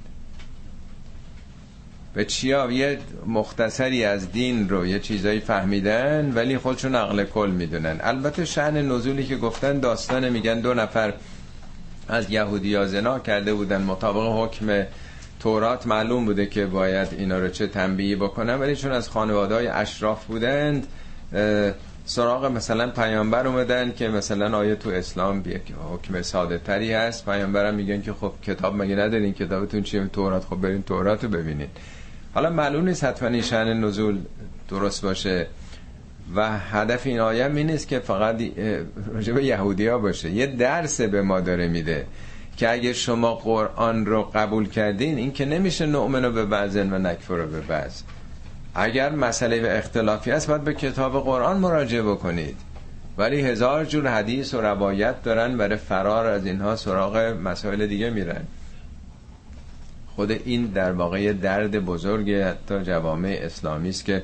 به 2.15 2.25
چیا 2.25 2.71
یه 2.71 2.99
مختصری 3.27 4.05
از 4.05 4.33
دین 4.33 4.69
رو 4.69 4.87
یه 4.87 4.99
چیزایی 4.99 5.41
فهمیدن 5.41 6.33
ولی 6.35 6.59
خودشون 6.59 6.95
عقل 6.95 7.25
کل 7.25 7.51
می‌دونن. 7.51 7.97
البته 8.01 8.45
شعن 8.45 8.93
نزولی 8.93 9.25
که 9.27 9.37
گفتن 9.37 9.81
داستان 9.81 10.29
میگن 10.29 10.61
دو 10.61 10.75
نفر 10.75 11.13
از 12.09 12.31
یهودی 12.31 12.75
ها 12.75 12.87
زنا 12.87 13.19
کرده 13.19 13.55
بودن. 13.55 13.83
مطابق 13.83 14.45
حکم 14.45 14.85
تورات 15.41 15.87
معلوم 15.87 16.25
بوده 16.25 16.47
که 16.47 16.67
باید 16.67 17.09
اینا 17.19 17.39
رو 17.39 17.49
چه 17.49 17.67
تنبیهی 17.67 18.17
بکنن 18.17 18.55
ولی 18.55 18.77
چون 18.77 18.93
از 18.93 19.09
خانواده 19.09 19.55
های 19.55 19.67
اشراف 19.67 20.25
بودند 20.25 20.87
سراغ 22.05 22.45
مثلا 22.45 22.91
پیامبر 22.91 23.47
اومدن 23.47 23.93
که 23.93 24.09
مثلا 24.09 24.59
آیه 24.59 24.75
تو 24.75 24.91
اسلام 24.91 25.43
یک 25.47 25.63
حکم 25.93 26.23
ساده 26.23 26.59
تری 26.59 26.93
هست؟ 26.93 27.25
پیامبرم 27.25 27.75
میگن 27.75 28.03
که 28.03 28.13
خب 28.13 28.33
کتاب 28.43 28.77
مگه 28.77 28.97
ندارین؟ 28.97 29.33
کتابتون 29.33 29.83
چیه؟ 29.83 30.07
تورات 30.07 30.45
خب 30.45 30.57
برین 30.57 30.83
تورات 30.83 31.25
رو 31.25 31.31
ببینید 31.31 31.69
حالا 32.35 32.51
معلوم 32.51 32.85
نیست 32.85 33.05
حتما 33.05 33.29
این 33.29 33.43
شأن 33.43 33.85
نزول 33.85 34.19
درست 34.69 35.03
باشه 35.03 35.47
و 36.37 36.59
هدف 36.59 37.07
این 37.07 37.21
آیه 37.21 37.47
این 37.47 37.67
نیست 37.67 37.89
که 37.89 37.99
فقط 37.99 38.43
راجب 39.15 39.39
یهودی 39.39 39.87
ها 39.87 39.99
باشه. 39.99 40.31
یه 40.31 40.47
درس 40.47 41.01
به 41.01 41.23
ما 41.23 41.41
داره 41.41 41.69
میده 41.69 42.07
که 42.57 42.71
اگه 42.71 42.93
شما 42.93 43.35
قرآن 43.35 44.07
رو 44.07 44.23
قبول 44.35 44.69
کردین 44.69 45.19
این 45.19 45.33
که 45.33 45.45
نمیشه 45.45 45.87
نؤمن 45.87 46.35
به 46.35 46.45
بعضن 46.45 46.93
و 46.93 46.99
نکفر 46.99 47.35
رو 47.35 47.47
به 47.47 47.61
بعض 47.61 48.03
اگر 48.75 49.11
مسئله 49.11 49.63
و 49.63 49.77
اختلافی 49.77 50.31
است 50.31 50.49
باید 50.49 50.65
به 50.65 50.75
کتاب 50.75 51.25
قرآن 51.25 51.57
مراجعه 51.57 52.03
بکنید. 52.03 52.57
ولی 53.19 53.41
هزار 53.41 53.85
جور 53.85 54.09
حدیث 54.09 54.55
و 54.55 54.61
روایت 54.61 55.23
دارن 55.23 55.57
برای 55.57 55.77
فرار 55.77 56.27
از 56.27 56.47
اینها 56.47 56.77
سراغ 56.77 57.17
مسائل 57.17 57.87
دیگه 57.87 58.11
میرن. 58.11 58.45
خود 60.15 60.31
این 60.31 60.67
در 60.67 60.93
واقع 60.93 61.33
درد 61.33 61.85
بزرگ 61.85 62.33
حتی 62.33 62.83
جوامع 62.83 63.39
اسلامی 63.43 63.89
است 63.89 64.05
که 64.05 64.23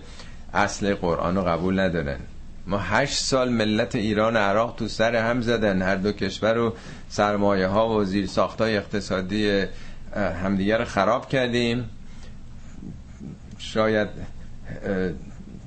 اصل 0.54 0.94
قرآن 0.94 1.36
رو 1.36 1.42
قبول 1.42 1.80
ندارن. 1.80 2.18
ما 2.66 2.78
هشت 2.78 3.18
سال 3.24 3.48
ملت 3.48 3.94
ایران 3.94 4.36
و 4.36 4.38
عراق 4.38 4.74
تو 4.76 4.88
سر 4.88 5.16
هم 5.16 5.40
زدن. 5.40 5.82
هر 5.82 5.96
دو 5.96 6.12
کشور 6.12 6.54
رو 6.54 6.74
سرمایه 7.08 7.66
ها 7.66 7.88
و 7.88 8.04
زیر 8.04 8.26
ساختای 8.26 8.76
اقتصادی 8.76 9.64
همدیگر 10.42 10.84
خراب 10.84 11.28
کردیم. 11.28 11.90
شاید 13.58 14.08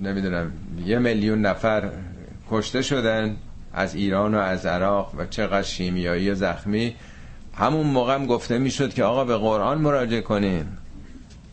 نمی‌دونم 0.01 0.51
یه 0.85 0.99
میلیون 0.99 1.41
نفر 1.41 1.89
کشته 2.51 2.81
شدن 2.81 3.35
از 3.73 3.95
ایران 3.95 4.35
و 4.35 4.37
از 4.37 4.65
عراق 4.65 5.15
و 5.17 5.25
چقدر 5.25 5.63
شیمیایی 5.63 6.29
و 6.29 6.35
زخمی. 6.35 6.95
همون 7.53 7.87
موقع 7.87 8.15
هم 8.15 8.25
گفته 8.25 8.57
می‌شد 8.57 8.93
که 8.93 9.03
آقا 9.03 9.23
به 9.25 9.37
قرآن 9.37 9.77
مراجعه 9.77 10.21
کنیم 10.21 10.77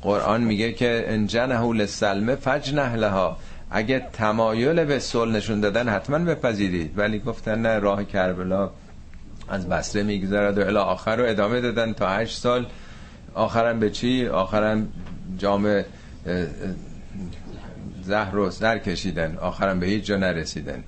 قرآن 0.03 0.45
میگه 0.45 0.73
که 0.73 1.05
انجنه 1.07 1.73
لسلمه 1.73 2.35
فجنه 2.35 2.97
لها. 2.97 3.37
اگه 3.71 4.07
تمایل 4.13 4.85
به 4.85 4.99
صلح 4.99 5.33
نشون 5.33 5.61
دادن 5.61 5.89
حتما 5.89 6.19
بپذیرید. 6.19 6.99
ولی 6.99 7.19
گفتن 7.19 7.63
نه 7.63 7.79
راه 7.79 8.05
کربلا 8.05 8.71
از 9.49 9.69
بسره 9.69 10.03
میگذرد 10.03 10.59
و 10.59 10.61
الی 10.61 10.77
آخر 10.77 11.17
رو 11.17 11.25
ادامه 11.29 11.61
دادن 11.61 11.93
تا 11.93 12.09
هشت 12.09 12.39
سال. 12.39 12.67
آخرم 13.35 13.81
به 13.81 13.91
چی؟ 13.91 14.27
آخرم 14.27 14.89
جام 15.39 15.83
زهر 18.03 18.31
رو 18.31 18.51
سر 18.51 18.79
کشیدن. 18.79 19.37
آخرم 19.37 19.81
به 19.81 19.87
هیچ 19.87 20.05
جا 20.05 20.17
نرسیدن. 20.17 20.85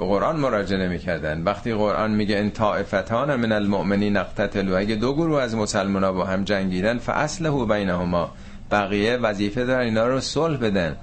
به 0.00 0.06
قرآن 0.06 0.36
مراجعه 0.36 0.78
نمی‌کردن. 0.78 1.42
وقتی 1.42 1.74
قرآن 1.74 2.10
میگه 2.10 2.38
ان 2.38 2.50
طائفتان 2.50 3.36
من 3.36 3.52
المؤمنین 3.52 4.16
اقتتلوا 4.16 4.78
اگه 4.78 4.94
دو 4.94 5.14
گروه 5.14 5.42
از 5.42 5.54
مسلمان‌ها 5.54 6.12
با 6.12 6.24
هم 6.24 6.44
جنگیدن 6.44 6.98
فاصله 6.98 7.64
بینهما. 7.64 8.32
بقیه 8.70 9.16
وظیفه 9.16 9.64
دارن 9.64 9.84
اینا 9.84 10.06
رو 10.06 10.20
صلح 10.20 10.56
بدن. 10.56 10.96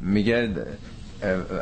میگه 0.00 0.50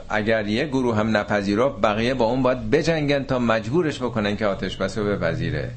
اگر 0.08 0.46
یه 0.46 0.66
گروه 0.66 0.96
هم 0.96 1.16
نپذیره 1.16 1.68
بقیه 1.68 2.14
با 2.14 2.24
اون 2.24 2.42
باید 2.42 2.70
بجنگن 2.70 3.24
تا 3.24 3.38
مجبورش 3.38 3.98
بکنن 3.98 4.36
که 4.36 4.46
آتش 4.46 4.76
بس 4.76 4.98
رو 4.98 5.04
بپذیره. 5.04 5.70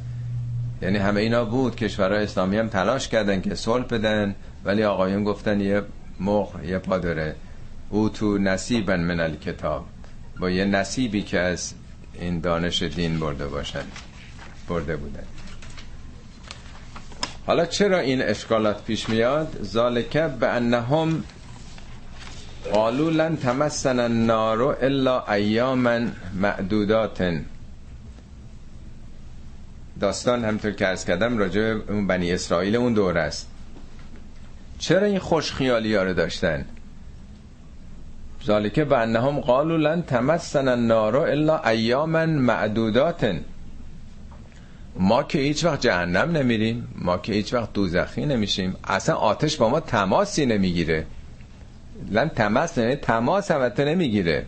یعنی 0.82 0.98
همه 0.98 1.22
اینا 1.22 1.46
بود. 1.46 1.76
کشورهای 1.76 2.24
اسلامی 2.24 2.58
هم 2.58 2.68
تلاش 2.68 3.08
کردن 3.08 3.42
که 3.42 3.56
صلح 3.56 3.86
بدن 3.86 4.36
ولی 4.66 4.84
آقایون 4.84 5.24
گفتن 5.24 5.62
یه 5.62 5.82
مخ 6.20 6.50
یه 6.66 6.78
پا 6.78 6.98
داره 6.98 7.36
او 7.90 8.10
تو 8.10 8.38
نصیبن 8.38 9.00
من 9.00 9.20
الکتاب. 9.20 9.86
با 10.40 10.50
یه 10.50 10.66
نصیبی 10.66 11.22
که 11.22 11.40
از 11.40 11.74
این 12.14 12.40
دانش 12.40 12.84
دین 12.84 13.20
برده 13.20 13.48
باشن 13.48 13.84
برده 14.70 14.96
بودن. 14.96 15.24
حالا 17.46 17.66
چرا 17.66 18.00
این 18.00 18.22
اشکالات 18.22 18.84
پیش 18.84 19.10
میاد؟ 19.10 19.60
ذالکه 19.64 20.28
به 20.40 20.48
انهم 20.48 21.24
قالوا 22.74 23.10
لن 23.10 23.38
تمسن 23.38 24.00
النار 24.00 24.62
الا 24.82 25.34
ایاما 25.34 26.00
معدودات. 26.34 27.42
داستان 30.00 30.46
همطور 30.46 30.72
که 30.72 30.88
ارز 30.88 31.06
کردم 31.06 31.38
راجع 31.38 31.62
اون 31.62 32.08
بنی 32.08 32.32
اسرائیل 32.32 32.76
اون 32.76 32.94
دور 32.94 33.18
است. 33.18 33.48
چرا 34.80 35.06
این 35.06 35.20
خوش 35.20 35.52
خیالی 35.52 35.96
رو 35.96 36.14
داشتن؟ 36.14 36.66
ذالکه 38.46 38.86
به 38.86 38.98
انهم 38.98 39.40
قالوا 39.40 39.78
لن 39.78 40.02
تمسن 40.02 40.68
النار 40.68 41.16
الا 41.18 41.70
ایاما 41.70 42.26
معدودات. 42.26 43.36
ما 45.00 45.24
که 45.24 45.40
هیچ 45.40 45.66
وقت 45.66 45.82
جهنم 45.82 46.38
نمیریم 46.38 46.88
ما 46.96 47.18
که 47.18 47.34
هیچ 47.34 47.54
وقت 47.54 47.74
دوزخی 47.74 48.26
نمیشیم. 48.26 48.76
اصلا 48.84 49.16
آتش 49.16 49.58
با 49.58 49.70
ما 49.70 49.80
تماسی 49.80 50.46
نمی‌گیره. 50.46 51.06
لن 52.12 52.30
تماس 52.30 52.78
یعنی 52.78 52.96
تماس 52.96 53.52
البته 53.52 53.86
نمی‌گیره. 53.86 54.46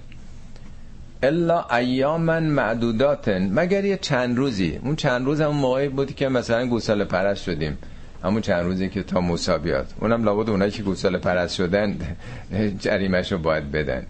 الا 1.23 1.65
ایاما 1.75 2.39
معدوداتن 2.39 3.53
مگر 3.53 3.85
یه 3.85 3.97
چند 3.97 4.37
روزی 4.37 4.79
اون 4.83 4.95
چند 4.95 5.25
روز 5.25 5.41
همون 5.41 5.55
موقعی 5.55 5.89
بودی 5.89 6.13
که 6.13 6.29
مثلا 6.29 6.65
گوساله 6.67 7.05
پرست 7.05 7.43
شدیم. 7.43 7.77
همون 8.23 8.41
چند 8.41 8.63
روزی 8.63 8.89
که 8.89 9.03
تا 9.03 9.21
موسا 9.21 9.57
بیاد. 9.57 9.93
اونم 9.99 10.23
لابد 10.23 10.49
اونایی 10.49 10.71
که 10.71 10.83
گوساله 10.83 11.17
پرست 11.17 11.55
شدن 11.55 11.97
جریمش 12.83 13.31
رو 13.31 13.37
باید 13.37 13.71
بدن. 13.71 14.05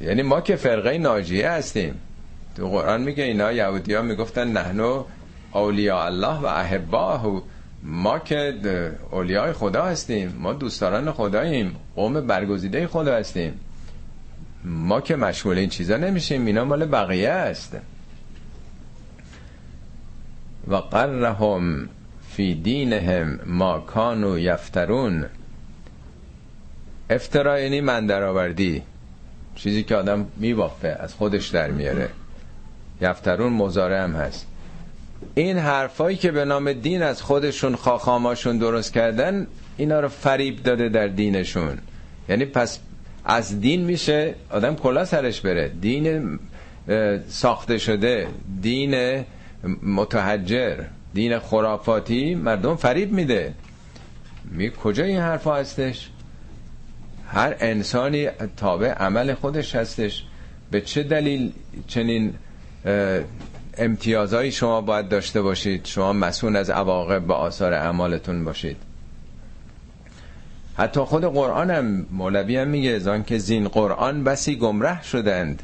یعنی 0.00 0.22
ما 0.22 0.40
که 0.40 0.56
فرقه 0.56 0.98
ناجیه 0.98 1.50
هستیم. 1.50 1.94
تو 2.56 2.68
قرآن 2.68 3.02
میگه 3.02 3.24
اینا 3.24 3.52
یهودی 3.52 3.94
ها 3.94 4.02
می‌گفتن 4.02 4.48
نحنو 4.48 5.04
اولیاء 5.52 6.04
الله 6.04 6.40
و 6.40 6.46
احباه. 6.46 7.42
ما 7.82 8.18
که 8.18 8.54
اولیاء 9.10 9.52
خدا 9.52 9.84
هستیم. 9.84 10.34
ما 10.38 10.52
دوستداران 10.52 11.12
خداییم. 11.12 11.76
قوم 11.96 12.26
برگزیده 12.26 12.86
خدا 12.86 13.16
هستیم. 13.16 13.60
ما 14.64 15.00
که 15.00 15.16
مشغول 15.16 15.58
این 15.58 15.68
چیزا 15.68 15.96
نمیشیم. 15.96 16.46
اینا 16.46 16.64
مال 16.64 16.86
بقیه 16.86 17.30
است. 17.30 17.76
و 20.68 20.76
قرهم 20.76 21.88
فی 22.38 22.54
دینهم 22.54 23.40
ما 23.46 23.78
کانو 23.78 24.38
یفترون. 24.38 25.26
افترا 27.10 27.60
یعنی 27.60 27.80
من 27.80 28.06
درآوردی. 28.06 28.82
چیزی 29.54 29.82
که 29.82 29.96
آدم 29.96 30.26
میبافه 30.36 30.96
از 31.00 31.14
خودش 31.14 31.48
در 31.48 31.70
میاره. 31.70 32.08
یفترون 33.00 33.52
مزاره 33.52 34.00
هم 34.00 34.12
هست. 34.12 34.46
این 35.34 35.58
حرفایی 35.58 36.16
که 36.16 36.30
به 36.30 36.44
نام 36.44 36.72
دین 36.72 37.02
از 37.02 37.22
خودشون 37.22 37.76
خاخاماشون 37.76 38.58
درست 38.58 38.92
کردن 38.92 39.46
اینا 39.76 40.00
رو 40.00 40.08
فریب 40.08 40.62
داده 40.62 40.88
در 40.88 41.06
دینشون. 41.06 41.78
یعنی 42.28 42.44
پس 42.44 42.78
از 43.24 43.60
دین 43.60 43.84
میشه 43.84 44.34
آدم 44.50 44.74
کلا 44.74 45.04
سرش 45.04 45.40
بره. 45.40 45.68
دین 45.68 46.38
ساخته 47.28 47.78
شده 47.78 48.28
دین 48.60 49.24
متحجر. 49.82 50.84
دین 51.14 51.38
خرافاتی 51.38 52.34
مردم 52.34 52.76
فریب 52.76 53.12
میده. 53.12 53.54
می 54.44 54.70
کجا 54.70 55.04
این 55.04 55.18
حرف 55.18 55.46
هستش؟ 55.46 56.10
هر 57.28 57.56
انسانی 57.60 58.28
تابع 58.56 58.92
عمل 58.92 59.34
خودش 59.34 59.74
هستش. 59.74 60.24
به 60.70 60.80
چه 60.80 61.02
دلیل 61.02 61.52
چنین 61.86 62.34
امتیازهایی 63.78 64.52
شما 64.52 64.80
باید 64.80 65.08
داشته 65.08 65.42
باشید؟ 65.42 65.84
شما 65.84 66.12
مسئول 66.12 66.56
از 66.56 66.70
عواقب 66.70 67.26
به 67.26 67.34
آثار 67.34 67.72
اعمالتون 67.72 68.44
باشید. 68.44 68.76
حتی 70.76 71.00
خود 71.00 71.24
قرآن 71.24 71.70
هم 71.70 72.06
مولوی 72.10 72.56
هم 72.56 72.68
میگه 72.68 72.90
ازان 72.90 73.24
که 73.24 73.38
زین 73.38 73.68
قرآن 73.68 74.24
بسی 74.24 74.56
گمره 74.56 75.02
شدند 75.02 75.62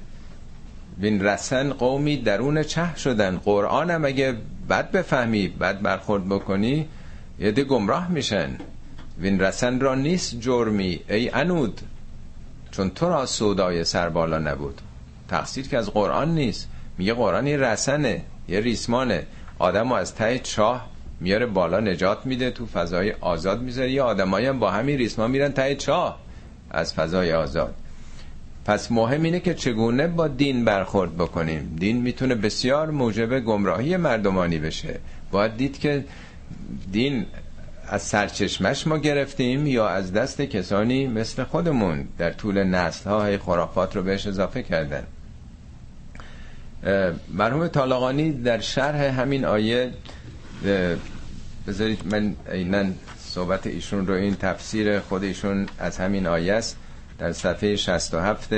وین 1.01 1.25
رسن 1.25 1.73
قومی 1.73 2.17
درون 2.17 2.63
چه 2.63 2.97
شدن 2.97 3.37
قرآن 3.37 3.91
هم 3.91 4.05
اگه 4.05 4.35
بد 4.69 4.91
بفهمی 4.91 5.49
بد 5.49 5.81
برخورد 5.83 6.29
بکنی 6.29 6.89
یه 7.39 7.53
گمراه 7.53 8.11
میشن. 8.11 8.59
وین 9.19 9.41
رسن 9.41 9.81
را 9.81 9.95
نیست 9.95 10.41
جرمی 10.41 11.01
ای 11.09 11.31
انود 11.31 11.81
چون 12.71 12.91
تو 12.91 13.09
را 13.09 13.27
سودای 13.27 13.85
سر 13.85 14.09
بالا 14.09 14.39
نبود. 14.39 14.81
تقصیر 15.29 15.69
که 15.69 15.79
از 15.79 15.91
قرآن 15.91 16.35
نیست. 16.35 16.69
میگه 16.99 17.15
قرآن 17.15 17.47
یه 17.47 17.57
رسنه 17.57 18.23
یه 18.49 18.61
ریسمانه. 18.61 19.27
آدم 19.59 19.93
از 19.93 20.15
ته 20.15 20.39
چاه 20.39 20.89
میاره 21.21 21.47
بالا 21.47 21.81
نجات 21.81 22.27
میده 22.27 22.51
تو 22.51 22.67
فضای 22.67 23.13
آزاد 23.13 23.63
می‌ذاره 23.63 23.93
یه 23.93 24.03
آدمایی 24.03 24.47
هم 24.47 24.59
با 24.59 24.71
همین 24.71 24.99
ریسمان 24.99 25.31
میرن 25.31 25.53
ته 25.53 25.75
چاه. 25.75 26.19
از 26.71 26.95
فضای 26.95 27.33
آزاد. 27.33 27.75
پس 28.65 28.93
مهم 28.93 29.23
اینه 29.23 29.41
که 29.41 29.55
چگونه 29.55 30.07
با 30.07 30.29
دین 30.29 30.65
برخورد 30.65 31.15
بکنیم. 31.17 31.77
دین 31.79 32.03
می‌تونه 32.03 32.35
بسیار 32.35 32.91
موجب 32.91 33.41
گمراهی 33.41 33.97
مردمانی 33.97 34.59
بشه. 34.59 34.99
باید 35.31 35.57
دید 35.57 35.79
که 35.79 36.05
دین 36.93 37.27
از 37.89 38.03
سرچشمش 38.03 38.87
ما 38.87 38.99
گرفتیم 38.99 39.67
یا 39.67 39.89
از 39.89 40.13
دست 40.13 40.41
کسانی 40.41 41.07
مثل 41.07 41.45
خودمون 41.45 42.09
در 42.19 42.31
طول 42.31 42.65
نسل 42.65 43.11
ها 43.11 43.39
خرافات 43.39 43.97
رو 43.97 44.03
بهش 44.03 44.27
اضافه 44.27 44.63
کردن. 44.63 45.03
مرحوم 47.35 47.69
طالقانی 47.69 48.33
در 48.33 48.61
شرح 48.61 49.21
همین 49.21 49.45
آیه 49.45 49.91
بذارید 51.67 52.07
من 52.07 52.37
اینن 52.53 52.95
صحبت 53.19 53.67
ایشون 53.67 54.07
رو 54.07 54.15
این 54.15 54.35
تفسیر 54.37 55.01
خود 55.01 55.23
ایشون 55.25 55.67
از 55.79 55.99
همین 55.99 56.27
آیه 56.27 56.53
است. 56.55 56.77
در 57.19 57.33
صفحه 57.33 57.77
67 57.77 58.49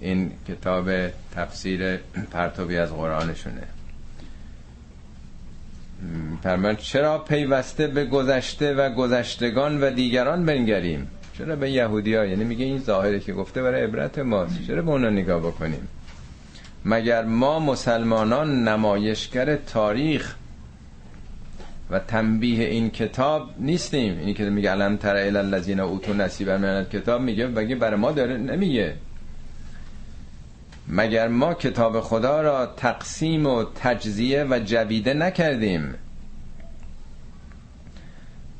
این 0.00 0.30
کتاب 0.48 0.90
تفسیر 1.34 1.96
پرتوبی 2.32 2.76
از 2.76 2.92
قرآنشونه. 2.92 3.62
فرمان 6.42 6.76
چرا 6.76 7.18
پیوسته 7.18 7.86
به 7.86 8.04
گذشته 8.04 8.74
و 8.74 8.94
گذشتگان 8.94 9.80
و 9.80 9.90
دیگران 9.90 10.46
بنگریم؟ 10.46 11.08
چرا 11.38 11.56
به 11.56 11.70
یهودی 11.70 12.14
ها 12.14 12.24
یعنی 12.24 12.44
میگه 12.44 12.64
این 12.64 12.78
ظاهره 12.78 13.20
که 13.20 13.32
گفته 13.32 13.62
برای 13.62 13.84
عبرت 13.84 14.18
ماست. 14.18 14.66
چرا 14.66 14.82
به 14.82 14.90
اونا 14.90 15.10
نگاه 15.10 15.40
بکنیم؟ 15.40 15.88
مگر 16.84 17.24
ما 17.24 17.58
مسلمانان 17.58 18.68
نمایشگر 18.68 19.56
تاریخ 19.56 20.34
و 21.90 21.98
تنبیه 21.98 22.64
این 22.64 22.90
کتاب 22.90 23.50
نیستیم. 23.58 24.18
اینی 24.18 24.34
که 24.34 24.50
میگه 24.50 24.70
علم 24.70 24.96
تر 24.96 25.16
الی 25.16 25.36
الذین 25.36 25.80
اوتوا 25.80 26.14
نصیبا 26.14 26.58
من 26.58 26.86
کتاب 26.92 27.20
میگه 27.20 27.46
بگه 27.46 27.74
برای 27.74 27.96
ما 27.96 28.12
داره 28.12 28.36
نمیگه. 28.36 28.94
مگر 30.88 31.28
ما 31.28 31.54
کتاب 31.54 32.00
خدا 32.00 32.42
را 32.42 32.66
تقسیم 32.66 33.46
و 33.46 33.64
تجزیه 33.74 34.46
و 34.50 34.60
جویده 34.64 35.14
نکردیم؟ 35.14 35.94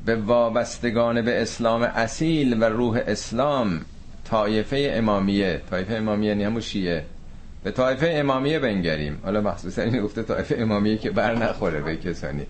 به 0.05 0.15
وابستگان 0.15 1.21
به 1.21 1.41
اسلام 1.41 1.81
اصیل 1.81 2.63
و 2.63 2.65
روح 2.65 3.01
اسلام 3.07 3.81
طایفه 4.25 4.91
امامیه. 4.93 5.61
طایفه 5.69 5.93
امامیه 5.93 6.29
یعنی 6.29 6.43
همون 6.43 6.61
شیعه. 6.61 7.05
به 7.63 7.71
طایفه 7.71 8.11
امامیه 8.15 8.59
بنگریم. 8.59 9.19
حالا 9.23 9.41
مخصوصا 9.41 9.81
این 9.81 10.01
گفته 10.01 10.23
طایفه 10.23 10.55
امامیه 10.59 10.97
که 10.97 11.11
بر 11.11 11.35
نخوره 11.35 11.81
به 11.81 11.95
کسانی. 11.95 12.45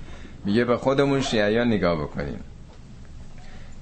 میگه 0.46 0.66
به 0.66 0.78
خودمون 0.78 1.22
شیعیان 1.22 1.68
نگاه 1.68 2.02
بکنیم. 2.02 2.40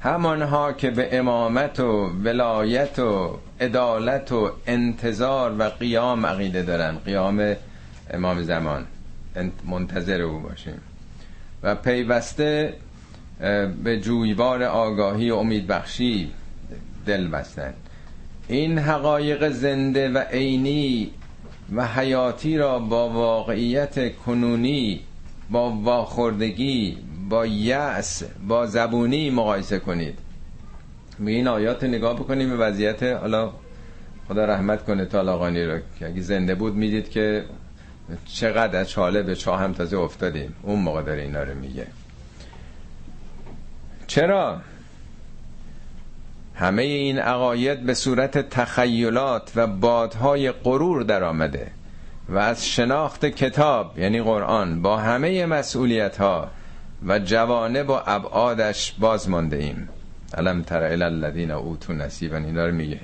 همانها 0.01 0.73
که 0.73 0.91
به 0.91 1.17
امامت 1.17 1.79
و 1.79 2.09
ولایت 2.23 2.99
و 2.99 3.39
عدالت 3.61 4.31
و 4.31 4.51
انتظار 4.67 5.55
و 5.59 5.63
قیام 5.63 6.25
عقیده 6.25 6.63
دارن 6.63 6.97
قیام 7.05 7.55
امام 8.09 8.43
زمان 8.43 8.85
منتظر 9.65 10.21
او 10.21 10.39
باشیم. 10.39 10.81
و 11.63 11.75
پیوسته 11.75 12.73
به 13.83 13.99
جویبار 14.01 14.63
آگاهی 14.63 15.31
و 15.31 15.35
امید 15.35 15.67
بخشی 15.67 16.31
دل 17.05 17.27
بستن. 17.27 17.73
این 18.47 18.79
حقایق 18.79 19.49
زنده 19.49 20.09
و 20.09 20.17
عینی 20.17 21.11
و 21.75 21.87
حیاتی 21.87 22.57
را 22.57 22.79
با 22.79 23.09
واقعیت 23.09 24.15
کنونی 24.15 24.99
با 25.51 25.71
واخوردگی 25.71 26.97
با 27.29 27.45
یأس 27.45 28.23
با 28.47 28.65
زبونی 28.65 29.29
مقایسه 29.29 29.79
کنید. 29.79 30.19
می 31.19 31.33
این 31.33 31.47
آیات 31.47 31.83
نگاه 31.83 32.15
بکنیم 32.15 32.49
به 32.49 32.57
وضعیت 32.57 33.03
حالا 33.03 33.51
خدا 34.27 34.45
رحمت 34.45 34.85
کنه 34.85 35.05
طالاقانی 35.05 35.65
رو 35.65 35.79
که 35.99 36.07
اگه 36.07 36.21
زنده 36.21 36.55
بود 36.55 36.75
می‌دید 36.75 37.09
که 37.09 37.45
چقدر 38.25 38.79
از 38.79 38.89
چاله 38.89 39.23
به 39.23 39.35
چاه 39.35 39.59
هم 39.59 39.73
تازه 39.73 39.97
افتادیم. 39.97 40.55
اون 40.63 40.79
موقع 40.79 41.01
داره 41.01 41.21
اینا 41.21 41.43
رو 41.43 41.55
میگه. 41.55 41.87
چرا؟ 44.07 44.61
همه 46.55 46.81
این 46.81 47.19
عقاید 47.19 47.83
به 47.83 47.93
صورت 47.93 48.49
تخیلات 48.49 49.51
و 49.55 49.67
بادهای 49.67 50.51
غرور 50.51 51.03
در 51.03 51.23
آمده 51.23 51.71
و 52.29 52.37
از 52.37 52.67
شناخت 52.67 53.25
کتاب 53.25 53.99
یعنی 53.99 54.21
قرآن 54.21 54.81
با 54.81 54.97
همه 54.97 55.45
مسئولیت 55.45 56.17
ها 56.17 56.47
و 57.05 57.19
جوانه 57.19 57.83
با 57.83 58.01
ابعادش 58.01 58.93
باز 58.99 59.29
مانده 59.29 59.57
ایم 59.57 59.89
علم 60.37 60.61
تر 60.61 60.83
الذین 60.83 61.51
اوتوا 61.51 61.95
نصیبا 61.95 62.37
اینا 62.37 62.65
رو 62.65 62.73
میگه. 62.73 62.99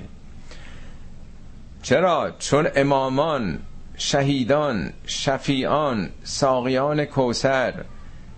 چرا؟ 1.82 2.32
چون 2.38 2.68
امامان 2.76 3.58
شهیدان 3.96 4.92
شفیعان 5.06 6.10
ساقیان 6.24 7.04
کوسر 7.04 7.74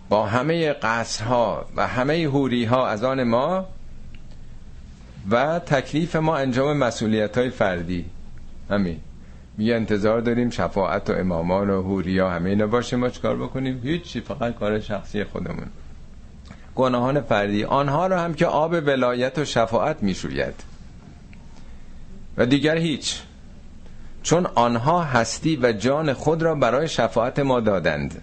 با 0.08 0.26
همه 0.26 0.72
قصرها 0.72 1.66
و 1.76 1.86
همه 1.86 2.14
هوری 2.14 2.64
ها 2.64 2.88
از 2.88 3.04
آن 3.04 3.22
ما 3.22 3.66
و 5.30 5.58
تکلیف 5.58 6.16
ما 6.16 6.36
انجام 6.36 6.76
مسئولیت 6.76 7.38
های 7.38 7.50
فردی. 7.50 8.04
همین. 8.70 9.00
میگه 9.58 9.74
انتظار 9.74 10.20
داریم 10.20 10.50
شفاعت 10.50 11.10
و 11.10 11.12
امامان 11.12 11.70
و 11.70 11.82
هوریا 11.82 12.30
همه 12.30 12.50
اینا 12.50 12.66
باشه 12.66 12.96
ما 12.96 13.08
چکار 13.08 13.36
بکنیم؟ 13.36 13.80
هیچی 13.84 14.20
فقط 14.20 14.54
کار 14.54 14.80
شخصی 14.80 15.24
خودمون. 15.24 15.66
گناهان 16.74 17.20
فردی 17.20 17.64
آنها 17.64 18.06
رو 18.06 18.16
هم 18.16 18.34
که 18.34 18.46
آب 18.46 18.72
ولایت 18.72 19.38
و 19.38 19.44
شفاعت 19.44 20.02
می‌شوید. 20.02 20.54
و 22.36 22.46
دیگر 22.46 22.76
هیچ. 22.76 23.20
چون 24.22 24.46
آنها 24.46 25.02
هستی 25.02 25.58
و 25.62 25.72
جان 25.72 26.12
خود 26.12 26.42
را 26.42 26.54
برای 26.54 26.88
شفاعت 26.88 27.38
ما 27.38 27.60
دادند. 27.60 28.22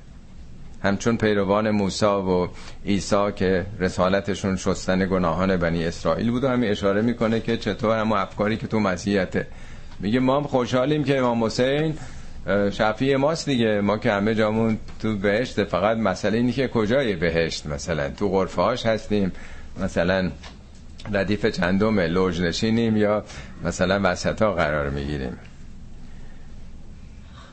همچون 0.83 1.17
پیروان 1.17 1.71
موسی 1.71 2.05
و 2.05 2.47
عیسی 2.85 3.31
که 3.35 3.65
رسالتشون 3.79 4.55
شستن 4.55 5.05
گناهان 5.05 5.57
بنی 5.57 5.85
اسرائیل 5.85 6.31
بود 6.31 6.43
و 6.43 6.47
همین 6.47 6.71
اشاره 6.71 7.01
می‌کنه 7.01 7.39
که 7.39 7.57
چطور 7.57 7.99
همون 7.99 8.17
افکاری 8.17 8.57
که 8.57 8.67
تو 8.67 8.79
مسیحیت 8.79 9.45
میگه 9.99 10.19
ما 10.19 10.37
هم 10.37 10.43
خوشحالیم 10.43 11.03
که 11.03 11.17
امام 11.17 11.43
حسین 11.43 11.97
شفیع 12.71 13.15
ماست 13.15 13.45
دیگه. 13.45 13.81
ما 13.81 13.97
که 13.97 14.11
همه 14.11 14.35
جامون 14.35 14.77
تو 15.01 15.17
بهشت 15.17 15.63
فقط 15.63 15.97
مسئله 15.97 16.37
اینی 16.37 16.51
که 16.51 16.67
کجای 16.67 17.15
بهشت 17.15 17.65
مثلا؟ 17.65 18.09
تو 18.09 18.29
غرفه 18.29 18.61
هاش 18.61 18.85
هستیم. 18.85 19.31
مثلا 19.83 20.31
ردیف 21.13 21.45
چندم 21.45 21.99
لوج 21.99 22.41
نشینیم 22.41 22.97
یا 22.97 23.23
مثلا 23.63 23.99
وسط 24.03 24.41
ها 24.41 24.53
قرار 24.53 24.89
می‌گیریم. 24.89 25.37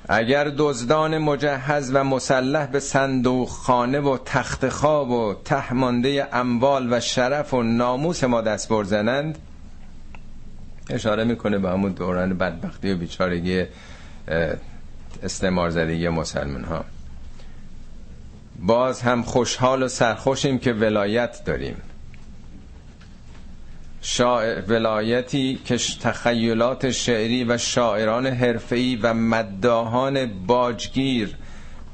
اگر 0.08 0.52
دزدان 0.58 1.18
مجهز 1.18 1.90
و 1.94 2.04
مسلح 2.04 2.66
به 2.66 2.80
صندوق 2.80 3.48
خانه 3.48 4.00
و 4.00 4.18
تخت 4.24 4.68
خواب 4.68 5.10
و 5.10 5.34
تهمانده 5.44 6.28
اموال 6.32 6.92
و 6.92 7.00
شرف 7.00 7.54
و 7.54 7.62
ناموس 7.62 8.24
ما 8.24 8.40
دست 8.40 8.68
برزنند 8.68 9.38
اشاره 10.90 11.24
می‌کنه 11.24 11.58
به 11.58 11.70
همون 11.70 11.92
دوران 11.92 12.38
بدبختی 12.38 12.92
و 12.92 12.96
بیچارگی 12.96 13.64
استعمار 15.22 15.70
زدگی 15.70 16.08
مسلمان 16.08 16.64
ها 16.64 16.84
باز 18.60 19.02
هم 19.02 19.22
خوشحال 19.22 19.82
و 19.82 19.88
سرخوشیم 19.88 20.58
که 20.58 20.72
ولایت 20.72 21.44
داریم. 21.44 21.76
شاعر 24.02 24.60
ولایتی 24.60 25.60
که 25.64 25.76
تخیلات 25.76 26.90
شعری 26.90 27.44
و 27.44 27.58
شاعران 27.58 28.26
حرفه‌ای 28.26 28.96
و 28.96 29.14
مداهان 29.14 30.46
باجگیر 30.46 31.36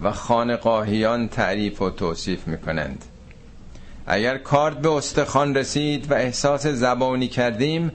و 0.01 0.12
خانقاهیان 0.12 1.28
تعریف 1.28 1.82
و 1.82 1.91
توصیف 1.91 2.49
می‌کنند. 2.49 3.05
اگر 4.07 4.39
کارد 4.39 4.82
به 4.82 4.91
استخوان 4.91 5.55
رسید 5.55 6.11
و 6.11 6.14
احساس 6.14 6.66
زبانی 6.66 7.28
کردیم 7.28 7.93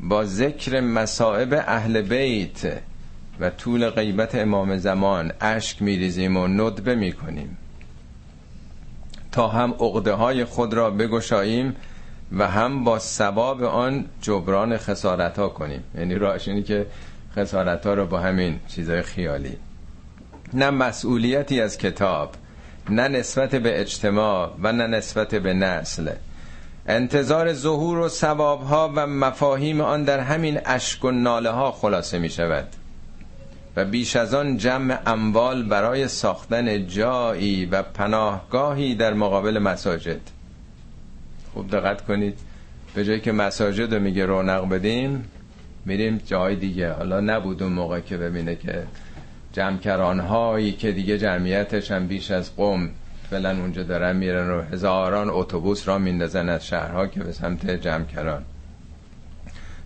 با 0.00 0.24
ذکر 0.24 0.80
مسائب 0.80 1.54
اهل 1.66 2.02
بیت 2.02 2.82
و 3.40 3.50
طول 3.50 3.90
غیبت 3.90 4.34
امام 4.34 4.78
زمان 4.78 5.32
اشک 5.40 5.82
میریزیم 5.82 6.36
و 6.36 6.46
ندبه 6.46 6.94
می‌کنیم. 6.94 7.56
تا 9.32 9.48
هم 9.48 9.74
عقده 9.80 10.12
های 10.12 10.44
خود 10.44 10.74
را 10.74 10.90
بگشاییم 10.90 11.76
و 12.32 12.48
هم 12.48 12.84
با 12.84 12.98
ثواب 12.98 13.62
آن 13.62 14.04
جبران 14.20 14.76
خسارت 14.76 15.38
ها 15.38 15.48
کنیم. 15.48 15.84
یعنی 15.98 16.14
راش 16.14 16.48
اینی 16.48 16.62
که 16.62 16.86
خسارت 17.36 17.86
ها 17.86 17.94
رو 17.94 18.06
با 18.06 18.20
همین 18.20 18.60
چیزای 18.68 19.02
خیالی. 19.02 19.56
نه 20.52 20.70
مسئولیتی 20.70 21.60
از 21.60 21.78
کتاب 21.78 22.34
نه 22.90 23.08
نسبت 23.08 23.54
به 23.54 23.80
اجتماع 23.80 24.54
و 24.62 24.72
نه 24.72 24.86
نسبت 24.86 25.34
به 25.34 25.54
نسل. 25.54 26.10
انتظار 26.86 27.52
ظهور 27.52 27.98
و 27.98 28.08
ثواب 28.08 28.62
ها 28.62 28.92
و 28.94 29.06
مفاهیم 29.06 29.80
آن 29.80 30.04
در 30.04 30.20
همین 30.20 30.60
اشک 30.64 31.04
و 31.04 31.10
ناله 31.10 31.50
ها 31.50 31.72
خلاصه 31.72 32.18
می 32.18 32.28
شود 32.28 32.68
و 33.76 33.84
بیش 33.84 34.16
از 34.16 34.34
آن 34.34 34.56
جمع 34.56 34.98
اموال 35.06 35.62
برای 35.62 36.08
ساختن 36.08 36.86
جایی 36.86 37.66
و 37.66 37.82
پناهگاهی 37.82 38.94
در 38.94 39.14
مقابل 39.14 39.58
مساجد. 39.58 40.20
خوب 41.54 41.70
دقت 41.70 42.04
کنید. 42.04 42.38
به 42.94 43.04
جایی 43.04 43.20
که 43.20 43.32
مساجد 43.32 43.94
رو 43.94 44.00
میگه 44.00 44.26
رونق 44.26 44.68
بدیم 44.68 45.24
میریم 45.84 46.20
جای 46.26 46.56
دیگه. 46.56 46.92
حالا 46.92 47.20
نبود 47.20 47.62
اون 47.62 47.72
موقع 47.72 48.00
که 48.00 48.16
ببینه 48.16 48.56
که 48.56 48.82
جمکران 49.52 50.20
هایی 50.20 50.72
که 50.72 50.92
دیگه 50.92 51.18
جمعیتش 51.18 51.90
هم 51.90 52.06
بیش 52.06 52.30
از 52.30 52.56
قوم 52.56 52.90
فعلا 53.34 53.50
اونجا 53.50 53.82
دارن 53.82 54.16
میرن 54.16 54.50
و 54.50 54.62
هزاران 54.62 55.30
اتوبوس 55.30 55.88
را 55.88 55.98
میندازن 55.98 56.48
از 56.48 56.66
شهرها 56.66 57.06
که 57.06 57.20
به 57.20 57.32
سمت 57.32 57.70
جمکران. 57.70 58.44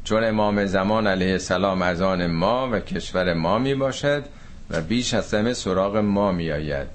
چون 0.05 0.25
امام 0.25 0.67
زمان 0.67 1.07
علیه 1.07 1.33
السلام 1.33 1.83
از 1.83 2.03
آن 2.03 2.27
ما 2.27 2.69
و 2.73 2.81
کشور 2.81 3.35
ما 3.35 3.59
می 3.59 3.75
باشد 3.75 4.25
و 4.71 4.81
بیش 4.81 5.15
از 5.15 5.35
همه 5.35 5.55
سراغ 5.55 5.97
ما 5.97 6.33
می 6.33 6.51
آید 6.53 6.89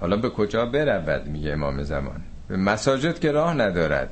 حالا 0.00 0.16
به 0.16 0.30
کجا 0.30 0.66
برود؟ 0.66 1.26
میگه 1.26 1.52
امام 1.52 1.82
زمان. 1.82 2.20
به 2.48 2.56
مساجد 2.56 3.18
که 3.18 3.32
راه 3.32 3.54
ندارد 3.54 4.10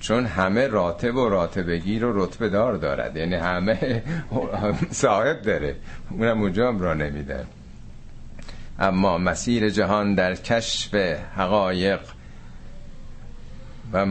چون 0.00 0.26
همه 0.26 0.66
راتب 0.66 1.16
و 1.16 1.28
راتبگیر 1.28 2.04
و 2.04 2.24
رتبه 2.24 2.48
دار 2.48 2.76
دارد. 2.76 3.16
یعنی 3.16 3.34
همه 3.34 4.02
صاحب 4.90 5.42
داره. 5.42 5.76
اونم 6.10 6.40
اونجا 6.40 6.68
هم 6.68 6.80
راه 6.80 6.94
نمیدن. 6.94 7.46
اما 8.80 9.18
مسیر 9.18 9.70
جهان 9.70 10.14
در 10.14 10.34
کشف 10.34 10.94
حقایق 11.36 12.00
و 13.92 14.06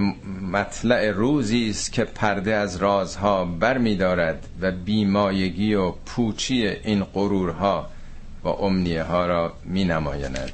مطلع 0.52 1.12
روزی 1.12 1.70
است 1.70 1.94
که 1.94 2.04
پرده 2.04 2.54
از 2.54 2.76
رازها 2.76 3.46
بر 3.46 3.78
می 3.78 3.96
دارد 3.96 4.48
و 4.62 4.72
بیمایگی 4.72 5.74
و 5.74 5.92
پوچی 5.92 6.68
این 6.68 7.04
غرورها 7.04 7.90
و 8.44 8.48
امنیه 8.48 9.04
ها 9.04 9.26
را 9.26 9.54
می 9.66 9.84
نمایند 9.84 10.52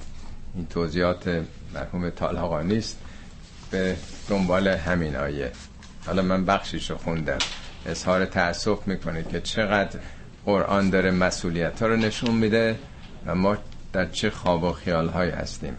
این 0.55 0.65
توضیحات 0.65 1.43
مرحوم 1.73 2.09
طالقا 2.09 2.61
نیست. 2.61 2.97
به 3.71 3.95
دنبال 4.29 4.67
همین 4.67 5.15
آیه. 5.15 5.51
حالا 6.05 6.21
من 6.21 6.45
بخشیش 6.45 6.91
رو 6.91 6.97
خوندم. 6.97 7.37
اظهار 7.85 8.25
تأسف 8.25 8.87
می‌کنه 8.87 9.23
که 9.23 9.41
چقدر 9.41 9.99
قرآن 10.45 10.89
داره 10.89 11.11
مسئولیت 11.11 11.81
ها 11.81 11.87
رو 11.87 11.95
نشون 11.95 12.35
میده 12.35 12.75
و 13.25 13.35
ما 13.35 13.57
در 13.95 14.05
چه 14.05 14.29
خواب 14.29 14.63
و 14.63 14.71
خیال 14.71 15.09
های 15.09 15.29
هستیم. 15.29 15.73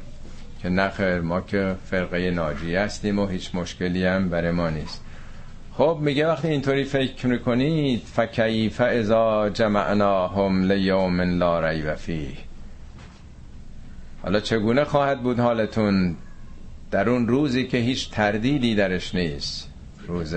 که 0.63 0.69
نخیر 0.69 1.21
ما 1.21 1.41
که 1.41 1.75
فرقه 1.91 2.31
ناجی 2.31 2.77
هستیم 2.77 3.19
و 3.19 3.27
هیچ 3.27 3.55
مشکلی 3.55 4.05
هم 4.05 4.29
برای 4.29 4.51
ما 4.51 4.71
نیست. 4.71 5.03
خب 5.73 5.99
میگه 6.01 6.27
وقتی 6.27 6.49
اینطوری 6.49 6.85
فکر 6.85 7.27
می‌کنید 7.27 8.03
فکیف 8.03 8.81
ازا 8.81 9.49
جمعناهم 9.49 10.73
لیوم 10.73 11.21
لا 11.21 11.69
ریب 11.69 11.95
فیه. 11.95 12.29
حالا 14.23 14.41
چگونه 14.41 14.85
خواهد 14.85 15.23
بود 15.23 15.39
حالتون 15.39 16.17
در 16.91 17.11
اون 17.11 17.29
روزی 17.29 17.67
که 17.67 17.79
هیچ 17.79 18.11
تردیدی 18.11 18.75
درش 18.75 19.15
نیست؟ 19.15 19.71
روز 20.07 20.35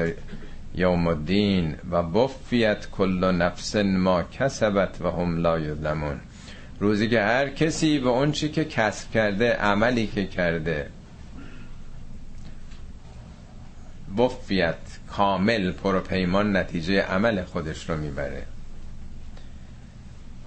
یوم 0.76 1.08
الدین 1.08 1.76
و 1.92 2.04
بفیت 2.04 2.88
کل 2.92 3.32
نفس 3.32 3.76
ما 3.76 4.24
کسبت 4.24 5.02
و 5.02 5.12
هم 5.12 5.38
لا 5.38 5.60
یظلمون. 5.60 6.20
روزی 6.80 7.10
که 7.10 7.22
هر 7.22 7.50
کسی 7.50 8.00
به 8.00 8.10
اون 8.10 8.32
چی 8.32 8.50
که 8.50 8.66
کسب 8.66 9.12
کرده 9.12 9.54
عملی 9.54 10.08
که 10.08 10.26
کرده. 10.26 10.90
بفیت 14.18 14.76
کامل 15.08 15.72
پروپیمان 15.72 16.58
نتیجه 16.58 17.02
عمل 17.02 17.44
خودش 17.44 17.90
رو 17.90 17.98
می‌بره. 17.98 18.44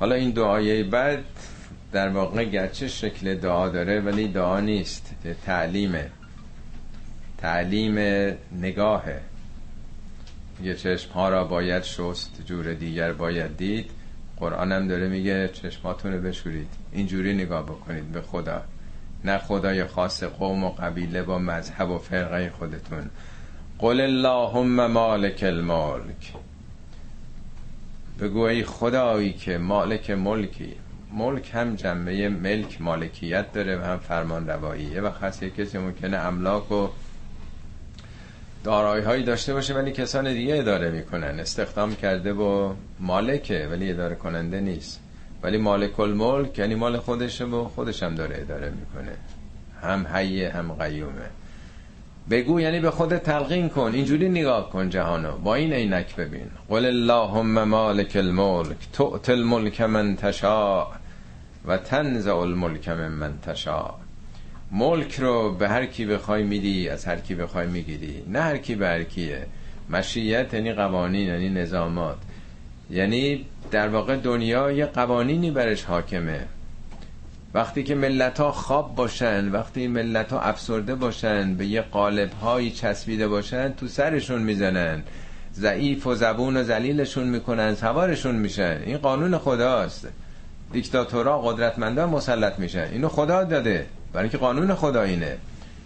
حالا 0.01 0.15
این 0.15 0.31
دعای 0.31 0.83
بعد 0.83 1.25
در 1.93 2.09
واقع 2.09 2.45
گرچه 2.45 2.89
شکل 2.89 3.35
دعا 3.35 3.69
داره 3.69 4.01
ولی 4.01 4.29
دعا 4.29 4.61
نیست 4.61 5.15
تعلیمه. 5.47 6.11
تعلیم 7.39 7.99
نگاهه. 8.61 9.21
یه 10.63 10.75
چشم 10.75 11.13
ها 11.13 11.29
را 11.29 11.45
باید 11.45 11.83
شست 11.83 12.43
جور 12.47 12.75
دیگر 12.75 13.13
باید 13.13 13.57
دید. 13.57 13.91
قرآن 14.43 14.73
هم 14.73 14.89
داره 14.89 15.09
میگه 15.09 15.49
چشماتون 15.49 16.13
رو 16.13 16.21
بشورید. 16.21 16.69
اینجوری 16.93 17.35
نگاه 17.35 17.63
بکنید 17.63 18.13
به 18.13 18.21
خدا. 18.21 18.63
نه 19.25 19.39
خدای 19.39 19.85
خاص 19.85 20.23
قوم 20.23 20.65
و 20.65 20.71
قبیله 20.71 21.23
با 21.23 21.39
مذهب 21.39 21.91
و 21.91 21.99
فرقه 21.99 22.51
خودتون. 22.59 23.11
قل 23.79 24.01
اللهم 24.01 24.87
مالک 24.87 25.43
الملک. 25.43 26.33
بگو 28.21 28.41
ای 28.41 28.65
خدایی 28.65 29.33
که 29.33 29.59
مالک 29.59 30.11
ملکی. 30.11 30.75
ملک 31.13 31.51
هم 31.55 31.75
جنبه 31.75 32.29
ملک 32.29 32.81
مالکیت 32.81 33.53
داره 33.53 33.79
و 33.79 33.85
هم 33.85 33.99
فرمان 33.99 34.49
روایی 34.49 34.85
یه 34.85 35.01
وقت 35.01 35.23
هست 35.23 35.45
کسی 35.45 35.79
ممکنه 35.79 36.17
املاک 36.17 36.73
و 36.73 36.89
دارایی 38.65 39.05
هایی 39.05 39.23
داشته 39.23 39.55
باشه 39.55 39.75
ولی 39.75 39.93
کسان 39.93 40.33
دیگه 40.33 40.59
اداره 40.59 40.91
می‌کنن. 40.91 41.41
استخدام 41.41 41.95
کرده 41.95 42.33
و 42.33 42.75
مالکه 43.01 43.69
ولی 43.71 43.91
اداره 43.91 44.15
کننده 44.15 44.61
نیست. 44.61 45.01
ولی 45.43 45.59
مالک 45.59 46.01
الملک 46.01 46.59
یعنی 46.59 46.75
مال 46.75 46.97
خودشه 46.97 47.45
و 47.45 47.65
خودش 47.65 48.03
هم 48.03 48.15
داره 48.15 48.37
اداره 48.41 48.71
می‌کنه. 48.71 49.13
هم 49.83 50.07
حیه 50.07 50.51
هم 50.51 50.73
قیومه. 50.73 51.31
بگو 52.31 52.61
یعنی 52.61 52.81
به 52.81 52.91
خود 52.91 53.19
تلقین 53.19 53.69
کن. 53.69 53.91
اینجوری 53.95 54.29
نگاه 54.29 54.71
کن 54.71 54.89
جهانو. 54.91 55.37
با 55.39 55.55
این 55.55 55.73
عینک 55.73 56.17
ببین. 56.17 56.51
قل 56.69 56.85
اللهم 56.85 57.65
مالک 57.65 58.13
الملک 58.17 58.77
تؤت 58.93 59.31
الملک 59.31 59.81
من 59.81 60.17
تشاء 60.17 60.87
و 61.67 61.77
تنزع 61.77 62.37
الملک 62.37 62.89
من 62.89 63.33
تشاء. 63.47 64.02
ملک 64.73 65.21
رو 65.21 65.55
به 65.55 65.69
هر 65.69 65.87
کی 65.87 66.05
بخوای 66.07 66.43
میدی 66.43 66.89
از 66.89 67.05
هر 67.05 67.17
کی 67.17 67.35
بخوای 67.35 67.67
می‌گیری. 67.67 68.23
نه 68.29 68.41
هر 68.41 68.57
کی 68.57 68.75
به 68.75 68.87
هر 68.87 69.03
کیه. 69.03 69.47
مشیت 69.91 70.55
یعنی 70.55 70.73
قوانین 70.73 71.27
یعنی 71.29 71.49
نظامات. 71.49 72.17
یعنی 72.91 73.47
در 73.71 73.89
واقع 73.89 74.17
دنیا 74.17 74.73
یه 74.73 74.87
قوانینی 74.87 75.51
برش 75.51 75.85
حاکمه. 75.85 76.41
وقتی 77.55 77.83
که 77.83 77.95
ملت 77.95 78.41
ها 78.41 78.53
خواب 78.53 78.95
باشن 78.95 79.49
وقتی 79.49 79.87
ملت 79.89 80.33
ها 80.33 80.41
افسرده 80.41 80.95
باشن 80.95 81.55
به 81.55 81.67
یه 81.67 81.81
قالب 81.81 82.33
هایی 82.33 82.71
چسبیده 82.71 83.29
باشن 83.29 83.73
تو 83.73 83.89
سرشون 83.89 84.43
می‌زنن. 84.43 85.03
ضعیف 85.55 86.07
و 86.07 86.15
زبون 86.15 86.57
و 86.57 86.63
ذلیلشون 86.63 87.29
می‌کنن 87.29 87.75
سوارشون 87.75 88.35
میشن. 88.35 88.79
این 88.87 88.97
قانون 88.97 89.39
خداست. 89.39 90.09
دیکتاتورا 90.73 91.41
قدرتمندان 91.41 92.09
مسلط 92.09 92.59
میشن. 92.59 92.89
اینو 92.93 93.09
خدا 93.09 93.45
داده. 93.45 93.87
برای 94.13 94.29
که 94.29 94.39
قانون 94.39 94.75
خدا 94.75 95.03
اینه 95.03 95.39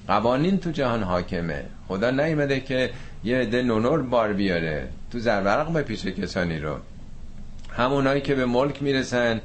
قوانین 0.08 0.58
تو 0.58 0.70
جهان 0.70 1.02
حاکمه. 1.02 1.64
خدا 1.88 2.10
نیمده 2.10 2.60
که 2.60 2.90
یه 3.24 3.36
عده 3.36 3.62
نونور 3.62 4.02
بار 4.02 4.32
بیاره 4.32 4.88
تو 5.12 5.18
زرورق 5.18 5.72
بپیشه 5.72 6.12
کسانی 6.12 6.58
رو. 6.58 6.76
همونایی 7.72 8.20
که 8.20 8.34
به 8.34 8.46
ملک 8.46 8.82
می‌رسن 8.82 9.40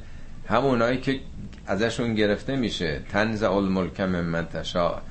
همونایی 0.48 0.98
که 0.98 1.20
ازشون 1.68 2.16
گرفته 2.16 2.56
میشه. 2.56 3.00
تنزع 3.12 3.52
الملک 3.52 4.00
من 4.00 4.22
منتشا 4.22 5.02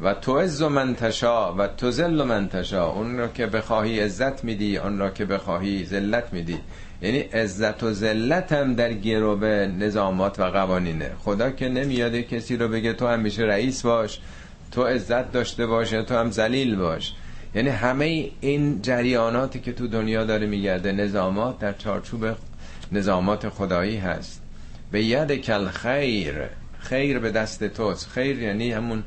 و 0.00 0.14
تو 0.14 0.38
عز 0.38 0.62
من 0.62 0.94
تشا 0.94 1.54
و 1.54 1.66
تو 1.66 1.90
ذل 1.90 2.22
من 2.22 2.48
تشا 2.48 2.90
اون 2.90 3.18
را 3.18 3.28
که 3.28 3.46
بخواهی 3.46 4.00
عزت 4.00 4.44
میدی 4.44 4.76
اون 4.76 4.98
را 4.98 5.10
که 5.10 5.24
بخواهی 5.24 5.84
ذلت 5.84 6.32
میدی. 6.32 6.58
یعنی 7.04 7.18
عزت 7.18 7.82
و 7.82 7.92
ذلت 7.92 8.52
هم 8.52 8.74
در 8.74 8.92
گروه 8.92 9.48
نظامات 9.78 10.40
و 10.40 10.44
قوانینه. 10.44 11.10
خدا 11.18 11.50
که 11.50 11.68
نمیاده 11.68 12.22
کسی 12.22 12.56
رو 12.56 12.68
بگه 12.68 12.92
تو 12.92 13.06
همیشه 13.06 13.42
رئیس 13.42 13.82
باش 13.82 14.20
تو 14.70 14.82
عزت 14.82 15.32
داشته 15.32 15.66
باشه 15.66 16.02
تو 16.02 16.14
هم 16.14 16.30
ذلیل 16.30 16.76
باش. 16.76 17.12
یعنی 17.54 17.68
همه 17.68 18.30
این 18.40 18.82
جریاناتی 18.82 19.60
که 19.60 19.72
تو 19.72 19.86
دنیا 19.86 20.24
داره 20.24 20.46
میگرده 20.46 20.92
نظامات 20.92 21.58
در 21.58 21.72
چارچوب 21.72 22.26
نظامات 22.92 23.48
خدایی 23.48 23.96
هست. 23.96 24.42
بیدک 24.92 25.32
الخیر 25.32 26.34
خیر 26.78 27.18
به 27.18 27.30
دست 27.30 27.64
توست. 27.64 28.08
خیر 28.08 28.42
یعنی 28.42 28.72
همون 28.72 29.02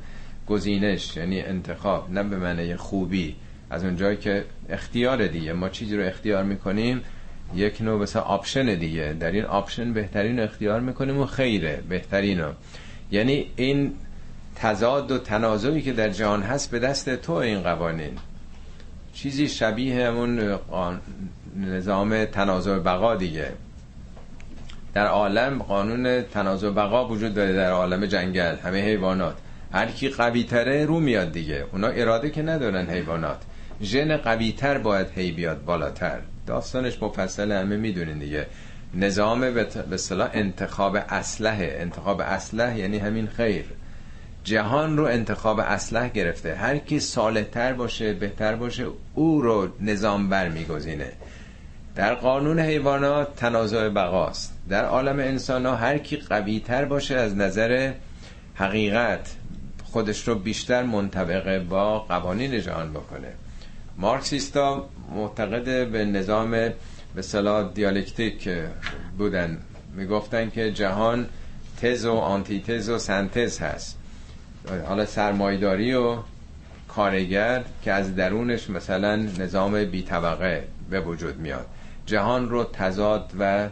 گزینش 0.47 1.17
یعنی 1.17 1.41
انتخاب 1.41 2.11
نه 2.11 2.23
به 2.23 2.37
معنی 2.37 2.75
خوبی. 2.75 3.35
از 3.69 3.83
اونجایی 3.83 4.17
که 4.17 4.45
اختیار 4.69 5.27
دیگه. 5.27 5.53
ما 5.53 5.69
چیزی 5.69 5.97
رو 5.97 6.03
اختیار 6.03 6.43
می‌کنیم 6.43 7.01
یک 7.55 7.81
نوع 7.81 8.01
مثلا 8.01 8.21
option 8.21 8.75
دیگه. 8.75 9.15
در 9.19 9.31
این 9.31 9.45
option 9.45 9.93
بهترین 9.93 10.39
اختیار 10.39 10.79
می‌کنیم 10.79 11.17
و 11.17 11.25
خیره 11.25 11.83
بهترین 11.89 12.39
رو. 12.39 12.51
یعنی 13.11 13.45
این 13.55 13.93
تضاد 14.55 15.11
و 15.11 15.17
تنازعی 15.17 15.81
که 15.81 15.93
در 15.93 16.09
جهان 16.09 16.41
هست 16.41 16.71
به 16.71 16.79
دست 16.79 17.15
تو 17.15 17.33
این 17.33 17.61
قوانین. 17.61 18.17
چیزی 19.13 19.47
شبیه 19.47 20.07
همون 20.07 20.59
نظام 21.55 22.25
تنازع 22.25 22.79
بقا 22.79 23.15
دیگه. 23.15 23.51
در 24.93 25.07
عالم 25.07 25.63
قانون 25.63 26.21
تنازع 26.21 26.69
بقا 26.69 27.07
وجود 27.07 27.33
داره 27.33 27.53
در 27.53 27.71
عالم 27.71 28.05
جنگل 28.05 28.55
همه 28.55 28.81
حیوانات. 28.81 29.35
هر 29.71 29.85
کی 29.87 30.09
قوی 30.09 30.43
تره 30.43 30.85
رو 30.85 30.99
میاد 30.99 31.31
دیگه. 31.31 31.65
اونا 31.71 31.87
اراده 31.87 32.29
که 32.29 32.41
ندارن 32.41 32.89
حیوانات. 32.89 33.41
ژن 33.81 34.17
قوی 34.17 34.51
تر 34.51 34.77
باید 34.77 35.07
هی 35.15 35.31
بیاد 35.31 35.65
بالاتر. 35.65 36.19
داستانش 36.47 37.03
مفصل 37.03 37.51
همه 37.51 37.77
می‌دونین 37.77 38.19
دیگه. 38.19 38.47
نظام 38.93 39.39
به 39.53 39.67
اصطلاح 39.91 40.29
انتخاب 40.33 40.95
اسلحه. 41.09 41.77
انتخاب 41.79 42.21
اسلحه 42.21 42.77
یعنی 42.77 42.97
همین 42.97 43.27
خیر. 43.27 43.65
جهان 44.43 44.97
رو 44.97 45.03
انتخاب 45.05 45.59
اسلحه 45.59 46.09
گرفته. 46.09 46.55
هر 46.55 46.77
کی 46.77 46.99
تر 47.51 47.73
باشه 47.73 48.13
بهتر 48.13 48.55
باشه 48.55 48.85
او 49.13 49.41
رو 49.41 49.67
نظام 49.81 50.29
بر 50.29 50.49
میگزینه 50.49 51.11
در 51.95 52.15
قانون 52.15 52.59
حیوانات 52.59 53.35
تنازع 53.35 53.89
بقاست. 53.89 54.53
در 54.69 54.85
عالم 54.85 55.19
انسان 55.19 55.65
ها 55.65 55.75
هر 55.75 55.97
کی 55.97 56.17
قوی 56.17 56.59
تر 56.59 56.85
باشه 56.85 57.15
از 57.15 57.35
نظر 57.35 57.93
حقیقت 58.55 59.35
خودش 59.83 60.27
رو 60.27 60.35
بیشتر 60.35 60.83
منطبقه 60.83 61.59
با 61.59 61.99
قوانین 61.99 62.61
جهان 62.61 62.91
بکنه. 62.93 63.33
مارکسیستا 63.97 64.89
معتقد 65.15 65.91
به 65.91 66.05
نظام 66.05 66.51
به 67.15 67.21
صلاح 67.21 67.71
دیالکتیک 67.73 68.49
بودن. 69.17 69.57
می‌گفتن 69.95 70.49
که 70.49 70.71
جهان 70.71 71.27
تز 71.81 72.05
و 72.05 72.13
آنتی 72.13 72.61
تز 72.61 72.89
و 72.89 72.97
سنتز 72.97 73.59
هست. 73.59 73.97
حالا 74.87 75.05
سرمایداری 75.05 75.93
و 75.93 76.17
کارگر 76.87 77.63
که 77.83 77.91
از 77.91 78.15
درونش 78.15 78.69
مثلا 78.69 79.15
نظام 79.15 79.85
بی 79.85 80.03
طبقه 80.03 80.63
به 80.89 81.01
وجود 81.01 81.37
میاد. 81.37 81.65
جهان 82.05 82.49
رو 82.49 82.63
تضاد 82.63 83.31
و 83.39 83.69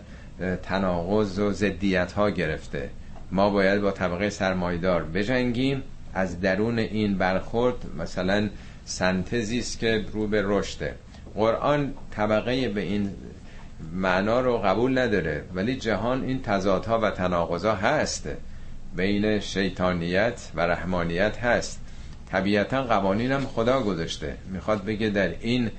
تناقض 0.63 1.39
و 1.39 1.51
زدیت 1.51 2.11
ها 2.11 2.30
گرفته. 2.30 2.89
ما 3.32 3.49
باید 3.49 3.82
با 3.82 3.91
طبقه 3.91 4.30
سرمایدار 4.30 5.03
بجنگیم 5.03 5.84
از 6.13 6.41
درون 6.41 6.80
این 6.80 7.17
برخورد 7.17 7.76
مثلا 7.99 8.49
سنتزی 8.86 9.59
است 9.59 9.79
که 9.79 10.05
رو 10.13 10.27
به 10.27 10.41
رشده. 10.45 10.95
قرآن 11.36 11.93
طبقه 12.11 12.69
به 12.69 12.81
این 12.81 13.11
معنا 13.93 14.41
رو 14.41 14.57
قبول 14.57 14.97
نداره 14.97 15.43
ولی 15.53 15.75
جهان 15.75 16.23
این 16.23 16.41
تضادها 16.41 16.99
و 16.99 17.11
تناقضها 17.11 17.75
هست. 17.75 18.29
بین 18.95 19.39
شیطانیت 19.39 20.49
و 20.55 20.61
رحمانیت 20.61 21.38
هست. 21.38 21.79
طبیعتا 22.31 22.83
قوانینم 22.83 23.45
خدا 23.45 23.81
گذاشته. 23.81 24.38
می‌خواد 24.51 24.86
بگه 24.86 25.09
در 25.09 25.29
این 25.39 25.71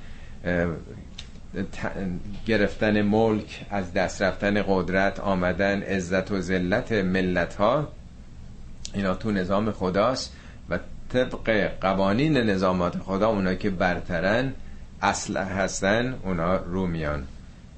گرفتن 2.47 3.03
ملک 3.03 3.67
از 3.71 3.93
دست 3.93 4.23
رفتن 4.23 4.65
قدرت 4.69 5.21
آمدن 5.21 5.83
عزت 5.83 6.31
و 6.31 6.41
ذلت 6.41 6.93
ملت 6.93 7.55
ها 7.55 7.89
اینا 8.95 9.15
تو 9.15 9.31
نظام 9.31 9.73
خداست. 9.73 10.33
طبق 11.13 11.71
قوانین 11.81 12.37
نظامات 12.37 12.99
خدا 12.99 13.29
اونا 13.29 13.55
که 13.55 13.71
برترن 13.71 14.53
اصل 15.03 15.37
هستن 15.37 16.15
اونا 16.23 16.57
رو 16.57 16.87
میان. 16.87 17.25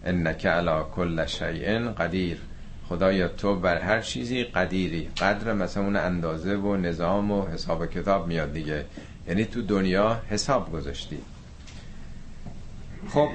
انک 0.05 0.47
علا 0.47 0.83
کل 0.83 1.27
شیء 1.27 1.89
قدیر. 1.93 2.39
خدایا 2.89 3.29
تو 3.29 3.57
بر 3.57 3.79
هر 3.79 4.01
چیزی 4.01 4.45
قدیری. 4.45 5.09
قدر 5.21 5.53
مثلا 5.53 5.83
اون 5.83 5.97
اندازه 5.97 6.57
و 6.57 6.77
نظام 6.77 7.31
و 7.31 7.47
حساب 7.47 7.87
کتاب 7.87 8.27
میاد 8.27 8.53
دیگه. 8.53 8.85
یعنی 9.29 9.45
تو 9.45 9.63
دنیا 9.63 10.21
حساب 10.31 10.73
گذاشتی. 10.73 11.19
خب 13.09 13.29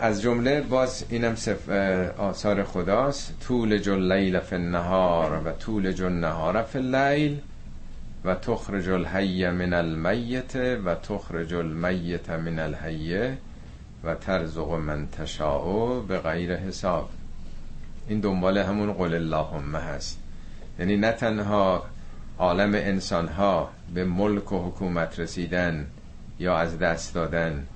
از 0.00 0.22
جمله 0.22 0.60
باز 0.60 1.04
اینم 1.08 1.36
آثار 2.18 2.64
خداست. 2.64 3.34
طول 3.40 3.78
جل 3.78 4.12
لیل 4.12 4.40
فی 4.40 4.54
النهار 4.54 5.42
و 5.44 5.52
طول 5.52 5.92
جل 5.92 6.12
نهار 6.12 6.62
فی 6.62 6.78
اللیل. 6.78 7.40
و 8.24 8.34
تخرج 8.34 8.88
الحی 8.88 9.50
من 9.50 9.72
المیت 9.72 10.56
و 10.56 10.94
تخرج 10.94 11.54
المیت 11.54 12.30
من 12.30 12.58
الحیه 12.58 13.38
و 14.04 14.14
ترزق 14.14 14.70
من 14.72 15.08
تشاء 15.08 16.00
به 16.00 16.18
غیر 16.18 16.56
حساب. 16.56 17.10
این 18.08 18.20
دنبال 18.20 18.58
همون 18.58 18.92
قول 18.92 19.14
اللهم 19.14 19.76
هست. 19.76 20.18
یعنی 20.78 20.96
نه 20.96 21.12
تنها 21.12 21.84
عالم 22.38 22.74
انسان 22.74 23.28
ها 23.28 23.70
به 23.94 24.04
ملک 24.04 24.52
و 24.52 24.68
حکومت 24.68 25.20
رسیدن 25.20 25.86
یا 26.38 26.56
از 26.56 26.78
دست 26.78 27.14
دادن 27.14 27.66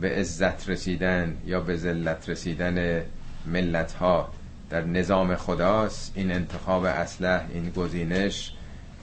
به 0.00 0.10
عزت 0.10 0.70
رسیدن 0.70 1.36
یا 1.46 1.60
به 1.60 1.76
ذلت 1.76 2.28
رسیدن 2.28 3.02
ملت 3.46 3.92
ها 3.92 4.28
در 4.70 4.84
نظام 4.84 5.36
خداست. 5.36 6.12
این 6.14 6.32
انتخاب 6.32 6.84
اسلح 6.84 7.44
این 7.52 7.70
گزینش 7.70 8.55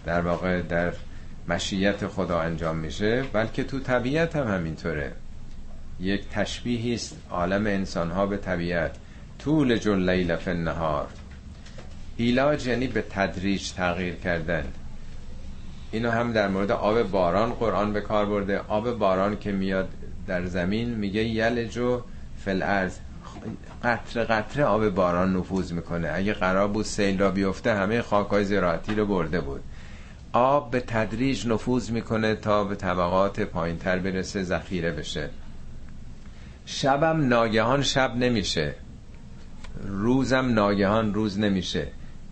در 0.06 0.22
واقع 0.22 0.62
در 0.62 0.94
مشیت 1.48 2.08
خدا 2.08 2.40
انجام 2.40 2.76
میشه 2.76 3.24
بلکه 3.34 3.64
تو 3.64 3.80
طبیعت 3.80 4.36
هم 4.36 4.48
همینطوره. 4.48 5.12
یک 6.00 6.30
تشبیهی 6.32 6.94
است. 6.94 7.18
عالم 7.30 7.68
انسان 7.68 8.12
ها 8.12 8.26
به 8.26 8.38
طبیعت. 8.38 8.96
طول 9.40 9.78
جل 9.78 10.10
لیل 10.10 10.36
فی 10.36 10.50
النهار. 10.50 11.08
ایلاج 12.18 12.68
یعنی 12.68 12.88
به 12.88 13.02
تدریج 13.02 13.72
تغییر 13.72 14.16
کردن. 14.16 14.64
اینو 15.92 16.10
هم 16.10 16.34
در 16.34 16.48
مورد 16.48 16.72
آب 16.72 17.04
باران 17.04 17.54
قرآن 17.54 17.94
به 17.94 18.02
کار 18.02 18.26
برده. 18.26 18.60
آب 18.68 18.98
باران 18.98 19.40
که 19.40 19.52
میاد 19.52 19.90
در 20.28 20.46
زمین 20.46 20.90
میگه 20.90 21.24
یلجو 21.24 22.02
فل 22.38 22.62
ارز 22.64 22.98
قطره 23.84 24.24
قطره 24.24 24.64
آب 24.64 24.90
باران 24.90 25.38
نفوذ 25.38 25.72
می‌کنه. 25.72 26.12
اگه 26.14 26.34
قرار 26.34 26.68
بود 26.68 26.86
سیل 26.86 27.20
را 27.20 27.32
بیفته 27.32 27.76
همه 27.76 28.02
خاکای 28.02 28.46
زراعتی 28.46 28.96
رو 28.96 29.06
برده 29.06 29.42
بود. 29.42 29.62
آب 30.34 30.72
به 30.72 30.80
تدریج 30.80 31.48
نفوذ 31.48 31.90
می‌کنه 31.90 32.36
تا 32.36 32.64
به 32.64 32.76
طبقات 32.76 33.40
پایین 33.40 33.78
تر 33.78 34.00
برسه 34.00 34.44
ذخیره 34.44 34.92
بشه. 34.92 35.30
شبم 36.66 37.28
ناگهان 37.28 37.82
شب 37.82 38.16
نمیشه. 38.16 38.76
روزم 39.88 40.54
ناگهان 40.54 41.14
روز 41.14 41.40
نمیشه. 41.40 41.88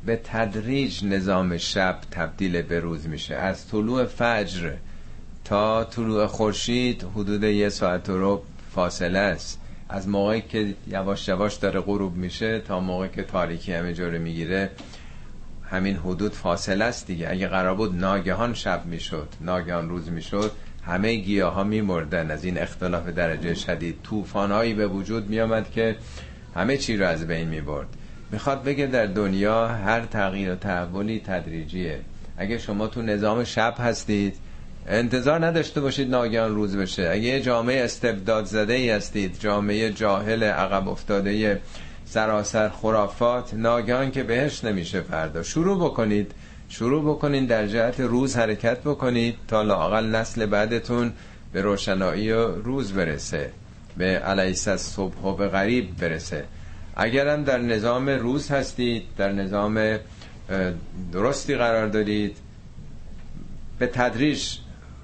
به 0.05 0.15
تدریج 0.23 1.05
نظام 1.05 1.57
شب 1.57 1.97
تبدیل 2.11 2.61
به 2.61 2.79
روز 2.79 3.07
میشه. 3.07 3.35
از 3.35 3.67
طلوع 3.67 4.05
فجر 4.05 4.73
تا 5.45 5.83
طلوع 5.83 6.25
خورشید 6.25 7.05
حدود 7.15 7.43
یه 7.43 7.69
ساعت 7.69 8.09
رو 8.09 8.43
فاصله 8.75 9.19
است. 9.19 9.59
از 9.89 10.07
موقعی 10.07 10.41
که 10.41 10.73
یواش 10.87 11.27
یواش 11.27 11.55
داره 11.55 11.79
غروب 11.79 12.15
میشه 12.15 12.59
تا 12.59 12.79
موقعی 12.79 13.09
که 13.09 13.23
تاریکی 13.23 13.73
همه 13.73 13.93
جوره 13.93 14.17
می‌گیره 14.17 14.69
همین 15.71 15.95
حدود 15.95 16.33
فاصله 16.33 16.85
است 16.85 17.07
دیگه. 17.07 17.29
اگه 17.29 17.47
قرار 17.47 17.75
بود 17.75 17.95
ناگهان 17.95 18.53
شب 18.53 18.85
می‌شد 18.85 19.27
ناگهان 19.41 19.89
روز 19.89 20.09
می‌شد 20.09 20.51
همه 20.85 21.15
گیاه 21.15 21.53
ها 21.53 21.63
میمردن. 21.63 22.31
از 22.31 22.43
این 22.43 22.57
اختلاف 22.57 23.07
درجه 23.07 23.53
شدید 23.53 23.95
طوفانهایی 24.03 24.73
به 24.73 24.87
وجود 24.87 25.29
میامد 25.29 25.71
که 25.71 25.95
همه 26.55 26.77
چی 26.77 26.97
رو 26.97 27.05
از 27.07 27.27
بین 27.27 27.47
می‌برد. 27.47 27.87
می‌خواد 28.31 28.63
بگه 28.63 28.85
در 28.87 29.05
دنیا 29.05 29.67
هر 29.67 30.01
تغییر 30.01 30.51
و 30.51 30.55
تحولی 30.55 31.21
تدریجیه. 31.25 31.99
اگه 32.37 32.57
شما 32.57 32.87
تو 32.87 33.01
نظام 33.01 33.43
شب 33.43 33.75
هستید 33.79 34.35
انتظار 34.87 35.45
نداشته 35.45 35.81
باشید 35.81 36.09
ناگهان 36.09 36.55
روز 36.55 36.77
بشه. 36.77 37.09
اگه 37.11 37.41
جامعه 37.41 37.83
استبداد 37.83 38.45
زده 38.45 38.73
ای 38.73 38.89
هستید 38.89 39.39
جامعه 39.39 39.91
جاهل 39.91 40.43
عقب 40.43 40.87
افتاده 40.87 41.61
سراسر 42.13 42.69
خرافات 42.69 43.53
ناگهان 43.53 44.11
که 44.11 44.23
بهش 44.23 44.63
نمیشه 44.63 45.01
فردا. 45.01 45.43
شروع 45.43 45.85
بکنید. 45.85 46.31
شروع 46.69 47.15
بکنید 47.15 47.47
در 47.47 47.67
جهت 47.67 47.99
روز 47.99 48.35
حرکت 48.37 48.79
بکنید 48.79 49.35
تا 49.47 49.61
لاقل 49.61 50.05
نسل 50.05 50.45
بعدتون 50.45 51.13
به 51.53 51.61
روشنایی 51.61 52.31
و 52.31 52.47
روز 52.47 52.93
برسه 52.93 53.51
به 53.97 54.05
علیس 54.05 54.69
صبح 54.69 55.21
و 55.21 55.33
به 55.35 55.47
غریب 55.47 55.97
برسه. 55.97 56.43
اگرم 56.95 57.43
در 57.43 57.57
نظام 57.57 58.09
روز 58.09 58.51
هستید 58.51 59.03
در 59.17 59.31
نظام 59.31 59.97
درستی 61.11 61.55
قرار 61.55 61.87
دارید 61.87 62.37
به 63.79 63.87
تدریج 63.87 64.47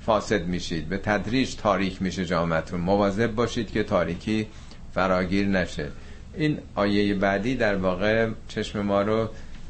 فاسد 0.01 0.45
میشید 0.45 0.89
به 0.89 0.97
تدریج 0.97 1.55
تاریک 1.55 2.01
میشه 2.01 2.25
جامعتون. 2.25 2.81
مواظب 2.81 3.35
باشید 3.35 3.71
که 3.71 3.83
تاریکی 3.83 4.47
فراگیر 4.93 5.47
نشه. 5.47 5.87
این 6.37 6.57
آیه 6.75 7.13
بعدی 7.13 7.55
در 7.55 7.75
واقع 7.75 8.29
چشم 8.47 8.81
ما 8.81 9.01
رو 9.01 9.29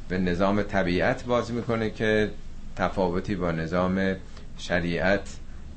به 0.09 0.17
نظام 0.17 0.61
طبیعت 0.61 1.25
باز 1.25 1.51
می‌کنه 1.51 1.89
که 1.89 2.29
تفاوتی 2.75 3.35
با 3.35 3.51
نظام 3.51 4.15
شریعت 4.57 5.29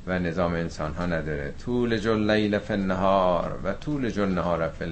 و 0.06 0.18
نظام 0.18 0.52
انسان 0.52 0.94
ها 0.94 1.06
نداره. 1.06 1.52
طول 1.64 1.98
جل 1.98 2.30
لیل 2.30 2.58
فی 2.58 2.72
النهار 2.72 3.60
و 3.64 3.72
طول 3.72 4.10
جل 4.10 4.28
نهار 4.28 4.68
فی 4.68 4.84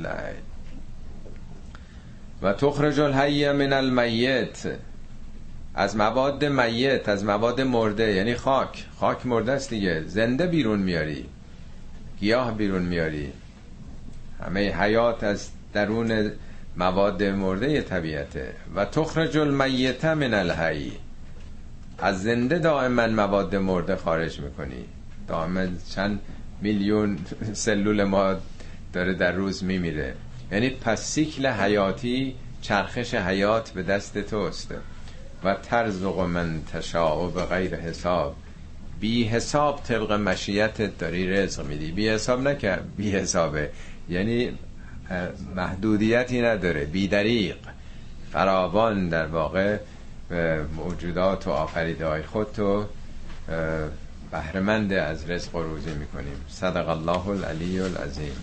و 2.43 2.53
تخرج 2.53 3.01
الحی 3.01 3.53
من 3.53 3.73
المیت. 3.73 4.67
از 5.75 5.97
مواد 5.97 6.45
میت 6.45 7.09
از 7.09 7.25
مواد 7.25 7.61
مرده 7.61 8.13
یعنی 8.13 8.35
خاک. 8.35 8.85
خاک 8.97 9.27
مرده 9.27 9.53
است 9.53 9.71
دیگه. 9.71 10.03
زنده 10.07 10.47
بیرون 10.47 10.79
میاری. 10.79 11.25
گیاه 12.21 12.55
بیرون 12.55 12.83
میاری. 12.83 13.33
همه 14.45 14.71
حیات 14.71 15.25
از 15.25 15.51
درون 15.79 16.31
مواد 16.77 17.23
مرده 17.23 17.83
طبیعته. 17.83 18.53
و 18.75 18.85
تخرج 18.85 19.39
المیت 19.39 20.05
من 20.05 20.35
الحی. 20.35 20.93
از 21.99 22.23
زنده 22.23 22.59
دائما 22.59 23.07
مواد 23.07 23.57
مرده 23.57 23.97
خارج 23.97 24.41
می‌کنی. 24.41 24.85
دائما 25.29 25.67
چند 25.95 26.21
میلیون 26.63 27.19
سلول 27.53 28.05
ما 28.05 28.35
داره 28.93 29.15
در 29.15 29.33
روز 29.33 29.65
میمیره. 29.65 30.15
یعنی 30.53 30.71
پس 30.71 31.03
سیکل 31.03 31.47
حیاتی 31.47 32.35
چرخش 32.63 33.15
حیات 33.15 33.71
به 33.71 33.83
دست 33.83 34.19
توست. 34.19 34.75
و 35.45 35.55
ترزق 35.55 36.21
من 36.21 36.63
تشاء 36.73 37.29
به 37.29 37.45
غیر 37.45 37.75
حساب. 37.75 38.37
بی 39.01 39.25
حساب 39.25 39.81
طبق 39.83 40.13
مشیت 40.13 40.99
داری 40.99 41.31
رزق 41.31 41.67
میدی. 41.67 41.93
بی 41.93 42.09
حساب 42.09 42.41
نکرد. 42.41 42.85
بی 42.97 43.11
حسابه. 43.11 43.71
یعنی 44.09 44.59
محدودیتی 45.57 46.43
نداره. 46.43 46.85
بی 46.85 47.09
دریق 47.09 47.57
فراوان 48.33 49.09
در 49.09 49.27
واقع 49.27 49.79
موجودات 50.77 51.47
و 51.47 51.51
آفریده 51.51 52.07
های 52.07 52.23
خود 52.23 52.53
تو 52.53 52.85
بهرمند 54.31 54.93
از 54.93 55.31
رزق 55.31 55.55
و 55.55 55.63
روزی 55.63 55.91
می‌کنیم. 55.91 56.45
صدق 56.49 56.89
الله 56.89 57.29
العلی 57.29 57.81
العظیم. 57.81 58.37